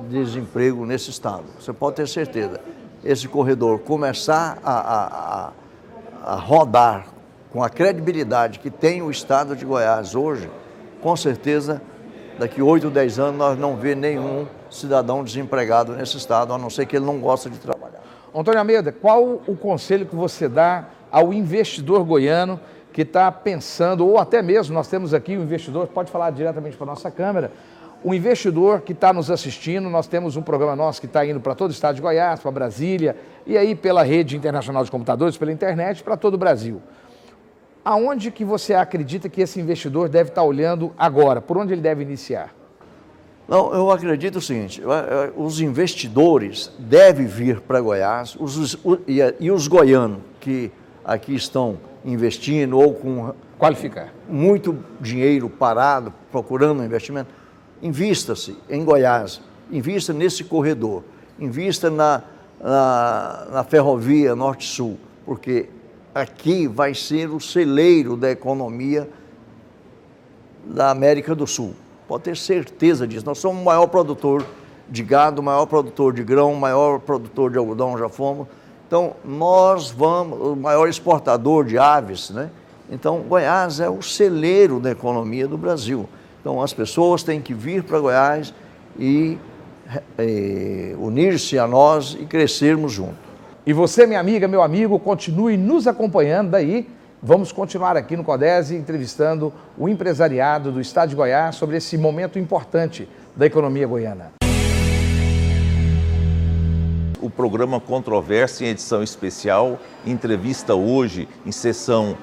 desemprego 0.09 0.85
nesse 0.85 1.09
estado. 1.09 1.43
Você 1.59 1.73
pode 1.73 1.97
ter 1.97 2.07
certeza 2.07 2.61
esse 3.07 3.27
corredor 3.27 3.79
começar 3.79 4.59
a, 4.61 4.73
a, 4.73 5.05
a, 6.25 6.33
a 6.33 6.35
rodar 6.35 7.07
com 7.49 7.63
a 7.63 7.69
credibilidade 7.69 8.59
que 8.59 8.69
tem 8.69 9.01
o 9.01 9.09
estado 9.09 9.55
de 9.55 9.63
Goiás 9.63 10.13
hoje, 10.13 10.51
com 11.01 11.15
certeza 11.15 11.81
daqui 12.37 12.61
8 12.61 12.83
ou 12.85 12.91
10 12.91 13.19
anos 13.19 13.37
nós 13.37 13.57
não 13.57 13.77
vê 13.77 13.95
nenhum 13.95 14.45
cidadão 14.69 15.23
desempregado 15.23 15.93
nesse 15.93 16.17
estado, 16.17 16.53
a 16.53 16.57
não 16.57 16.69
ser 16.69 16.85
que 16.85 16.97
ele 16.97 17.05
não 17.05 17.19
gosta 17.19 17.49
de 17.49 17.57
trabalhar. 17.57 18.03
Antônio 18.35 18.59
Almeida, 18.59 18.91
qual 18.91 19.41
o 19.47 19.55
conselho 19.55 20.05
que 20.05 20.15
você 20.15 20.49
dá 20.49 20.85
ao 21.09 21.31
investidor 21.31 22.03
goiano 22.03 22.59
que 22.91 23.03
está 23.03 23.31
pensando, 23.31 24.05
ou 24.05 24.17
até 24.17 24.41
mesmo, 24.41 24.73
nós 24.73 24.87
temos 24.89 25.13
aqui 25.13 25.37
o 25.37 25.39
um 25.39 25.43
investidor, 25.43 25.87
pode 25.87 26.11
falar 26.11 26.31
diretamente 26.31 26.75
para 26.75 26.85
a 26.85 26.89
nossa 26.89 27.09
câmera, 27.09 27.51
o 28.03 28.13
investidor 28.13 28.81
que 28.81 28.93
está 28.93 29.11
nos 29.11 29.31
assistindo, 29.31 29.89
nós 29.89 30.07
temos 30.07 30.35
um 30.35 30.41
programa 30.41 30.75
nosso 30.75 30.99
que 31.01 31.07
está 31.07 31.25
indo 31.25 31.39
para 31.39 31.55
todo 31.55 31.69
o 31.69 31.73
estado 31.73 31.95
de 31.95 32.01
Goiás, 32.01 32.39
para 32.39 32.51
Brasília, 32.51 33.15
e 33.45 33.57
aí 33.57 33.75
pela 33.75 34.03
rede 34.03 34.37
internacional 34.37 34.83
de 34.83 34.91
computadores, 34.91 35.37
pela 35.37 35.51
internet, 35.51 36.03
para 36.03 36.15
todo 36.15 36.35
o 36.35 36.37
Brasil. 36.37 36.81
Aonde 37.83 38.31
que 38.31 38.45
você 38.45 38.73
acredita 38.73 39.29
que 39.29 39.41
esse 39.41 39.59
investidor 39.59 40.09
deve 40.09 40.29
estar 40.29 40.41
tá 40.41 40.47
olhando 40.47 40.93
agora? 40.97 41.41
Por 41.41 41.57
onde 41.57 41.73
ele 41.73 41.81
deve 41.81 42.03
iniciar? 42.03 42.53
Não, 43.47 43.73
eu 43.73 43.89
acredito 43.89 44.37
o 44.37 44.41
seguinte: 44.41 44.81
os 45.35 45.61
investidores 45.61 46.71
devem 46.77 47.25
vir 47.25 47.61
para 47.61 47.79
Goiás, 47.79 48.35
os, 48.37 48.77
e, 49.07 49.19
e 49.39 49.49
os 49.49 49.67
goianos 49.67 50.19
que 50.39 50.69
aqui 51.03 51.33
estão 51.33 51.77
investindo 52.03 52.77
ou 52.77 52.93
com 52.93 53.33
qualificar 53.57 54.13
muito 54.29 54.77
dinheiro 54.99 55.49
parado 55.49 56.13
procurando 56.31 56.81
um 56.81 56.85
investimento, 56.85 57.29
invista-se 57.81 58.57
em 58.69 58.83
Goiás, 58.83 59.41
invista 59.71 60.13
nesse 60.13 60.43
corredor, 60.43 61.03
invista 61.39 61.89
na, 61.89 62.23
na, 62.59 63.47
na 63.51 63.63
ferrovia 63.63 64.35
Norte-Sul, 64.35 64.97
porque 65.25 65.69
aqui 66.13 66.67
vai 66.67 66.93
ser 66.93 67.29
o 67.29 67.39
celeiro 67.39 68.15
da 68.15 68.31
economia 68.31 69.09
da 70.65 70.89
América 70.89 71.35
do 71.35 71.45
Sul. 71.45 71.73
Pode 72.07 72.23
ter 72.23 72.37
certeza 72.37 73.07
disso. 73.07 73.25
Nós 73.25 73.37
somos 73.37 73.61
o 73.61 73.65
maior 73.65 73.87
produtor 73.87 74.45
de 74.89 75.03
gado, 75.03 75.43
maior 75.43 75.65
produtor 75.65 76.13
de 76.13 76.23
grão, 76.23 76.55
maior 76.55 76.99
produtor 76.99 77.51
de 77.51 77.57
algodão, 77.57 77.97
já 77.97 78.09
fomos. 78.09 78.47
Então, 78.87 79.15
nós 79.23 79.91
vamos, 79.91 80.39
o 80.39 80.55
maior 80.55 80.87
exportador 80.87 81.65
de 81.65 81.77
aves, 81.77 82.29
né? 82.29 82.49
Então, 82.89 83.19
Goiás 83.19 83.81
é 83.81 83.89
o 83.89 84.01
celeiro 84.01 84.79
da 84.79 84.91
economia 84.91 85.45
do 85.45 85.57
Brasil. 85.57 86.07
Então, 86.41 86.61
as 86.61 86.73
pessoas 86.73 87.23
têm 87.23 87.41
que 87.41 87.53
vir 87.53 87.83
para 87.83 87.99
Goiás 87.99 88.53
e, 88.97 89.37
e 90.19 90.95
unir-se 90.99 91.57
a 91.57 91.67
nós 91.67 92.17
e 92.19 92.25
crescermos 92.25 92.93
juntos. 92.93 93.27
E 93.65 93.73
você, 93.73 94.05
minha 94.05 94.19
amiga, 94.19 94.47
meu 94.47 94.61
amigo, 94.61 94.97
continue 94.97 95.57
nos 95.57 95.87
acompanhando 95.87 96.51
daí. 96.51 96.87
Vamos 97.21 97.51
continuar 97.51 97.97
aqui 97.97 98.15
no 98.15 98.23
Codese 98.23 98.75
entrevistando 98.75 99.51
o 99.77 99.89
empresariado 99.89 100.71
do 100.71 100.79
Estado 100.79 101.09
de 101.09 101.15
Goiás 101.15 101.55
sobre 101.55 101.75
esse 101.75 101.97
momento 101.97 102.39
importante 102.39 103.09
da 103.35 103.45
economia 103.45 103.85
goiana. 103.85 104.31
O 107.19 107.29
programa 107.29 107.79
Controvérsia 107.81 108.65
em 108.65 108.69
edição 108.69 109.03
especial 109.03 109.79
entrevista 110.05 110.75
hoje 110.75 111.27
em 111.45 111.51
sessão 111.51 112.15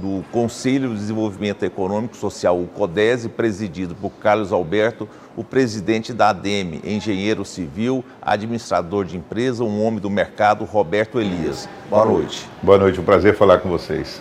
do 0.00 0.24
Conselho 0.30 0.90
de 0.90 0.96
Desenvolvimento 0.96 1.64
Econômico 1.64 2.16
Social, 2.16 2.60
o 2.60 2.66
CODESE, 2.66 3.28
presidido 3.28 3.94
por 3.94 4.10
Carlos 4.10 4.52
Alberto, 4.52 5.08
o 5.36 5.42
presidente 5.42 6.12
da 6.12 6.30
ADEME, 6.30 6.80
engenheiro 6.84 7.44
civil, 7.44 8.04
administrador 8.22 9.04
de 9.04 9.16
empresa, 9.16 9.64
um 9.64 9.84
homem 9.84 10.00
do 10.00 10.08
mercado, 10.08 10.64
Roberto 10.64 11.20
Elias. 11.20 11.68
Boa 11.90 12.04
noite. 12.04 12.48
Boa 12.62 12.78
noite, 12.78 13.00
um 13.00 13.04
prazer 13.04 13.36
falar 13.36 13.58
com 13.58 13.68
vocês. 13.68 14.20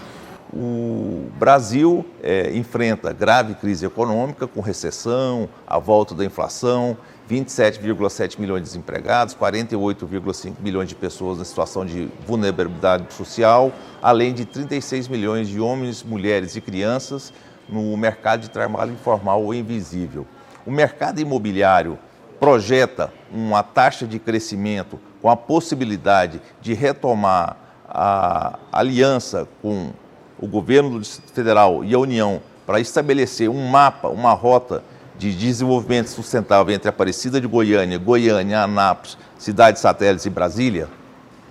O 0.54 1.30
Brasil 1.38 2.06
é, 2.24 2.56
enfrenta 2.56 3.12
grave 3.12 3.54
crise 3.56 3.86
econômica, 3.86 4.48
com 4.48 4.62
recessão, 4.62 5.50
a 5.66 5.78
volta 5.78 6.16
da 6.16 6.24
inflação 6.24 6.98
27,7 7.30 8.40
milhões 8.40 8.62
de 8.62 8.70
desempregados, 8.70 9.36
48,5 9.36 10.54
milhões 10.60 10.88
de 10.88 10.96
pessoas 10.96 11.38
na 11.38 11.44
situação 11.44 11.86
de 11.86 12.10
vulnerabilidade 12.26 13.14
social, 13.14 13.72
além 14.02 14.34
de 14.34 14.46
36 14.46 15.10
milhões 15.10 15.50
de 15.50 15.60
homens, 15.60 16.02
mulheres 16.04 16.56
e 16.56 16.62
crianças 16.62 17.34
no 17.68 17.98
mercado 17.98 18.42
de 18.42 18.50
trabalho 18.50 18.94
informal 18.94 19.44
ou 19.44 19.54
invisível. 19.54 20.26
O 20.66 20.72
mercado 20.72 21.20
imobiliário 21.20 22.00
projeta 22.40 23.12
uma 23.32 23.62
taxa 23.62 24.08
de 24.08 24.20
crescimento 24.20 25.00
com 25.22 25.30
a 25.30 25.36
possibilidade 25.36 26.42
de 26.62 26.74
retomar 26.74 27.58
a 27.90 28.60
aliança 28.72 29.48
com 29.62 29.92
o 30.40 30.48
governo 30.48 31.02
federal 31.34 31.84
e 31.84 31.94
a 31.94 32.00
União 32.00 32.42
para 32.66 32.80
estabelecer 32.80 33.50
um 33.50 33.68
mapa, 33.70 34.10
uma 34.10 34.34
rota 34.34 34.84
de 35.18 35.34
desenvolvimento 35.34 36.08
sustentável 36.08 36.74
entre 36.74 36.90
Aparecida 36.90 37.42
de 37.42 37.48
Goiânia, 37.48 37.98
Goiânia, 37.98 38.62
Anápolis, 38.62 39.18
cidades 39.38 39.82
satélites 39.82 40.26
e 40.26 40.30
Brasília? 40.30 40.88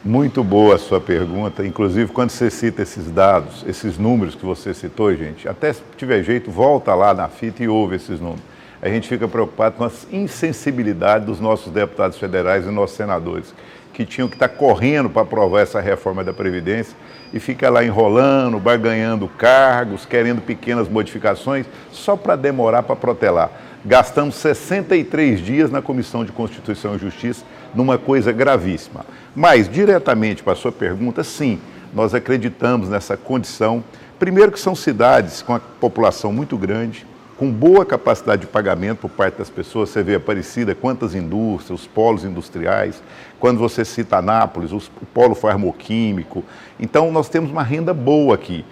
Muito 0.04 0.44
boa 0.44 0.76
a 0.76 0.78
sua 0.78 1.00
pergunta. 1.00 1.66
Inclusive, 1.66 2.12
quando 2.12 2.30
você 2.30 2.48
cita 2.48 2.82
esses 2.82 3.10
dados, 3.10 3.64
esses 3.66 3.98
números 3.98 4.36
que 4.36 4.46
você 4.46 4.72
citou, 4.72 5.12
gente, 5.16 5.48
até 5.48 5.72
se 5.72 5.82
tiver 5.96 6.22
jeito, 6.22 6.48
volta 6.50 6.94
lá 6.94 7.12
na 7.12 7.28
fita 7.28 7.64
e 7.64 7.68
ouve 7.68 7.96
esses 7.96 8.20
números. 8.20 8.44
A 8.80 8.88
gente 8.88 9.08
fica 9.08 9.26
preocupado 9.26 9.76
com 9.76 9.84
a 9.84 9.90
insensibilidade 10.12 11.24
dos 11.24 11.40
nossos 11.40 11.72
deputados 11.72 12.18
federais 12.18 12.64
e 12.66 12.70
nossos 12.70 12.96
senadores, 12.96 13.52
que 13.92 14.04
tinham 14.04 14.28
que 14.28 14.36
estar 14.36 14.48
correndo 14.48 15.10
para 15.10 15.22
aprovar 15.22 15.62
essa 15.62 15.80
reforma 15.80 16.22
da 16.22 16.32
Previdência 16.32 16.94
e 17.32 17.40
fica 17.40 17.68
lá 17.70 17.84
enrolando, 17.84 18.58
barganhando 18.58 19.28
cargos, 19.28 20.04
querendo 20.06 20.40
pequenas 20.40 20.88
modificações, 20.88 21.66
só 21.90 22.16
para 22.16 22.36
demorar 22.36 22.82
para 22.82 22.96
protelar. 22.96 23.50
Gastamos 23.84 24.34
63 24.36 25.40
dias 25.40 25.70
na 25.70 25.80
Comissão 25.80 26.24
de 26.24 26.32
Constituição 26.32 26.96
e 26.96 26.98
Justiça 26.98 27.44
numa 27.74 27.96
coisa 27.96 28.32
gravíssima. 28.32 29.04
Mas, 29.34 29.68
diretamente 29.68 30.42
para 30.42 30.54
a 30.54 30.56
sua 30.56 30.72
pergunta, 30.72 31.22
sim, 31.22 31.60
nós 31.94 32.14
acreditamos 32.14 32.88
nessa 32.88 33.16
condição. 33.16 33.84
Primeiro, 34.18 34.50
que 34.50 34.58
são 34.58 34.74
cidades 34.74 35.42
com 35.42 35.54
a 35.54 35.60
população 35.60 36.32
muito 36.32 36.56
grande, 36.56 37.06
com 37.38 37.50
boa 37.50 37.84
capacidade 37.84 38.42
de 38.42 38.46
pagamento 38.46 39.00
por 39.00 39.10
parte 39.10 39.38
das 39.38 39.50
pessoas. 39.50 39.90
Você 39.90 40.02
vê 40.02 40.14
Aparecida, 40.14 40.74
quantas 40.74 41.14
indústrias, 41.14 41.80
os 41.80 41.86
polos 41.86 42.24
industriais. 42.24 43.02
Quando 43.38 43.58
você 43.58 43.84
cita 43.84 44.16
Anápolis, 44.16 44.72
o 44.72 44.80
polo 45.12 45.34
farmoquímico. 45.34 46.42
Então, 46.80 47.12
nós 47.12 47.28
temos 47.28 47.50
uma 47.50 47.62
renda 47.62 47.92
boa 47.92 48.34
aqui. 48.34 48.64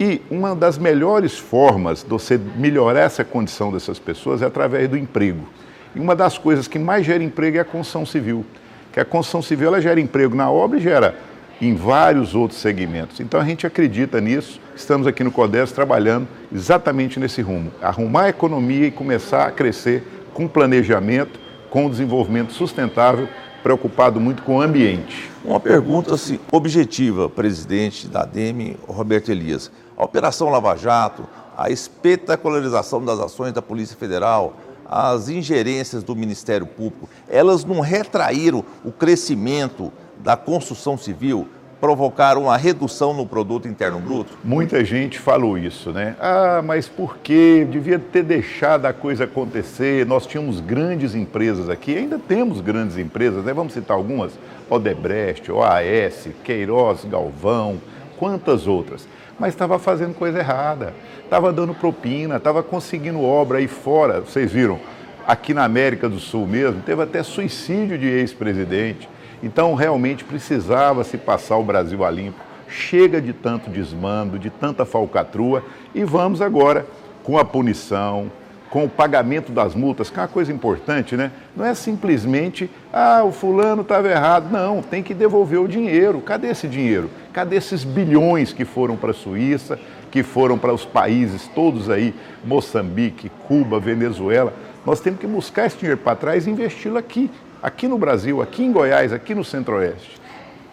E 0.00 0.22
uma 0.30 0.54
das 0.54 0.78
melhores 0.78 1.36
formas 1.36 2.02
de 2.02 2.08
você 2.08 2.38
melhorar 2.56 3.00
essa 3.00 3.24
condição 3.24 3.72
dessas 3.72 3.98
pessoas 3.98 4.40
é 4.42 4.46
através 4.46 4.88
do 4.88 4.96
emprego. 4.96 5.46
E 5.94 6.00
uma 6.00 6.14
das 6.14 6.38
coisas 6.38 6.68
que 6.68 6.78
mais 6.78 7.04
gera 7.04 7.22
emprego 7.22 7.58
é 7.58 7.60
a 7.60 7.64
construção 7.64 8.06
civil. 8.06 8.44
Que 8.92 9.00
a 9.00 9.04
construção 9.04 9.42
civil 9.42 9.68
ela 9.68 9.80
gera 9.80 10.00
emprego 10.00 10.34
na 10.34 10.50
obra 10.50 10.78
e 10.78 10.80
gera 10.80 11.16
em 11.60 11.74
vários 11.74 12.34
outros 12.34 12.60
segmentos. 12.60 13.20
Então 13.20 13.40
a 13.40 13.44
gente 13.44 13.66
acredita 13.66 14.20
nisso, 14.20 14.60
estamos 14.74 15.06
aqui 15.06 15.24
no 15.24 15.32
CODES 15.32 15.72
trabalhando 15.72 16.28
exatamente 16.52 17.18
nesse 17.18 17.42
rumo, 17.42 17.72
arrumar 17.82 18.24
a 18.24 18.28
economia 18.28 18.86
e 18.86 18.90
começar 18.90 19.46
a 19.46 19.50
crescer 19.50 20.06
com 20.32 20.46
planejamento, 20.46 21.38
com 21.70 21.90
desenvolvimento 21.90 22.52
sustentável, 22.52 23.28
preocupado 23.62 24.20
muito 24.20 24.42
com 24.42 24.56
o 24.56 24.62
ambiente. 24.62 25.30
Uma 25.44 25.58
pergunta 25.58 26.14
assim, 26.14 26.38
objetiva, 26.52 27.28
presidente 27.28 28.06
da 28.06 28.22
ADEME, 28.22 28.76
Roberto 28.86 29.30
Elias. 29.30 29.70
A 29.96 30.04
Operação 30.04 30.48
Lava 30.48 30.76
Jato, 30.76 31.26
a 31.56 31.68
espetacularização 31.70 33.04
das 33.04 33.18
ações 33.18 33.52
da 33.52 33.60
Polícia 33.60 33.96
Federal, 33.96 34.56
as 34.86 35.28
ingerências 35.28 36.02
do 36.02 36.14
Ministério 36.14 36.66
Público, 36.66 37.08
elas 37.28 37.64
não 37.64 37.80
retraíram 37.80 38.64
o 38.84 38.92
crescimento 38.92 39.92
da 40.22 40.36
construção 40.36 40.96
civil, 40.96 41.48
provocaram 41.80 42.42
uma 42.42 42.56
redução 42.56 43.14
no 43.14 43.26
produto 43.26 43.68
interno 43.68 44.00
bruto? 44.00 44.36
Muita 44.44 44.84
gente 44.84 45.18
falou 45.18 45.56
isso, 45.56 45.90
né? 45.92 46.16
Ah, 46.20 46.60
mas 46.64 46.88
por 46.88 47.18
quê? 47.18 47.66
Devia 47.70 47.98
ter 47.98 48.22
deixado 48.22 48.86
a 48.86 48.92
coisa 48.92 49.24
acontecer. 49.24 50.04
Nós 50.06 50.26
tínhamos 50.26 50.60
grandes 50.60 51.14
empresas 51.14 51.68
aqui, 51.68 51.96
ainda 51.96 52.18
temos 52.18 52.60
grandes 52.60 52.98
empresas, 52.98 53.44
né? 53.44 53.52
Vamos 53.52 53.72
citar 53.72 53.96
algumas: 53.96 54.32
Odebrecht, 54.68 55.50
OAS, 55.50 56.28
Queiroz, 56.42 57.04
Galvão, 57.04 57.80
quantas 58.16 58.66
outras 58.66 59.06
mas 59.38 59.54
estava 59.54 59.78
fazendo 59.78 60.14
coisa 60.14 60.40
errada, 60.40 60.92
estava 61.22 61.52
dando 61.52 61.72
propina, 61.72 62.36
estava 62.36 62.62
conseguindo 62.62 63.22
obra 63.22 63.58
aí 63.58 63.68
fora. 63.68 64.20
Vocês 64.20 64.50
viram, 64.50 64.80
aqui 65.26 65.54
na 65.54 65.64
América 65.64 66.08
do 66.08 66.18
Sul 66.18 66.46
mesmo, 66.46 66.82
teve 66.82 67.02
até 67.02 67.22
suicídio 67.22 67.96
de 67.96 68.06
ex-presidente. 68.06 69.08
Então, 69.42 69.74
realmente 69.74 70.24
precisava 70.24 71.04
se 71.04 71.16
passar 71.16 71.56
o 71.56 71.64
Brasil 71.64 72.04
a 72.04 72.10
limpo. 72.10 72.40
Chega 72.68 73.20
de 73.20 73.32
tanto 73.32 73.70
desmando, 73.70 74.38
de 74.38 74.50
tanta 74.50 74.84
falcatrua 74.84 75.64
e 75.94 76.04
vamos 76.04 76.42
agora 76.42 76.86
com 77.22 77.38
a 77.38 77.44
punição, 77.44 78.30
com 78.70 78.84
o 78.84 78.88
pagamento 78.88 79.50
das 79.50 79.74
multas, 79.74 80.10
que 80.10 80.18
é 80.18 80.22
uma 80.22 80.28
coisa 80.28 80.52
importante, 80.52 81.16
né? 81.16 81.30
Não 81.56 81.64
é 81.64 81.74
simplesmente, 81.74 82.70
ah, 82.92 83.22
o 83.24 83.32
fulano 83.32 83.82
estava 83.82 84.08
errado. 84.08 84.50
Não, 84.50 84.82
tem 84.82 85.02
que 85.02 85.14
devolver 85.14 85.60
o 85.60 85.68
dinheiro. 85.68 86.20
Cadê 86.20 86.48
esse 86.48 86.68
dinheiro? 86.68 87.10
Cadê 87.32 87.56
esses 87.56 87.84
bilhões 87.84 88.52
que 88.52 88.64
foram 88.64 88.96
para 88.96 89.10
a 89.10 89.14
Suíça, 89.14 89.78
que 90.10 90.22
foram 90.22 90.58
para 90.58 90.72
os 90.72 90.84
países 90.84 91.48
todos 91.54 91.88
aí, 91.88 92.14
Moçambique, 92.44 93.30
Cuba, 93.46 93.80
Venezuela? 93.80 94.52
Nós 94.84 95.00
temos 95.00 95.20
que 95.20 95.26
buscar 95.26 95.66
esse 95.66 95.78
dinheiro 95.78 96.00
para 96.00 96.16
trás 96.16 96.46
e 96.46 96.50
investi-lo 96.50 96.98
aqui, 96.98 97.30
aqui 97.62 97.88
no 97.88 97.98
Brasil, 97.98 98.40
aqui 98.40 98.64
em 98.64 98.72
Goiás, 98.72 99.12
aqui 99.12 99.34
no 99.34 99.44
Centro-Oeste. 99.44 100.18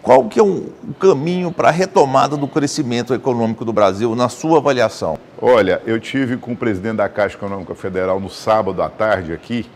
Qual 0.02 0.28
que 0.28 0.38
é 0.38 0.42
o 0.42 0.66
caminho 1.00 1.50
para 1.50 1.68
a 1.68 1.72
retomada 1.72 2.36
do 2.36 2.46
crescimento 2.46 3.12
econômico 3.12 3.64
do 3.64 3.72
Brasil, 3.72 4.14
na 4.14 4.28
sua 4.28 4.58
avaliação? 4.58 5.18
Olha, 5.42 5.82
eu 5.84 5.98
tive 5.98 6.36
com 6.36 6.52
o 6.52 6.56
presidente 6.56 6.98
da 6.98 7.08
Caixa 7.08 7.36
Econômica 7.36 7.74
Federal 7.74 8.20
no 8.20 8.30
sábado 8.30 8.82
à 8.82 8.88
tarde 8.88 9.32
aqui, 9.32 9.66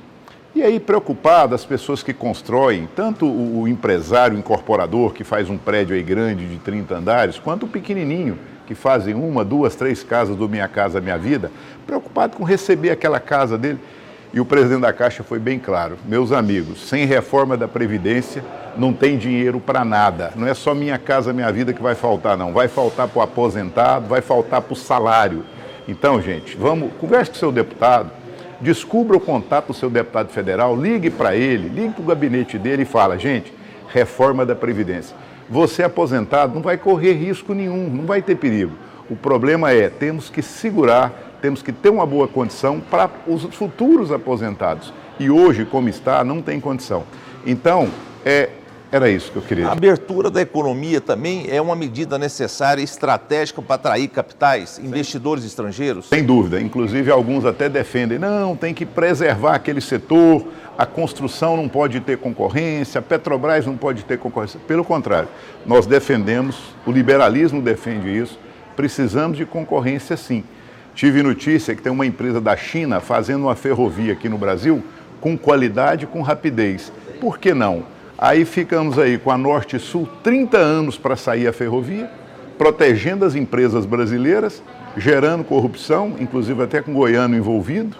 e 0.54 0.62
aí 0.62 0.78
preocupado 0.78 1.54
as 1.54 1.64
pessoas 1.64 2.02
que 2.02 2.12
constroem, 2.12 2.88
tanto 2.94 3.26
o, 3.26 3.66
empresário 3.66 4.38
incorporador 4.38 5.12
que 5.12 5.24
faz 5.24 5.50
um 5.50 5.56
prédio 5.58 5.94
aí 5.94 6.02
grande 6.02 6.46
de 6.46 6.58
30 6.58 6.96
andares, 6.96 7.38
quanto 7.38 7.66
o 7.66 7.68
pequenininho 7.68 8.38
que 8.66 8.74
fazem 8.74 9.14
uma, 9.14 9.44
duas, 9.44 9.74
três 9.74 10.04
casas 10.04 10.36
do 10.36 10.48
Minha 10.48 10.68
Casa 10.68 11.00
Minha 11.00 11.18
Vida, 11.18 11.50
preocupado 11.86 12.36
com 12.36 12.44
receber 12.44 12.90
aquela 12.90 13.18
casa 13.18 13.58
dele. 13.58 13.80
E 14.32 14.40
o 14.40 14.44
presidente 14.44 14.82
da 14.82 14.92
Caixa 14.92 15.22
foi 15.22 15.38
bem 15.38 15.58
claro: 15.58 15.96
meus 16.06 16.30
amigos, 16.32 16.88
sem 16.88 17.04
reforma 17.04 17.56
da 17.56 17.66
Previdência 17.66 18.44
não 18.76 18.92
tem 18.92 19.18
dinheiro 19.18 19.58
para 19.58 19.84
nada. 19.84 20.32
Não 20.36 20.46
é 20.46 20.54
só 20.54 20.74
minha 20.74 20.98
casa, 20.98 21.32
minha 21.32 21.50
vida 21.50 21.72
que 21.72 21.82
vai 21.82 21.94
faltar, 21.94 22.36
não. 22.36 22.52
Vai 22.52 22.68
faltar 22.68 23.08
para 23.08 23.18
o 23.18 23.22
aposentado, 23.22 24.06
vai 24.06 24.20
faltar 24.20 24.62
para 24.62 24.72
o 24.72 24.76
salário. 24.76 25.44
Então, 25.88 26.22
gente, 26.22 26.56
vamos, 26.56 26.92
converse 27.00 27.32
com 27.32 27.36
o 27.36 27.40
seu 27.40 27.50
deputado, 27.50 28.10
descubra 28.60 29.16
o 29.16 29.20
contato 29.20 29.68
do 29.68 29.74
seu 29.74 29.90
deputado 29.90 30.28
federal, 30.28 30.76
ligue 30.76 31.10
para 31.10 31.34
ele, 31.34 31.68
ligue 31.68 31.94
para 31.94 32.02
o 32.02 32.06
gabinete 32.06 32.58
dele 32.58 32.82
e 32.82 32.86
fala, 32.86 33.18
gente, 33.18 33.52
reforma 33.88 34.46
da 34.46 34.54
Previdência. 34.54 35.16
Você 35.48 35.82
aposentado 35.82 36.54
não 36.54 36.62
vai 36.62 36.78
correr 36.78 37.14
risco 37.14 37.52
nenhum, 37.52 37.90
não 37.90 38.04
vai 38.04 38.22
ter 38.22 38.36
perigo. 38.36 38.72
O 39.08 39.16
problema 39.16 39.72
é, 39.72 39.88
temos 39.88 40.30
que 40.30 40.42
segurar 40.42 41.29
temos 41.40 41.62
que 41.62 41.72
ter 41.72 41.88
uma 41.88 42.06
boa 42.06 42.28
condição 42.28 42.80
para 42.80 43.10
os 43.26 43.42
futuros 43.54 44.12
aposentados. 44.12 44.92
E 45.18 45.30
hoje, 45.30 45.64
como 45.64 45.88
está, 45.88 46.24
não 46.24 46.40
tem 46.40 46.60
condição. 46.60 47.04
Então, 47.44 47.88
é, 48.24 48.50
era 48.92 49.08
isso 49.08 49.30
que 49.30 49.36
eu 49.36 49.42
queria. 49.42 49.68
A 49.68 49.72
abertura 49.72 50.30
da 50.30 50.40
economia 50.42 51.00
também 51.00 51.46
é 51.48 51.60
uma 51.60 51.76
medida 51.76 52.18
necessária, 52.18 52.82
estratégica 52.82 53.62
para 53.62 53.76
atrair 53.76 54.08
capitais, 54.08 54.80
investidores 54.82 55.44
estrangeiros? 55.44 56.06
Sem 56.06 56.24
dúvida. 56.24 56.60
Inclusive, 56.60 57.10
alguns 57.10 57.44
até 57.44 57.68
defendem, 57.68 58.18
não, 58.18 58.56
tem 58.56 58.74
que 58.74 58.84
preservar 58.84 59.54
aquele 59.54 59.80
setor, 59.80 60.44
a 60.76 60.84
construção 60.84 61.56
não 61.56 61.68
pode 61.68 62.00
ter 62.00 62.18
concorrência, 62.18 62.98
a 62.98 63.02
Petrobras 63.02 63.64
não 63.64 63.76
pode 63.76 64.02
ter 64.04 64.18
concorrência. 64.18 64.58
Pelo 64.66 64.82
contrário, 64.82 65.28
nós 65.64 65.86
defendemos, 65.86 66.56
o 66.84 66.90
liberalismo 66.90 67.62
defende 67.62 68.08
isso, 68.08 68.38
precisamos 68.74 69.36
de 69.36 69.46
concorrência 69.46 70.16
sim. 70.16 70.42
Tive 70.94 71.22
notícia 71.22 71.74
que 71.74 71.82
tem 71.82 71.92
uma 71.92 72.06
empresa 72.06 72.40
da 72.40 72.56
China 72.56 73.00
fazendo 73.00 73.44
uma 73.44 73.54
ferrovia 73.54 74.12
aqui 74.12 74.28
no 74.28 74.36
Brasil 74.36 74.82
com 75.20 75.36
qualidade 75.36 76.06
com 76.06 76.22
rapidez. 76.22 76.92
Por 77.20 77.38
que 77.38 77.54
não? 77.54 77.84
Aí 78.18 78.44
ficamos 78.44 78.98
aí 78.98 79.16
com 79.16 79.30
a 79.30 79.38
Norte 79.38 79.78
Sul 79.78 80.08
30 80.22 80.58
anos 80.58 80.98
para 80.98 81.16
sair 81.16 81.46
a 81.46 81.52
ferrovia, 81.52 82.10
protegendo 82.58 83.24
as 83.24 83.34
empresas 83.34 83.86
brasileiras, 83.86 84.62
gerando 84.96 85.44
corrupção, 85.44 86.16
inclusive 86.18 86.62
até 86.62 86.82
com 86.82 86.92
goiano 86.92 87.36
envolvido. 87.36 87.96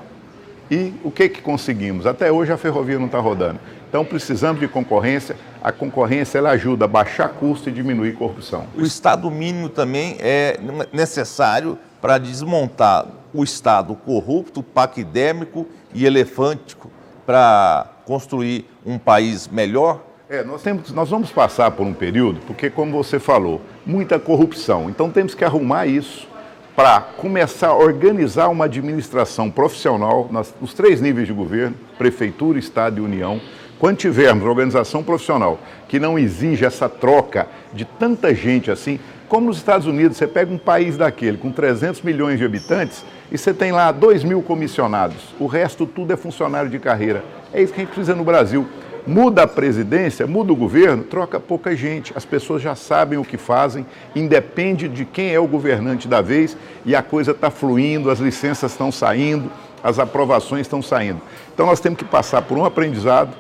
E 0.70 0.92
o 1.02 1.10
que, 1.10 1.28
que 1.28 1.42
conseguimos? 1.42 2.06
Até 2.06 2.30
hoje 2.30 2.52
a 2.52 2.56
ferrovia 2.56 2.98
não 2.98 3.06
está 3.06 3.18
rodando. 3.18 3.58
Então 3.88 4.04
precisamos 4.04 4.60
de 4.60 4.68
concorrência. 4.68 5.36
A 5.62 5.72
concorrência 5.72 6.38
ela 6.38 6.50
ajuda 6.50 6.84
a 6.84 6.88
baixar 6.88 7.28
custo 7.30 7.68
e 7.68 7.72
diminuir 7.72 8.12
corrupção. 8.12 8.66
O 8.76 8.82
Estado 8.82 9.28
mínimo 9.30 9.68
também 9.68 10.16
é 10.20 10.60
necessário 10.92 11.76
para 12.00 12.18
desmontar 12.18 13.06
o 13.32 13.44
Estado 13.44 13.94
corrupto, 13.94 14.62
paquidêmico 14.62 15.66
e 15.94 16.04
elefântico 16.04 16.90
para 17.26 17.86
construir 18.04 18.66
um 18.84 18.98
país 18.98 19.46
melhor? 19.48 20.02
É, 20.28 20.44
nós, 20.44 20.62
temos, 20.62 20.92
nós 20.92 21.10
vamos 21.10 21.30
passar 21.30 21.70
por 21.72 21.86
um 21.86 21.92
período, 21.92 22.40
porque, 22.46 22.70
como 22.70 22.92
você 22.92 23.18
falou, 23.18 23.60
muita 23.84 24.18
corrupção. 24.18 24.88
Então, 24.88 25.10
temos 25.10 25.34
que 25.34 25.44
arrumar 25.44 25.86
isso 25.86 26.28
para 26.76 27.00
começar 27.00 27.68
a 27.68 27.76
organizar 27.76 28.48
uma 28.48 28.64
administração 28.66 29.50
profissional 29.50 30.28
nas, 30.30 30.54
nos 30.60 30.72
três 30.72 31.00
níveis 31.00 31.26
de 31.26 31.32
governo 31.32 31.76
prefeitura, 31.98 32.58
Estado 32.58 32.98
e 32.98 33.00
União. 33.00 33.40
Quando 33.78 33.96
tivermos 33.96 34.44
organização 34.44 35.02
profissional 35.02 35.58
que 35.88 35.98
não 35.98 36.18
exige 36.18 36.64
essa 36.64 36.88
troca 36.88 37.48
de 37.72 37.84
tanta 37.84 38.34
gente 38.34 38.70
assim, 38.70 39.00
como 39.30 39.46
nos 39.46 39.58
Estados 39.58 39.86
Unidos, 39.86 40.16
você 40.16 40.26
pega 40.26 40.52
um 40.52 40.58
país 40.58 40.96
daquele 40.96 41.38
com 41.38 41.52
300 41.52 42.02
milhões 42.02 42.36
de 42.36 42.44
habitantes 42.44 43.04
e 43.30 43.38
você 43.38 43.54
tem 43.54 43.70
lá 43.70 43.92
2 43.92 44.24
mil 44.24 44.42
comissionados. 44.42 45.32
O 45.38 45.46
resto 45.46 45.86
tudo 45.86 46.12
é 46.12 46.16
funcionário 46.16 46.68
de 46.68 46.80
carreira. 46.80 47.24
É 47.52 47.62
isso 47.62 47.72
que 47.72 47.80
a 47.80 47.84
gente 47.84 47.94
precisa 47.94 48.16
no 48.16 48.24
Brasil. 48.24 48.66
Muda 49.06 49.44
a 49.44 49.46
presidência, 49.46 50.26
muda 50.26 50.52
o 50.52 50.56
governo, 50.56 51.04
troca 51.04 51.38
pouca 51.38 51.76
gente. 51.76 52.12
As 52.16 52.24
pessoas 52.24 52.60
já 52.60 52.74
sabem 52.74 53.20
o 53.20 53.24
que 53.24 53.36
fazem, 53.36 53.86
independe 54.16 54.88
de 54.88 55.04
quem 55.04 55.32
é 55.32 55.38
o 55.38 55.46
governante 55.46 56.08
da 56.08 56.20
vez 56.20 56.56
e 56.84 56.96
a 56.96 57.02
coisa 57.02 57.30
está 57.30 57.52
fluindo, 57.52 58.10
as 58.10 58.18
licenças 58.18 58.72
estão 58.72 58.90
saindo, 58.90 59.48
as 59.80 60.00
aprovações 60.00 60.62
estão 60.62 60.82
saindo. 60.82 61.20
Então 61.54 61.66
nós 61.66 61.78
temos 61.78 62.00
que 62.00 62.04
passar 62.04 62.42
por 62.42 62.58
um 62.58 62.64
aprendizado, 62.64 63.30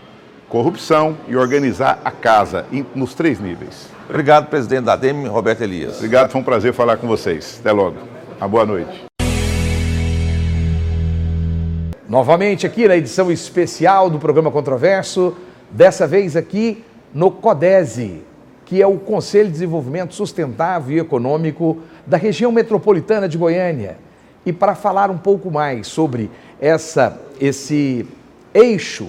corrupção 0.48 1.16
e 1.26 1.34
organizar 1.34 2.00
a 2.04 2.12
casa 2.12 2.64
nos 2.94 3.12
três 3.12 3.40
níveis. 3.40 3.99
Obrigado, 4.10 4.48
presidente 4.48 4.86
da 4.86 4.94
ADEM, 4.94 5.28
Roberto 5.28 5.60
Elias. 5.60 5.98
Obrigado, 5.98 6.32
foi 6.32 6.40
um 6.40 6.44
prazer 6.44 6.74
falar 6.74 6.96
com 6.96 7.06
vocês. 7.06 7.58
Até 7.60 7.70
logo. 7.70 7.96
Uma 8.38 8.48
boa 8.48 8.66
noite. 8.66 9.04
Novamente 12.08 12.66
aqui 12.66 12.88
na 12.88 12.96
edição 12.96 13.30
especial 13.30 14.10
do 14.10 14.18
programa 14.18 14.50
Controverso, 14.50 15.36
dessa 15.70 16.08
vez 16.08 16.34
aqui 16.34 16.84
no 17.14 17.30
CODESE, 17.30 18.24
que 18.66 18.82
é 18.82 18.86
o 18.86 18.98
Conselho 18.98 19.46
de 19.46 19.52
Desenvolvimento 19.52 20.12
Sustentável 20.12 20.96
e 20.96 20.98
Econômico 20.98 21.78
da 22.04 22.16
região 22.16 22.50
metropolitana 22.50 23.28
de 23.28 23.38
Goiânia. 23.38 23.96
E 24.44 24.52
para 24.52 24.74
falar 24.74 25.08
um 25.08 25.18
pouco 25.18 25.52
mais 25.52 25.86
sobre 25.86 26.28
essa, 26.60 27.16
esse 27.40 28.04
eixo 28.52 29.06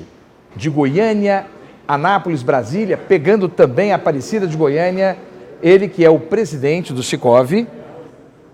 de 0.56 0.70
Goiânia, 0.70 1.47
Anápolis, 1.94 2.42
Brasília, 2.42 2.96
pegando 2.96 3.50
também 3.50 3.92
a 3.92 3.98
Aparecida 3.98 4.48
de 4.48 4.56
Goiânia, 4.56 5.18
ele 5.62 5.89
que 5.89 6.06
é 6.06 6.10
o 6.10 6.18
presidente 6.18 6.94
do 6.94 7.04
Sicov, 7.04 7.68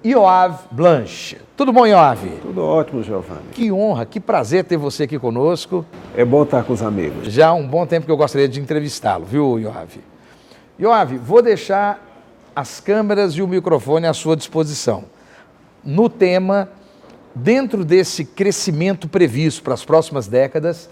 Ioav 0.03 0.61
Blanche. 0.71 1.37
Tudo 1.55 1.71
bom, 1.71 1.85
Ioav? 1.85 2.17
Tudo 2.41 2.63
ótimo, 2.63 3.03
Giovanni. 3.03 3.49
Que 3.51 3.71
honra, 3.71 4.07
que 4.07 4.19
prazer 4.19 4.63
ter 4.63 4.77
você 4.77 5.03
aqui 5.03 5.19
conosco. 5.19 5.85
É 6.15 6.25
bom 6.25 6.41
estar 6.41 6.63
com 6.63 6.73
os 6.73 6.81
amigos. 6.81 7.31
Já 7.31 7.49
há 7.49 7.53
um 7.53 7.67
bom 7.67 7.85
tempo 7.85 8.07
que 8.07 8.11
eu 8.11 8.17
gostaria 8.17 8.47
de 8.47 8.59
entrevistá-lo, 8.59 9.23
viu, 9.23 9.59
Ioav? 9.59 9.99
Ioav, 10.79 11.15
vou 11.19 11.43
deixar 11.43 12.03
as 12.55 12.79
câmeras 12.79 13.33
e 13.33 13.43
o 13.43 13.47
microfone 13.47 14.07
à 14.07 14.13
sua 14.13 14.35
disposição. 14.35 15.03
No 15.83 16.09
tema, 16.09 16.69
dentro 17.35 17.85
desse 17.85 18.25
crescimento 18.25 19.07
previsto 19.07 19.61
para 19.61 19.75
as 19.75 19.85
próximas 19.85 20.27
décadas, 20.27 20.89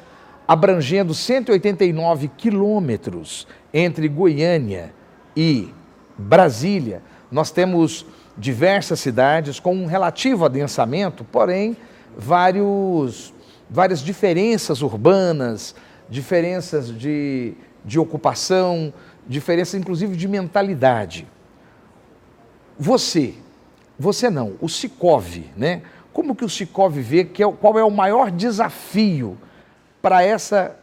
abrangendo 0.48 1.14
189 1.14 2.30
quilômetros 2.38 3.48
entre 3.74 4.08
Goiânia 4.08 4.94
e 5.36 5.70
Brasília, 6.18 7.02
nós 7.32 7.52
temos 7.52 8.06
diversas 8.38 9.00
cidades 9.00 9.60
com 9.60 9.76
um 9.76 9.86
relativo 9.86 10.46
adensamento, 10.46 11.24
porém, 11.24 11.76
vários, 12.18 13.34
várias 13.70 14.00
diferenças 14.00 14.82
urbanas, 14.82 15.76
diferenças 16.10 16.96
de, 16.98 17.54
de 17.84 18.00
ocupação, 18.00 18.94
diferenças 19.28 19.80
inclusive 19.80 20.16
de 20.16 20.28
mentalidade. 20.28 21.28
Você, 22.78 23.34
você 23.98 24.30
não, 24.30 24.54
o 24.62 24.70
Sicov, 24.70 25.50
né? 25.56 25.82
Como 26.14 26.36
que 26.36 26.46
o 26.46 26.50
Sicov 26.50 26.98
vê 27.02 27.26
que 27.26 27.44
é, 27.44 27.52
qual 27.52 27.78
é 27.80 27.84
o 27.84 27.92
maior 27.92 28.32
desafio 28.32 29.38
para 30.06 30.22
essa 30.22 30.76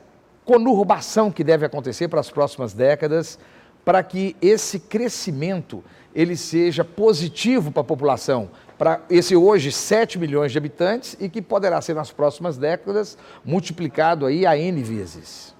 conurbação 0.44 1.30
que 1.30 1.44
deve 1.44 1.64
acontecer 1.64 2.08
para 2.08 2.18
as 2.18 2.28
próximas 2.28 2.72
décadas, 2.72 3.38
para 3.84 4.02
que 4.02 4.34
esse 4.42 4.80
crescimento 4.80 5.84
ele 6.12 6.36
seja 6.36 6.84
positivo 6.84 7.70
para 7.70 7.82
a 7.82 7.84
população, 7.84 8.50
para 8.76 9.00
esse 9.08 9.36
hoje 9.36 9.70
7 9.70 10.18
milhões 10.18 10.50
de 10.50 10.58
habitantes 10.58 11.16
e 11.20 11.28
que 11.28 11.40
poderá 11.40 11.80
ser 11.80 11.94
nas 11.94 12.10
próximas 12.10 12.58
décadas 12.58 13.16
multiplicado 13.44 14.26
aí 14.26 14.44
a 14.44 14.58
N 14.58 14.82
vezes. 14.82 15.54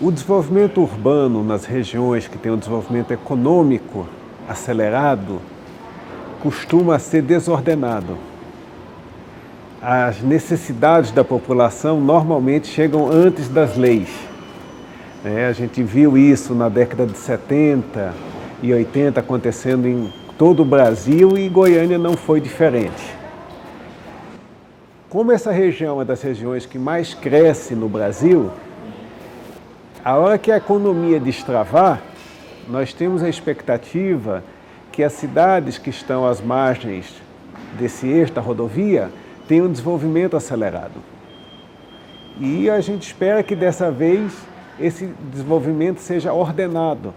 O 0.00 0.12
desenvolvimento 0.12 0.80
urbano 0.80 1.42
nas 1.42 1.64
regiões 1.64 2.28
que 2.28 2.38
têm 2.38 2.52
um 2.52 2.56
desenvolvimento 2.56 3.10
econômico 3.10 4.08
acelerado 4.48 5.42
costuma 6.40 7.00
ser 7.00 7.20
desordenado 7.20 8.16
as 9.80 10.20
necessidades 10.20 11.12
da 11.12 11.22
população 11.22 12.00
normalmente 12.00 12.66
chegam 12.66 13.08
antes 13.10 13.48
das 13.48 13.76
leis. 13.76 14.08
É, 15.24 15.46
a 15.46 15.52
gente 15.52 15.82
viu 15.82 16.18
isso 16.18 16.54
na 16.54 16.68
década 16.68 17.06
de 17.06 17.16
70 17.16 18.12
e 18.62 18.72
80 18.72 19.20
acontecendo 19.20 19.86
em 19.86 20.12
todo 20.36 20.62
o 20.62 20.64
Brasil 20.64 21.36
e 21.38 21.48
Goiânia 21.48 21.98
não 21.98 22.16
foi 22.16 22.40
diferente. 22.40 23.16
Como 25.08 25.32
essa 25.32 25.50
região 25.50 26.02
é 26.02 26.04
das 26.04 26.22
regiões 26.22 26.66
que 26.66 26.78
mais 26.78 27.14
cresce 27.14 27.74
no 27.74 27.88
Brasil, 27.88 28.50
a 30.04 30.16
hora 30.16 30.38
que 30.38 30.50
a 30.50 30.56
economia 30.56 31.18
destravar, 31.18 32.02
nós 32.68 32.92
temos 32.92 33.22
a 33.22 33.28
expectativa 33.28 34.42
que 34.92 35.02
as 35.02 35.12
cidades 35.12 35.78
que 35.78 35.90
estão 35.90 36.26
às 36.26 36.40
margens 36.40 37.14
desse 37.78 38.06
eixo 38.06 38.32
da 38.32 38.40
rodovia 38.40 39.10
tem 39.48 39.62
um 39.62 39.72
desenvolvimento 39.72 40.36
acelerado. 40.36 41.02
E 42.38 42.68
a 42.70 42.80
gente 42.80 43.02
espera 43.04 43.42
que 43.42 43.56
dessa 43.56 43.90
vez 43.90 44.32
esse 44.78 45.06
desenvolvimento 45.32 46.00
seja 46.00 46.32
ordenado, 46.32 47.12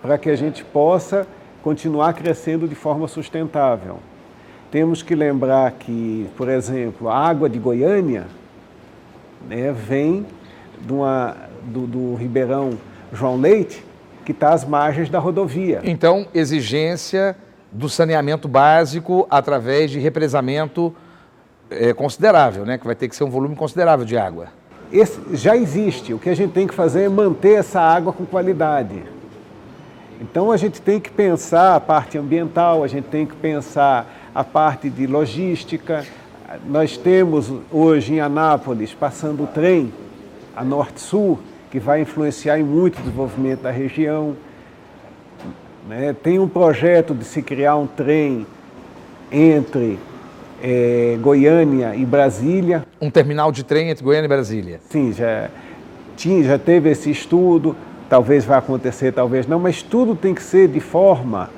para 0.00 0.16
que 0.16 0.30
a 0.30 0.36
gente 0.36 0.62
possa 0.62 1.26
continuar 1.62 2.12
crescendo 2.12 2.68
de 2.68 2.74
forma 2.74 3.08
sustentável. 3.08 3.98
Temos 4.70 5.02
que 5.02 5.14
lembrar 5.14 5.72
que, 5.72 6.28
por 6.36 6.48
exemplo, 6.48 7.08
a 7.08 7.16
água 7.16 7.48
de 7.48 7.58
Goiânia 7.58 8.26
né, 9.48 9.72
vem 9.72 10.24
uma, 10.88 11.34
do, 11.64 11.86
do 11.86 12.14
Ribeirão 12.14 12.78
João 13.12 13.36
Leite, 13.40 13.82
que 14.24 14.32
está 14.32 14.52
às 14.52 14.64
margens 14.64 15.08
da 15.08 15.18
rodovia. 15.18 15.80
Então, 15.82 16.28
exigência 16.34 17.34
do 17.70 17.88
saneamento 17.88 18.48
básico 18.48 19.26
através 19.30 19.90
de 19.90 19.98
represamento 19.98 20.94
é, 21.70 21.92
considerável, 21.92 22.64
né? 22.64 22.78
que 22.78 22.86
vai 22.86 22.94
ter 22.94 23.08
que 23.08 23.16
ser 23.16 23.24
um 23.24 23.30
volume 23.30 23.54
considerável 23.54 24.04
de 24.04 24.16
água. 24.16 24.48
Esse 24.92 25.20
já 25.32 25.56
existe. 25.56 26.14
O 26.14 26.18
que 26.18 26.30
a 26.30 26.34
gente 26.34 26.52
tem 26.52 26.66
que 26.66 26.74
fazer 26.74 27.02
é 27.02 27.08
manter 27.08 27.58
essa 27.58 27.80
água 27.80 28.12
com 28.12 28.24
qualidade. 28.24 29.02
Então 30.20 30.50
a 30.50 30.56
gente 30.56 30.80
tem 30.80 30.98
que 30.98 31.10
pensar 31.10 31.76
a 31.76 31.80
parte 31.80 32.18
ambiental, 32.18 32.82
a 32.82 32.88
gente 32.88 33.04
tem 33.04 33.24
que 33.24 33.36
pensar 33.36 34.06
a 34.34 34.42
parte 34.42 34.90
de 34.90 35.06
logística. 35.06 36.04
Nós 36.66 36.96
temos 36.96 37.52
hoje 37.70 38.14
em 38.14 38.20
Anápolis 38.20 38.94
passando 38.94 39.44
o 39.44 39.46
trem 39.46 39.92
a 40.56 40.64
norte-sul, 40.64 41.38
que 41.70 41.78
vai 41.78 42.00
influenciar 42.00 42.58
em 42.58 42.64
muito 42.64 42.98
o 42.98 43.02
desenvolvimento 43.02 43.60
da 43.60 43.70
região. 43.70 44.34
Né? 45.88 46.14
Tem 46.22 46.38
um 46.38 46.46
projeto 46.46 47.14
de 47.14 47.24
se 47.24 47.40
criar 47.40 47.76
um 47.76 47.86
trem 47.86 48.46
entre 49.32 49.98
é, 50.62 51.16
Goiânia 51.18 51.96
e 51.96 52.04
Brasília. 52.04 52.84
Um 53.00 53.10
terminal 53.10 53.50
de 53.50 53.64
trem 53.64 53.88
entre 53.88 54.04
Goiânia 54.04 54.26
e 54.26 54.28
Brasília? 54.28 54.80
Sim, 54.90 55.14
já, 55.14 55.48
tinha, 56.14 56.44
já 56.44 56.58
teve 56.58 56.90
esse 56.90 57.10
estudo, 57.10 57.74
talvez 58.06 58.44
vai 58.44 58.58
acontecer, 58.58 59.12
talvez 59.12 59.46
não, 59.46 59.58
mas 59.58 59.80
tudo 59.82 60.14
tem 60.14 60.34
que 60.34 60.42
ser 60.42 60.68
de 60.68 60.78
forma 60.78 61.48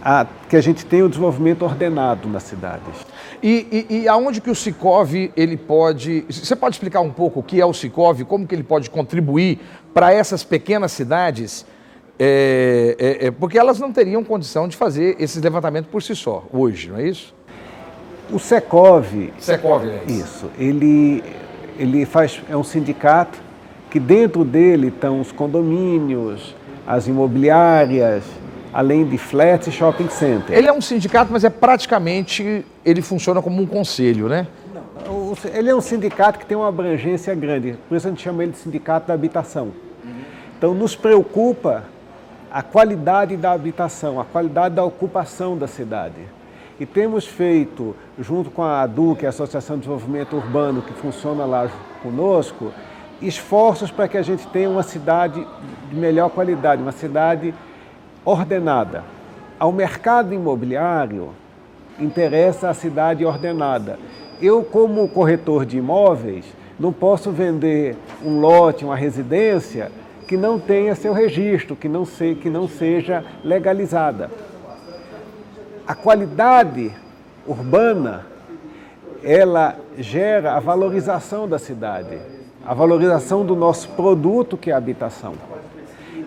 a, 0.00 0.24
que 0.48 0.54
a 0.54 0.60
gente 0.60 0.86
tenha 0.86 1.02
o 1.02 1.06
um 1.06 1.10
desenvolvimento 1.10 1.62
ordenado 1.62 2.28
nas 2.28 2.44
cidades. 2.44 2.94
E, 3.42 3.86
e, 3.90 3.96
e, 4.02 4.08
aonde 4.08 4.40
que 4.40 4.50
o 4.50 4.54
Sicov 4.54 5.12
ele 5.36 5.56
pode. 5.56 6.24
Você 6.28 6.54
pode 6.54 6.76
explicar 6.76 7.00
um 7.00 7.10
pouco 7.10 7.40
o 7.40 7.42
que 7.42 7.60
é 7.60 7.66
o 7.66 7.74
Sicov, 7.74 8.24
como 8.26 8.46
que 8.46 8.54
ele 8.54 8.62
pode 8.62 8.88
contribuir 8.88 9.58
para 9.92 10.12
essas 10.12 10.44
pequenas 10.44 10.92
cidades 10.92 11.66
é, 12.18 12.96
é, 12.98 13.26
é, 13.26 13.30
porque 13.30 13.58
elas 13.58 13.78
não 13.78 13.92
teriam 13.92 14.24
condição 14.24 14.66
de 14.66 14.76
fazer 14.76 15.16
esses 15.18 15.42
levantamentos 15.42 15.90
por 15.90 16.02
si 16.02 16.16
só, 16.16 16.44
hoje, 16.52 16.90
não 16.90 16.98
é 16.98 17.08
isso? 17.08 17.34
O 18.30 18.38
Secov, 18.38 19.06
Secov 19.38 19.86
é 19.86 20.02
isso. 20.06 20.46
isso 20.46 20.50
ele, 20.58 21.22
ele 21.78 22.06
faz, 22.06 22.40
é 22.48 22.56
um 22.56 22.64
sindicato 22.64 23.38
que 23.90 24.00
dentro 24.00 24.44
dele 24.44 24.88
estão 24.88 25.20
os 25.20 25.30
condomínios, 25.30 26.54
as 26.86 27.06
imobiliárias, 27.06 28.24
além 28.72 29.04
de 29.06 29.16
flats 29.16 29.68
e 29.68 29.72
shopping 29.72 30.08
center. 30.08 30.56
Ele 30.56 30.66
é 30.66 30.72
um 30.72 30.80
sindicato, 30.80 31.32
mas 31.32 31.44
é 31.44 31.50
praticamente, 31.50 32.64
ele 32.84 33.00
funciona 33.00 33.40
como 33.40 33.62
um 33.62 33.66
conselho, 33.66 34.28
né? 34.28 34.46
Não, 34.74 35.34
ele 35.54 35.70
é 35.70 35.74
um 35.74 35.80
sindicato 35.80 36.38
que 36.38 36.46
tem 36.46 36.56
uma 36.56 36.68
abrangência 36.68 37.34
grande, 37.34 37.78
por 37.88 37.96
isso 37.96 38.06
a 38.06 38.10
gente 38.10 38.22
chama 38.22 38.42
ele 38.42 38.52
de 38.52 38.58
sindicato 38.58 39.06
da 39.06 39.14
habitação. 39.14 39.70
Então 40.58 40.72
nos 40.74 40.96
preocupa 40.96 41.84
a 42.50 42.62
qualidade 42.62 43.36
da 43.36 43.52
habitação, 43.52 44.20
a 44.20 44.24
qualidade 44.24 44.74
da 44.74 44.84
ocupação 44.84 45.56
da 45.56 45.66
cidade. 45.66 46.20
E 46.78 46.84
temos 46.84 47.26
feito, 47.26 47.96
junto 48.18 48.50
com 48.50 48.62
a 48.62 48.82
ADU, 48.82 49.16
que 49.16 49.24
é 49.24 49.28
a 49.28 49.30
Associação 49.30 49.76
de 49.76 49.82
Desenvolvimento 49.82 50.36
Urbano, 50.36 50.82
que 50.82 50.92
funciona 50.92 51.44
lá 51.44 51.68
conosco, 52.02 52.72
esforços 53.20 53.90
para 53.90 54.06
que 54.08 54.18
a 54.18 54.22
gente 54.22 54.46
tenha 54.48 54.68
uma 54.68 54.82
cidade 54.82 55.46
de 55.88 55.96
melhor 55.96 56.28
qualidade, 56.30 56.82
uma 56.82 56.92
cidade 56.92 57.54
ordenada. 58.24 59.04
Ao 59.58 59.72
mercado 59.72 60.34
imobiliário, 60.34 61.30
interessa 61.98 62.68
a 62.68 62.74
cidade 62.74 63.24
ordenada. 63.24 63.98
Eu, 64.40 64.62
como 64.62 65.08
corretor 65.08 65.64
de 65.64 65.78
imóveis, 65.78 66.44
não 66.78 66.92
posso 66.92 67.30
vender 67.30 67.96
um 68.22 68.38
lote, 68.38 68.84
uma 68.84 68.96
residência, 68.96 69.90
que 70.26 70.36
não 70.36 70.58
tenha 70.58 70.94
seu 70.94 71.12
registro, 71.12 71.76
que 71.76 71.88
não, 71.88 72.04
se, 72.04 72.34
que 72.34 72.50
não 72.50 72.68
seja 72.68 73.24
legalizada. 73.44 74.30
A 75.86 75.94
qualidade 75.94 76.92
urbana, 77.46 78.26
ela 79.22 79.76
gera 79.98 80.54
a 80.54 80.60
valorização 80.60 81.48
da 81.48 81.58
cidade, 81.58 82.18
a 82.64 82.74
valorização 82.74 83.46
do 83.46 83.54
nosso 83.54 83.88
produto 83.90 84.56
que 84.56 84.70
é 84.70 84.74
a 84.74 84.76
habitação. 84.76 85.34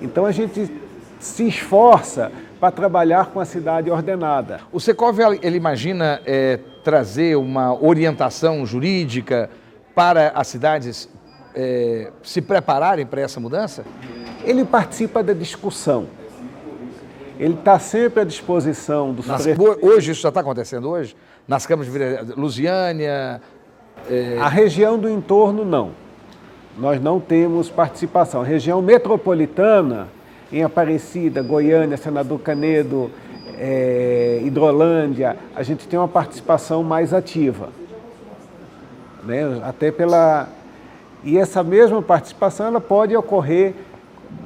Então 0.02 0.26
a 0.26 0.32
gente 0.32 0.72
se 1.20 1.47
esforça 1.47 2.32
para 2.60 2.72
trabalhar 2.72 3.28
com 3.28 3.39
a 3.39 3.45
cidade 3.45 3.91
ordenada. 3.91 4.62
O 4.72 4.80
Secov 4.80 5.20
ele 5.41 5.58
imagina 5.58 6.22
é, 6.26 6.60
trazer 6.84 7.36
uma 7.36 7.74
orientação 7.74 8.66
jurídica 8.66 9.50
para 9.93 10.30
as 10.30 10.47
cidades 10.47 11.10
é, 11.56 12.12
se 12.24 12.41
prepararem 12.41 13.06
para 13.06 13.22
essa 13.22 13.39
mudança? 13.39 13.84
Ele 14.43 14.64
participa 14.66 15.22
da 15.24 15.34
discussão. 15.34 16.08
ele 17.39 17.54
está 17.54 17.80
sempre 17.80 18.22
à 18.22 18.24
disposição 18.24 19.14
dos 19.14 19.26
Nas- 19.28 19.45
hoje, 19.82 20.12
isso 20.12 20.22
já 20.22 20.30
está 20.30 20.41
acontecendo 20.41 20.89
hoje? 20.89 21.16
Nas 21.47 21.66
câmaras 21.66 21.91
de 21.91 22.34
Lusiânia, 22.34 23.41
A 24.41 24.47
região 24.47 24.97
do 24.97 25.10
entorno, 25.10 25.66
não. 25.66 25.91
Nós 26.78 27.02
não 27.02 27.20
temos 27.20 27.70
participação. 27.70 28.41
A 28.41 28.45
região 28.45 28.82
metropolitana, 28.82 30.08
em 30.52 30.64
Aparecida, 30.64 31.41
Goiânia, 31.43 31.97
Senador 31.97 32.39
Canedo, 32.39 33.12
eh, 33.58 34.41
Hidrolândia, 34.45 35.36
a 35.54 35.62
gente 35.64 35.86
tem 35.88 36.00
uma 36.00 36.08
participação 36.08 36.82
mais 36.82 37.14
ativa. 37.14 37.70
Né? 39.24 39.60
Até 39.64 39.91
pela. 39.91 40.47
E 41.24 41.38
essa 41.38 41.63
mesma 41.63 42.01
participação 42.01 42.67
ela 42.67 42.82
pode 42.82 43.15
ocorrer 43.15 43.74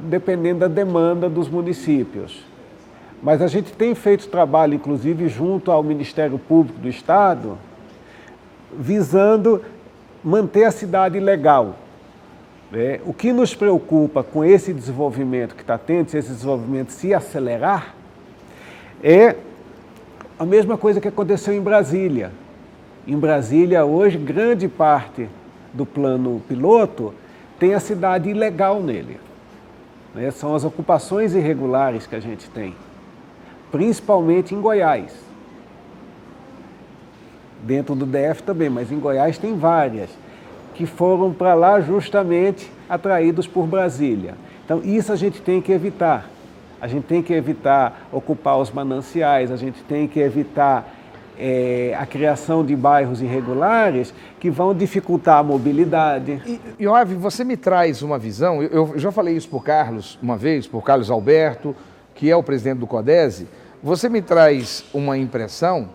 dependendo 0.04 0.62
da 0.62 0.68
demanda 0.68 1.30
dos 1.30 1.50
municípios. 1.50 2.44
Mas 3.22 3.42
a 3.42 3.48
gente 3.48 3.72
tem 3.72 3.96
feito 3.96 4.28
trabalho, 4.28 4.74
inclusive, 4.74 5.30
junto 5.30 5.72
ao 5.72 5.84
Ministério 5.84 6.38
Público 6.38 6.80
do 6.80 6.90
Estado, 6.90 7.58
visando 8.78 9.62
manter 10.24 10.66
a 10.66 10.72
cidade 10.72 11.20
legal. 11.20 11.76
né? 12.72 13.00
O 13.06 13.14
que 13.14 13.32
nos 13.32 13.54
preocupa 13.54 14.24
com 14.24 14.44
esse 14.44 14.74
desenvolvimento 14.74 15.56
que 15.56 15.62
está 15.62 15.78
tendo, 15.78 16.10
se 16.10 16.18
esse 16.18 16.30
desenvolvimento 16.30 16.92
se 16.92 17.14
acelerar, 17.14 17.94
é 19.02 19.36
a 20.40 20.46
mesma 20.46 20.78
coisa 20.78 21.00
que 21.00 21.08
aconteceu 21.08 21.54
em 21.54 21.62
Brasília. 21.62 22.32
Em 23.08 23.18
Brasília, 23.18 23.86
hoje, 23.86 24.18
grande 24.18 24.68
parte 24.68 25.30
do 25.74 25.86
plano 25.86 26.42
piloto 26.48 27.14
tem 27.60 27.74
a 27.74 27.80
cidade 27.80 28.30
ilegal 28.30 28.82
nele. 28.82 29.20
né? 30.14 30.30
São 30.32 30.56
as 30.56 30.64
ocupações 30.64 31.34
irregulares 31.34 32.06
que 32.06 32.16
a 32.16 32.20
gente 32.20 32.50
tem, 32.50 32.76
principalmente 33.72 34.54
em 34.54 34.62
Goiás 34.62 35.24
dentro 37.64 37.96
do 37.96 38.06
DF 38.06 38.44
também, 38.44 38.70
mas 38.70 38.92
em 38.92 39.00
Goiás 39.00 39.38
tem 39.38 39.58
várias, 39.58 40.10
que 40.76 40.86
foram 40.86 41.32
para 41.32 41.54
lá 41.54 41.80
justamente 41.80 42.70
atraídos 42.90 43.48
por 43.48 43.66
Brasília. 43.66 44.36
Então, 44.66 44.82
isso 44.84 45.12
a 45.12 45.16
gente 45.16 45.42
tem 45.42 45.62
que 45.62 45.72
evitar. 45.72 46.30
A 46.82 46.88
gente 46.88 47.06
tem 47.06 47.22
que 47.22 47.34
evitar 47.34 48.08
ocupar 48.12 48.58
os 48.58 48.70
mananciais, 48.72 49.52
a 49.52 49.56
gente 49.56 49.82
tem 49.84 50.08
que 50.08 50.20
evitar 50.20 50.94
eh, 51.38 51.96
a 51.98 52.06
criação 52.06 52.66
de 52.66 52.76
bairros 52.76 53.22
irregulares 53.22 54.14
que 54.40 54.50
vão 54.50 54.74
dificultar 54.74 55.40
a 55.40 55.44
mobilidade. 55.44 56.42
E, 56.46 56.84
Iove, 56.84 57.16
você 57.16 57.44
me 57.44 57.58
traz 57.58 58.02
uma 58.02 58.18
visão, 58.18 58.62
eu, 58.62 58.92
eu 58.94 59.00
já 59.00 59.12
falei 59.12 59.36
isso 59.36 59.50
o 59.52 59.62
Carlos 59.62 60.18
uma 60.22 60.38
vez, 60.38 60.68
por 60.68 60.84
Carlos 60.84 61.10
Alberto, 61.10 61.76
que 62.16 62.30
é 62.30 62.36
o 62.36 62.44
presidente 62.44 62.80
do 62.80 62.88
CODESE, 62.88 63.48
você 63.82 64.08
me 64.08 64.22
traz 64.22 64.86
uma 64.94 65.18
impressão 65.18 65.90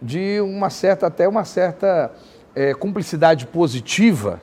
de 0.00 0.40
uma 0.40 0.70
certa, 0.70 1.06
até 1.06 1.28
uma 1.28 1.44
certa 1.44 2.10
eh, 2.54 2.74
cumplicidade 2.74 3.46
positiva 3.46 4.40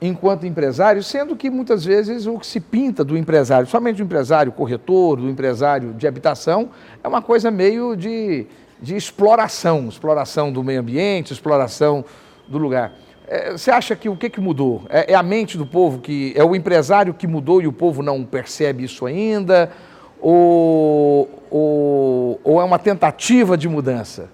enquanto 0.00 0.46
empresário, 0.46 1.02
sendo 1.02 1.34
que 1.34 1.50
muitas 1.50 1.84
vezes 1.84 2.26
o 2.26 2.38
que 2.38 2.46
se 2.46 2.60
pinta 2.60 3.04
do 3.04 3.16
empresário, 3.16 3.66
somente 3.66 3.96
do 3.96 4.04
empresário 4.04 4.52
corretor, 4.52 5.16
do 5.16 5.28
empresário 5.28 5.92
de 5.92 6.06
habitação, 6.06 6.70
é 7.02 7.08
uma 7.08 7.20
coisa 7.20 7.50
meio 7.50 7.96
de, 7.96 8.46
de 8.80 8.96
exploração, 8.96 9.88
exploração 9.88 10.52
do 10.52 10.62
meio 10.62 10.80
ambiente, 10.80 11.32
exploração 11.32 12.04
do 12.46 12.58
lugar. 12.58 12.92
Eh, 13.26 13.52
Você 13.52 13.70
acha 13.70 13.94
que 13.96 14.08
o 14.08 14.16
que, 14.16 14.30
que 14.30 14.40
mudou? 14.40 14.82
É, 14.88 15.12
é 15.12 15.14
a 15.14 15.22
mente 15.22 15.58
do 15.58 15.66
povo 15.66 15.98
que 15.98 16.32
é 16.36 16.44
o 16.44 16.54
empresário 16.54 17.12
que 17.12 17.26
mudou 17.26 17.60
e 17.60 17.66
o 17.66 17.72
povo 17.72 18.02
não 18.02 18.24
percebe 18.24 18.84
isso 18.84 19.04
ainda? 19.06 19.70
Ou, 20.20 21.28
ou, 21.50 22.40
ou 22.42 22.60
é 22.60 22.64
uma 22.64 22.78
tentativa 22.78 23.56
de 23.56 23.68
mudança? 23.68 24.28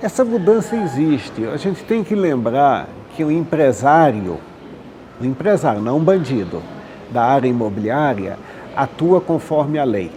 Essa 0.00 0.24
mudança 0.24 0.76
existe. 0.76 1.46
A 1.46 1.56
gente 1.56 1.82
tem 1.84 2.04
que 2.04 2.14
lembrar 2.14 2.88
que 3.14 3.24
o 3.24 3.30
empresário, 3.30 4.38
o 5.20 5.24
empresário, 5.24 5.80
não 5.80 5.96
um 5.96 6.04
bandido, 6.04 6.62
da 7.10 7.24
área 7.24 7.48
imobiliária, 7.48 8.38
atua 8.74 9.20
conforme 9.20 9.78
a 9.78 9.84
lei. 9.84 10.10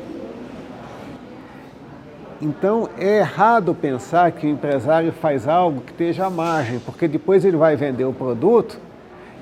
Então 2.42 2.90
é 2.98 3.18
errado 3.18 3.76
pensar 3.76 4.32
que 4.32 4.48
o 4.48 4.50
empresário 4.50 5.12
faz 5.12 5.48
algo 5.48 5.82
que 5.82 5.92
esteja 5.92 6.28
à 6.28 6.30
margem, 6.30 6.80
porque 6.80 7.08
depois 7.08 7.44
ele 7.44 7.58
vai 7.58 7.76
vender 7.76 8.06
o 8.06 8.14
produto 8.14 8.80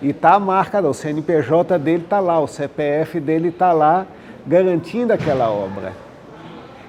e 0.01 0.09
está 0.09 0.33
a 0.33 0.39
marca, 0.39 0.81
o 0.81 0.93
CNPJ 0.93 1.77
dele 1.77 2.03
está 2.03 2.19
lá, 2.19 2.39
o 2.39 2.47
CPF 2.47 3.19
dele 3.19 3.49
está 3.49 3.71
lá, 3.71 4.07
garantindo 4.45 5.13
aquela 5.13 5.49
obra. 5.49 5.93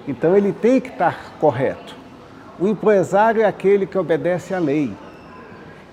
Então 0.07 0.35
ele 0.35 0.53
tem 0.53 0.81
que 0.81 0.89
estar 0.89 1.35
correto. 1.39 1.95
O 2.59 2.67
empresário 2.67 3.43
é 3.43 3.45
aquele 3.45 3.87
que 3.87 3.99
obedece 3.99 4.55
à 4.55 4.59
lei. 4.59 4.93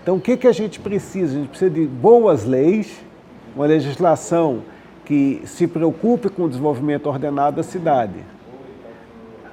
Então, 0.01 0.15
o 0.15 0.21
que, 0.21 0.37
que 0.37 0.47
a 0.47 0.51
gente 0.51 0.79
precisa? 0.79 1.33
A 1.33 1.39
gente 1.39 1.49
precisa 1.49 1.69
de 1.69 1.85
boas 1.85 2.45
leis, 2.45 3.03
uma 3.55 3.65
legislação 3.65 4.61
que 5.03 5.41
se 5.45 5.67
preocupe 5.67 6.29
com 6.29 6.43
o 6.43 6.49
desenvolvimento 6.49 7.07
ordenado 7.07 7.57
da 7.57 7.63
cidade. 7.63 8.13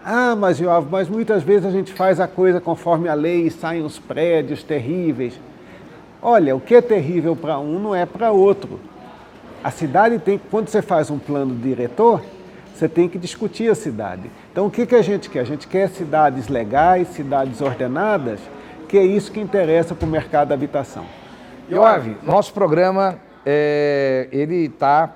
Ah, 0.05 0.35
mas, 0.35 0.57
João, 0.57 0.87
mas 0.91 1.09
muitas 1.09 1.43
vezes 1.43 1.65
a 1.65 1.71
gente 1.71 1.93
faz 1.93 2.19
a 2.19 2.27
coisa 2.27 2.61
conforme 2.61 3.09
a 3.09 3.15
lei 3.15 3.47
e 3.47 3.51
saem 3.51 3.85
os 3.85 3.99
prédios 3.99 4.63
terríveis. 4.63 5.39
Olha, 6.21 6.57
o 6.57 6.61
que 6.61 6.75
é 6.75 6.81
terrível 6.81 7.37
para 7.37 7.59
um 7.59 7.79
não 7.79 7.95
é 7.95 8.05
para 8.05 8.33
outro. 8.33 8.81
A 9.63 9.71
cidade 9.71 10.19
tem, 10.19 10.41
quando 10.51 10.69
você 10.69 10.83
faz 10.83 11.09
um 11.09 11.19
plano 11.19 11.55
diretor, 11.55 12.21
você 12.75 12.89
tem 12.89 13.09
que 13.09 13.17
discutir 13.17 13.71
a 13.71 13.77
cidade. 13.77 14.29
Então, 14.51 14.67
o 14.67 14.71
que, 14.71 14.87
que 14.87 14.95
a 14.97 15.03
gente 15.03 15.31
quer? 15.31 15.41
A 15.41 15.45
gente 15.45 15.69
quer 15.69 15.89
cidades 15.89 16.49
legais, 16.49 17.09
cidades 17.09 17.61
ordenadas, 17.61 18.41
que 18.89 18.99
é 18.99 19.05
isso 19.05 19.31
que 19.31 19.41
interessa 19.41 19.95
para 19.95 20.07
o 20.07 20.11
mercado 20.11 20.49
da 20.49 20.55
habitação. 20.55 21.05
Iove, 21.71 22.17
nosso 22.25 22.53
programa 22.53 23.19
é, 23.47 24.29
ele 24.33 24.67
está 24.67 25.15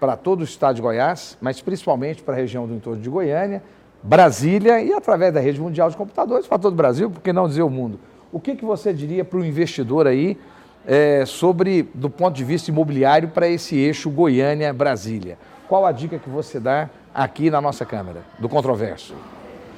para 0.00 0.16
todo 0.16 0.40
o 0.40 0.44
estado 0.44 0.76
de 0.76 0.82
Goiás, 0.82 1.36
mas 1.40 1.60
principalmente 1.60 2.22
para 2.22 2.34
a 2.34 2.36
região 2.36 2.66
do 2.66 2.74
entorno 2.74 3.02
de 3.02 3.08
Goiânia, 3.08 3.62
Brasília 4.02 4.80
e 4.80 4.92
através 4.92 5.32
da 5.32 5.40
rede 5.40 5.60
mundial 5.60 5.90
de 5.90 5.96
computadores 5.96 6.46
para 6.46 6.58
todo 6.58 6.72
o 6.72 6.76
Brasil, 6.76 7.10
por 7.10 7.20
que 7.20 7.32
não 7.32 7.48
dizer 7.48 7.62
o 7.62 7.70
mundo. 7.70 7.98
O 8.32 8.38
que, 8.38 8.54
que 8.54 8.64
você 8.64 8.92
diria 8.92 9.24
para 9.24 9.38
o 9.38 9.44
investidor 9.44 10.06
aí 10.06 10.38
é, 10.86 11.24
sobre, 11.26 11.82
do 11.94 12.08
ponto 12.08 12.34
de 12.34 12.44
vista 12.44 12.70
imobiliário, 12.70 13.28
para 13.28 13.48
esse 13.48 13.76
eixo 13.76 14.10
Goiânia-Brasília? 14.10 15.38
Qual 15.68 15.84
a 15.84 15.92
dica 15.92 16.18
que 16.18 16.30
você 16.30 16.60
dá 16.60 16.88
aqui 17.14 17.50
na 17.50 17.60
nossa 17.60 17.84
Câmara, 17.84 18.22
do 18.38 18.48
Controverso? 18.48 19.14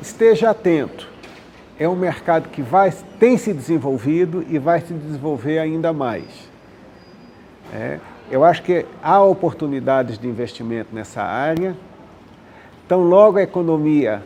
Esteja 0.00 0.50
atento. 0.50 1.08
É 1.78 1.88
um 1.88 1.96
mercado 1.96 2.48
que 2.48 2.62
vai, 2.62 2.92
tem 3.18 3.38
se 3.38 3.52
desenvolvido 3.52 4.44
e 4.48 4.58
vai 4.58 4.80
se 4.80 4.92
desenvolver 4.92 5.58
ainda 5.58 5.92
mais. 5.92 6.24
É, 7.72 7.98
eu 8.30 8.44
acho 8.44 8.62
que 8.62 8.84
há 9.02 9.22
oportunidades 9.22 10.18
de 10.18 10.28
investimento 10.28 10.94
nessa 10.94 11.22
área. 11.22 11.74
Então, 12.90 13.04
logo 13.04 13.38
a 13.38 13.42
economia 13.42 14.20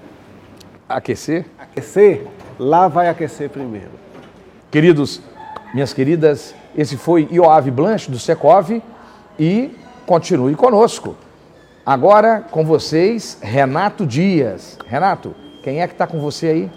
Aquecer? 0.89 1.45
aquecer, 1.59 2.27
lá 2.59 2.89
vai 2.89 3.11
aquecer 3.11 3.51
primeiro. 3.51 3.91
Queridos, 4.71 5.21
minhas 5.75 5.93
queridas, 5.93 6.55
esse 6.75 6.97
foi 6.97 7.29
Ioave 7.31 7.71
Blanche 7.71 8.11
do 8.11 8.19
Secov 8.19 8.81
e 9.39 9.77
continue 10.07 10.55
conosco. 10.55 11.15
Agora 11.85 12.41
com 12.41 12.65
vocês, 12.65 13.37
Renato 13.43 14.07
Dias. 14.07 14.79
Renato, 14.87 15.35
quem 15.63 15.83
é 15.83 15.87
que 15.87 15.93
está 15.93 16.07
com 16.07 16.19
você 16.19 16.47
aí? 16.47 16.71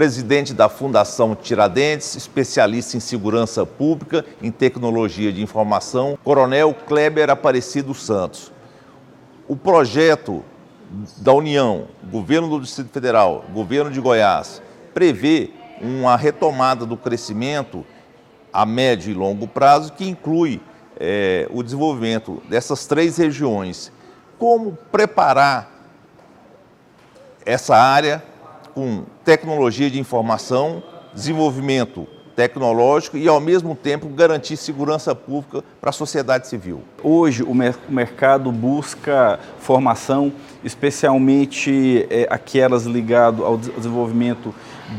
Presidente 0.00 0.54
da 0.54 0.66
Fundação 0.66 1.34
Tiradentes, 1.34 2.16
especialista 2.16 2.96
em 2.96 3.00
segurança 3.00 3.66
pública, 3.66 4.24
em 4.40 4.50
tecnologia 4.50 5.30
de 5.30 5.42
informação, 5.42 6.18
Coronel 6.24 6.72
Kleber 6.72 7.28
Aparecido 7.28 7.92
Santos. 7.92 8.50
O 9.46 9.54
projeto 9.54 10.42
da 11.18 11.34
União, 11.34 11.86
Governo 12.10 12.48
do 12.48 12.60
Distrito 12.60 12.88
Federal, 12.90 13.44
Governo 13.52 13.90
de 13.90 14.00
Goiás, 14.00 14.62
prevê 14.94 15.50
uma 15.82 16.16
retomada 16.16 16.86
do 16.86 16.96
crescimento 16.96 17.84
a 18.50 18.64
médio 18.64 19.10
e 19.10 19.14
longo 19.14 19.46
prazo 19.46 19.92
que 19.92 20.08
inclui 20.08 20.62
eh, 20.98 21.46
o 21.50 21.62
desenvolvimento 21.62 22.42
dessas 22.48 22.86
três 22.86 23.18
regiões. 23.18 23.92
Como 24.38 24.78
preparar 24.90 25.70
essa 27.44 27.76
área 27.76 28.29
com 28.74 29.04
tecnologia 29.24 29.90
de 29.90 29.98
informação, 29.98 30.82
desenvolvimento 31.14 32.06
tecnológico 32.40 33.18
e, 33.18 33.28
ao 33.28 33.40
mesmo 33.40 33.74
tempo, 33.74 34.08
garantir 34.08 34.56
segurança 34.56 35.14
pública 35.14 35.62
para 35.80 35.90
a 35.90 35.92
sociedade 35.92 36.48
civil. 36.48 36.80
Hoje, 37.02 37.42
o, 37.42 37.54
mer 37.54 37.74
o 37.88 37.92
mercado 37.92 38.50
busca 38.50 39.38
formação, 39.58 40.32
especialmente 40.64 42.06
é, 42.08 42.26
aquelas 42.30 42.84
ligadas 42.86 43.40
ao 43.40 43.58
des 43.58 43.70
desenvolvimento 43.74 44.54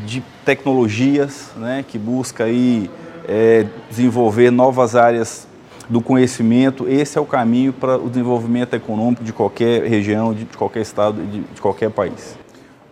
de 0.06 0.24
tecnologias, 0.46 1.50
né, 1.58 1.84
que 1.88 1.98
busca 1.98 2.44
aí, 2.44 2.90
é, 3.28 3.66
desenvolver 3.90 4.52
novas 4.52 4.96
áreas 4.96 5.48
do 5.90 6.00
conhecimento, 6.00 6.88
esse 6.88 7.18
é 7.18 7.22
o 7.22 7.26
caminho 7.26 7.74
para 7.74 7.98
o 7.98 8.08
desenvolvimento 8.08 8.74
econômico 8.76 9.24
de 9.24 9.34
qualquer 9.34 9.84
região, 9.84 10.34
de, 10.34 10.46
qualquer 10.46 10.82
estado, 10.82 11.22
de, 11.22 11.42
de 11.42 11.62
qualquer 11.62 11.90
país. 11.90 12.38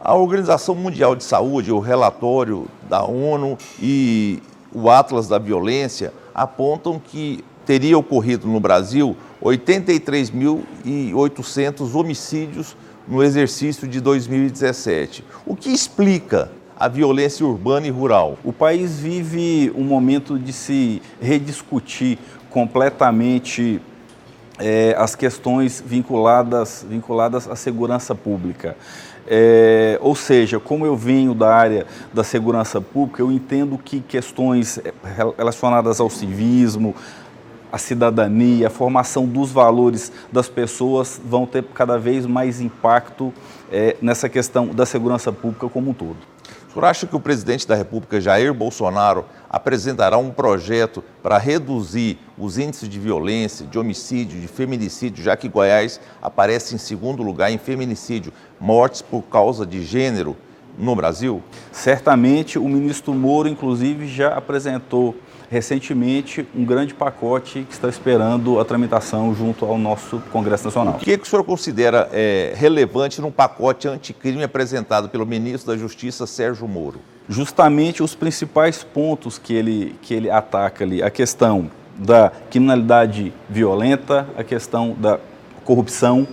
A 0.02 0.16
Organização 0.16 0.76
Mundial 0.76 1.14
de 1.14 1.26
Saúde, 1.26 1.74
o 1.74 1.80
relatório 1.80 2.68
da 2.88 3.04
ONU 3.04 3.58
e 3.82 4.42
o 4.74 4.90
Atlas 4.90 5.28
da 5.28 5.38
Violência 5.38 6.14
apontam 6.34 6.98
que 6.98 7.44
teria 7.66 7.98
ocorrido 7.98 8.48
no 8.48 8.62
Brasil 8.62 9.18
83.800 9.44 11.94
homicídios 11.94 12.78
no 13.06 13.22
exercício 13.22 13.86
de 13.90 14.00
2017. 14.00 15.26
O 15.46 15.54
que 15.54 15.70
explica 15.70 16.50
a 16.80 16.88
violência 16.88 17.46
urbana 17.46 17.86
e 17.86 17.90
rural? 17.90 18.38
O 18.46 18.54
país 18.54 19.02
vive 19.02 19.70
um 19.76 19.84
momento 19.84 20.40
de 20.40 20.54
se 20.54 21.02
rediscutir 21.20 22.18
completamente 22.50 23.82
é, 24.60 24.94
as 24.98 25.16
questões 25.16 25.82
vinculadas, 25.86 26.86
vinculadas 26.88 27.48
à 27.48 27.56
segurança 27.56 28.14
pública. 28.14 28.76
É, 29.32 30.00
ou 30.02 30.16
seja, 30.16 30.60
como 30.60 30.88
eu 30.88 30.96
venho 30.96 31.36
da 31.36 31.54
área 31.54 31.86
da 32.12 32.24
segurança 32.24 32.82
pública, 32.82 33.22
eu 33.22 33.32
entendo 33.32 33.78
que 33.78 34.00
questões 34.00 34.80
é, 34.80 34.92
relacionadas 35.38 36.00
ao 36.00 36.10
civismo, 36.10 36.96
a 37.72 37.78
cidadania, 37.78 38.66
a 38.66 38.70
formação 38.72 39.28
dos 39.28 39.52
valores 39.52 40.12
das 40.32 40.50
pessoas 40.50 41.22
vão 41.24 41.46
ter 41.46 41.64
cada 41.76 42.00
vez 42.00 42.26
mais 42.26 42.60
impacto 42.60 43.32
é, 43.72 43.96
nessa 44.02 44.28
questão 44.28 44.68
da 44.68 44.86
segurança 44.86 45.32
pública 45.32 45.70
como 45.70 45.92
um 45.92 45.94
todo. 45.94 46.18
O 46.68 46.74
senhor 46.74 46.86
acha 46.86 47.06
que 47.06 47.16
o 47.16 47.20
presidente 47.20 47.68
da 47.68 47.76
República, 47.76 48.20
Jair 48.20 48.52
Bolsonaro, 48.52 49.26
apresentará 49.50 50.18
um 50.18 50.30
projeto 50.30 51.04
para 51.24 51.38
reduzir 51.38 52.20
os 52.38 52.58
índices 52.58 52.88
de 52.88 53.00
violência, 53.00 53.66
de 53.66 53.80
homicídio, 53.80 54.40
de 54.40 54.48
feminicídio, 54.48 55.24
já 55.24 55.36
que 55.36 55.50
Goiás 55.50 56.00
aparece 56.22 56.76
em 56.76 56.78
segundo 56.78 57.24
lugar 57.24 57.52
em 57.52 57.58
feminicídio, 57.58 58.32
mortes 58.60 59.02
por 59.02 59.24
causa 59.24 59.66
de 59.66 59.84
gênero 59.84 60.38
no 60.78 60.96
Brasil? 60.96 61.42
Certamente 61.72 62.60
o 62.60 62.70
ministro 62.70 63.14
Moro, 63.14 63.50
inclusive, 63.50 64.08
já 64.08 64.36
apresentou 64.36 65.16
recentemente 65.50 66.48
um 66.56 66.64
grande 66.64 66.94
pacote 66.94 67.66
que 67.68 67.74
está 67.74 67.90
esperando 67.90 68.60
a 68.60 68.66
tramitação 68.66 69.34
junto 69.34 69.66
ao 69.66 69.78
nosso 69.78 70.22
Congresso 70.32 70.66
Nacional. 70.66 70.96
O 70.96 71.00
que, 71.00 71.18
que 71.18 71.24
o 71.24 71.28
senhor 71.28 71.44
considera 71.44 72.08
é, 72.14 72.54
relevante 72.56 73.20
no 73.20 73.32
pacote 73.32 73.88
anticrime 73.88 74.44
apresentado 74.44 75.10
pelo 75.10 75.26
ministro 75.26 75.72
da 75.72 75.78
Justiça, 75.78 76.28
Sérgio 76.28 76.68
Moro? 76.68 77.00
Justamente 77.28 78.04
os 78.04 78.16
principais 78.16 78.84
pontos 78.84 79.38
que 79.38 79.54
ele, 79.54 79.96
que 80.02 80.14
ele 80.14 80.30
ataca 80.30 80.84
ali, 80.84 81.02
a 81.02 81.10
questão 81.10 81.70
da 81.98 82.32
criminalidade 82.50 83.34
violenta, 83.50 84.28
a 84.38 84.44
questão 84.44 84.96
da 84.98 85.20
corrupção, 85.66 86.28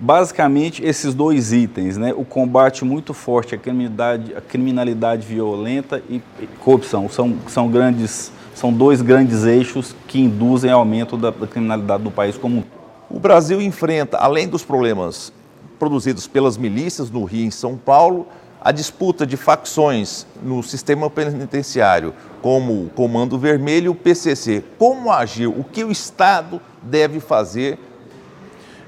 basicamente 0.00 0.84
esses 0.84 1.14
dois 1.14 1.52
itens, 1.52 1.96
né? 1.96 2.12
o 2.16 2.24
combate 2.24 2.84
muito 2.84 3.12
forte 3.12 3.54
à 3.54 3.58
criminalidade, 3.58 4.34
à 4.34 4.40
criminalidade 4.40 5.26
violenta 5.26 6.02
e 6.08 6.20
corrupção, 6.58 7.08
são, 7.08 7.36
são 7.46 7.68
grandes 7.68 8.32
são 8.54 8.72
dois 8.72 9.02
grandes 9.02 9.44
eixos 9.44 9.94
que 10.06 10.20
induzem 10.20 10.70
aumento 10.70 11.16
da, 11.16 11.30
da 11.30 11.46
criminalidade 11.46 12.02
do 12.02 12.10
país 12.10 12.36
como 12.36 12.58
um 12.58 12.64
O 13.10 13.18
Brasil 13.18 13.60
enfrenta, 13.60 14.18
além 14.18 14.48
dos 14.48 14.64
problemas 14.64 15.32
produzidos 15.78 16.26
pelas 16.26 16.56
milícias 16.56 17.10
no 17.10 17.24
Rio 17.24 17.42
e 17.42 17.46
em 17.46 17.50
São 17.50 17.76
Paulo, 17.76 18.26
a 18.60 18.70
disputa 18.70 19.26
de 19.26 19.36
facções 19.36 20.24
no 20.40 20.62
sistema 20.62 21.10
penitenciário, 21.10 22.14
como 22.40 22.84
o 22.84 22.90
Comando 22.90 23.36
Vermelho 23.36 23.86
e 23.86 23.88
o 23.88 23.94
PCC. 23.94 24.62
Como 24.78 25.10
agir? 25.10 25.48
O 25.48 25.64
que 25.64 25.82
o 25.82 25.90
Estado 25.90 26.60
deve 26.80 27.18
fazer 27.18 27.78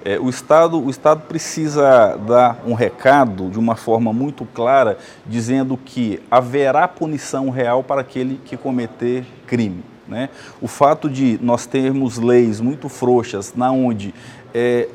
é, 0.04 0.20
o, 0.20 0.28
Estado, 0.28 0.78
o 0.78 0.90
Estado 0.90 1.22
precisa 1.22 2.16
dar 2.26 2.62
um 2.66 2.74
recado 2.74 3.48
de 3.48 3.58
uma 3.58 3.74
forma 3.74 4.12
muito 4.12 4.44
clara, 4.44 4.98
dizendo 5.26 5.76
que 5.76 6.20
haverá 6.30 6.86
punição 6.86 7.48
real 7.48 7.82
para 7.82 8.02
aquele 8.02 8.38
que 8.44 8.56
cometer 8.56 9.24
crime. 9.46 9.82
Né? 10.06 10.28
O 10.60 10.68
fato 10.68 11.08
de 11.08 11.38
nós 11.40 11.64
termos 11.64 12.18
leis 12.18 12.60
muito 12.60 12.90
frouxas, 12.90 13.54
na 13.56 13.72
onde 13.72 14.14
é, 14.52 14.88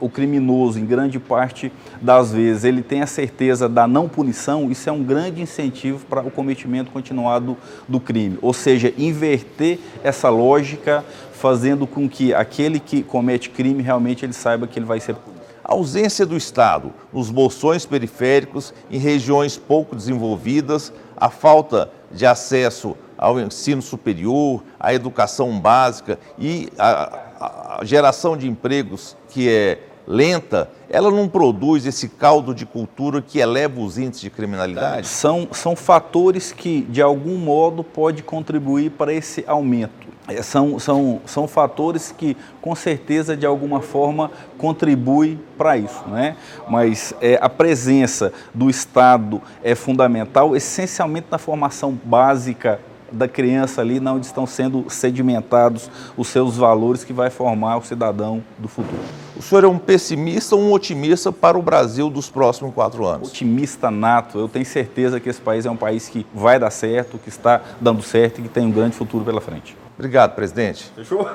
o 0.00 0.08
criminoso, 0.08 0.78
em 0.78 0.84
grande 0.84 1.18
parte 1.18 1.70
das 2.00 2.32
vezes, 2.32 2.64
ele 2.64 2.82
tem 2.82 3.02
a 3.02 3.06
certeza 3.06 3.68
da 3.68 3.86
não 3.86 4.08
punição, 4.08 4.70
isso 4.70 4.88
é 4.88 4.92
um 4.92 5.02
grande 5.02 5.40
incentivo 5.40 6.04
para 6.06 6.22
o 6.22 6.30
cometimento 6.30 6.90
continuado 6.90 7.56
do 7.88 8.00
crime. 8.00 8.38
Ou 8.42 8.52
seja, 8.52 8.92
inverter 8.98 9.78
essa 10.02 10.28
lógica, 10.28 11.04
fazendo 11.34 11.86
com 11.86 12.08
que 12.08 12.32
aquele 12.32 12.78
que 12.80 13.02
comete 13.02 13.50
crime 13.50 13.82
realmente 13.82 14.24
ele 14.24 14.32
saiba 14.32 14.66
que 14.66 14.78
ele 14.78 14.86
vai 14.86 15.00
ser 15.00 15.14
punido. 15.14 15.42
A 15.64 15.72
ausência 15.72 16.24
do 16.24 16.36
Estado 16.36 16.92
nos 17.12 17.30
bolsões 17.30 17.84
periféricos, 17.84 18.72
em 18.90 18.98
regiões 18.98 19.56
pouco 19.56 19.96
desenvolvidas, 19.96 20.92
a 21.16 21.30
falta 21.30 21.90
de 22.10 22.24
acesso 22.24 22.96
ao 23.16 23.40
ensino 23.40 23.80
superior, 23.80 24.62
à 24.78 24.92
educação 24.92 25.58
básica 25.58 26.18
e 26.38 26.68
a 26.78 27.80
geração 27.82 28.36
de 28.36 28.48
empregos 28.48 29.16
que 29.30 29.48
é 29.48 29.78
lenta, 30.06 30.70
ela 30.88 31.10
não 31.10 31.28
produz 31.28 31.86
esse 31.86 32.08
caldo 32.08 32.54
de 32.54 32.66
cultura 32.66 33.22
que 33.22 33.38
eleva 33.38 33.80
os 33.80 33.98
índices 33.98 34.22
de 34.22 34.30
criminalidade? 34.30 35.06
São, 35.06 35.48
são 35.52 35.74
fatores 35.74 36.52
que, 36.52 36.82
de 36.82 37.02
algum 37.02 37.36
modo, 37.36 37.82
pode 37.82 38.22
contribuir 38.22 38.90
para 38.90 39.12
esse 39.12 39.44
aumento. 39.46 40.14
É, 40.26 40.40
são, 40.40 40.78
são, 40.78 41.20
são 41.26 41.46
fatores 41.46 42.14
que, 42.16 42.34
com 42.60 42.74
certeza, 42.74 43.36
de 43.36 43.44
alguma 43.44 43.82
forma, 43.82 44.30
contribuem 44.56 45.38
para 45.58 45.76
isso. 45.76 46.02
Né? 46.08 46.36
Mas 46.68 47.12
é, 47.20 47.38
a 47.40 47.48
presença 47.48 48.32
do 48.54 48.70
Estado 48.70 49.42
é 49.62 49.74
fundamental, 49.74 50.56
essencialmente 50.56 51.26
na 51.30 51.36
formação 51.36 51.98
básica 52.04 52.80
da 53.12 53.28
criança 53.28 53.80
ali, 53.80 54.00
onde 54.00 54.26
estão 54.26 54.46
sendo 54.46 54.86
sedimentados 54.88 55.90
os 56.16 56.28
seus 56.28 56.56
valores 56.56 57.04
que 57.04 57.12
vai 57.12 57.30
formar 57.30 57.76
o 57.76 57.82
cidadão 57.82 58.42
do 58.58 58.66
futuro. 58.66 59.23
O 59.36 59.42
senhor 59.42 59.64
é 59.64 59.66
um 59.66 59.78
pessimista 59.78 60.54
ou 60.54 60.62
um 60.62 60.70
otimista 60.72 61.32
para 61.32 61.58
o 61.58 61.62
Brasil 61.62 62.08
dos 62.08 62.30
próximos 62.30 62.72
quatro 62.72 63.04
anos? 63.04 63.28
Otimista 63.28 63.90
nato. 63.90 64.38
Eu 64.38 64.48
tenho 64.48 64.64
certeza 64.64 65.18
que 65.18 65.28
esse 65.28 65.40
país 65.40 65.66
é 65.66 65.70
um 65.70 65.76
país 65.76 66.08
que 66.08 66.24
vai 66.32 66.56
dar 66.56 66.70
certo, 66.70 67.18
que 67.18 67.28
está 67.28 67.60
dando 67.80 68.00
certo 68.00 68.38
e 68.38 68.44
que 68.44 68.48
tem 68.48 68.64
um 68.64 68.70
grande 68.70 68.94
futuro 68.94 69.24
pela 69.24 69.40
frente. 69.40 69.76
Obrigado, 69.98 70.36
presidente. 70.36 70.84
Fechou? 70.94 71.28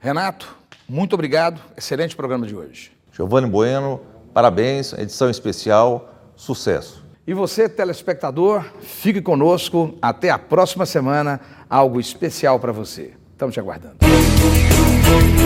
Renato, 0.00 0.56
muito 0.88 1.12
obrigado. 1.14 1.60
Excelente 1.76 2.16
programa 2.16 2.44
de 2.44 2.56
hoje. 2.56 2.90
Giovanni 3.12 3.46
Bueno, 3.46 4.00
parabéns, 4.34 4.92
edição 4.94 5.30
especial, 5.30 6.12
sucesso. 6.34 7.04
E 7.24 7.32
você, 7.32 7.68
telespectador, 7.68 8.64
fique 8.80 9.22
conosco. 9.22 9.96
Até 10.02 10.30
a 10.30 10.38
próxima 10.38 10.84
semana. 10.84 11.40
Algo 11.70 12.00
especial 12.00 12.58
para 12.58 12.72
você. 12.72 13.12
Estamos 13.32 13.54
te 13.54 13.60
aguardando. 13.60 14.01
Thank 15.12 15.42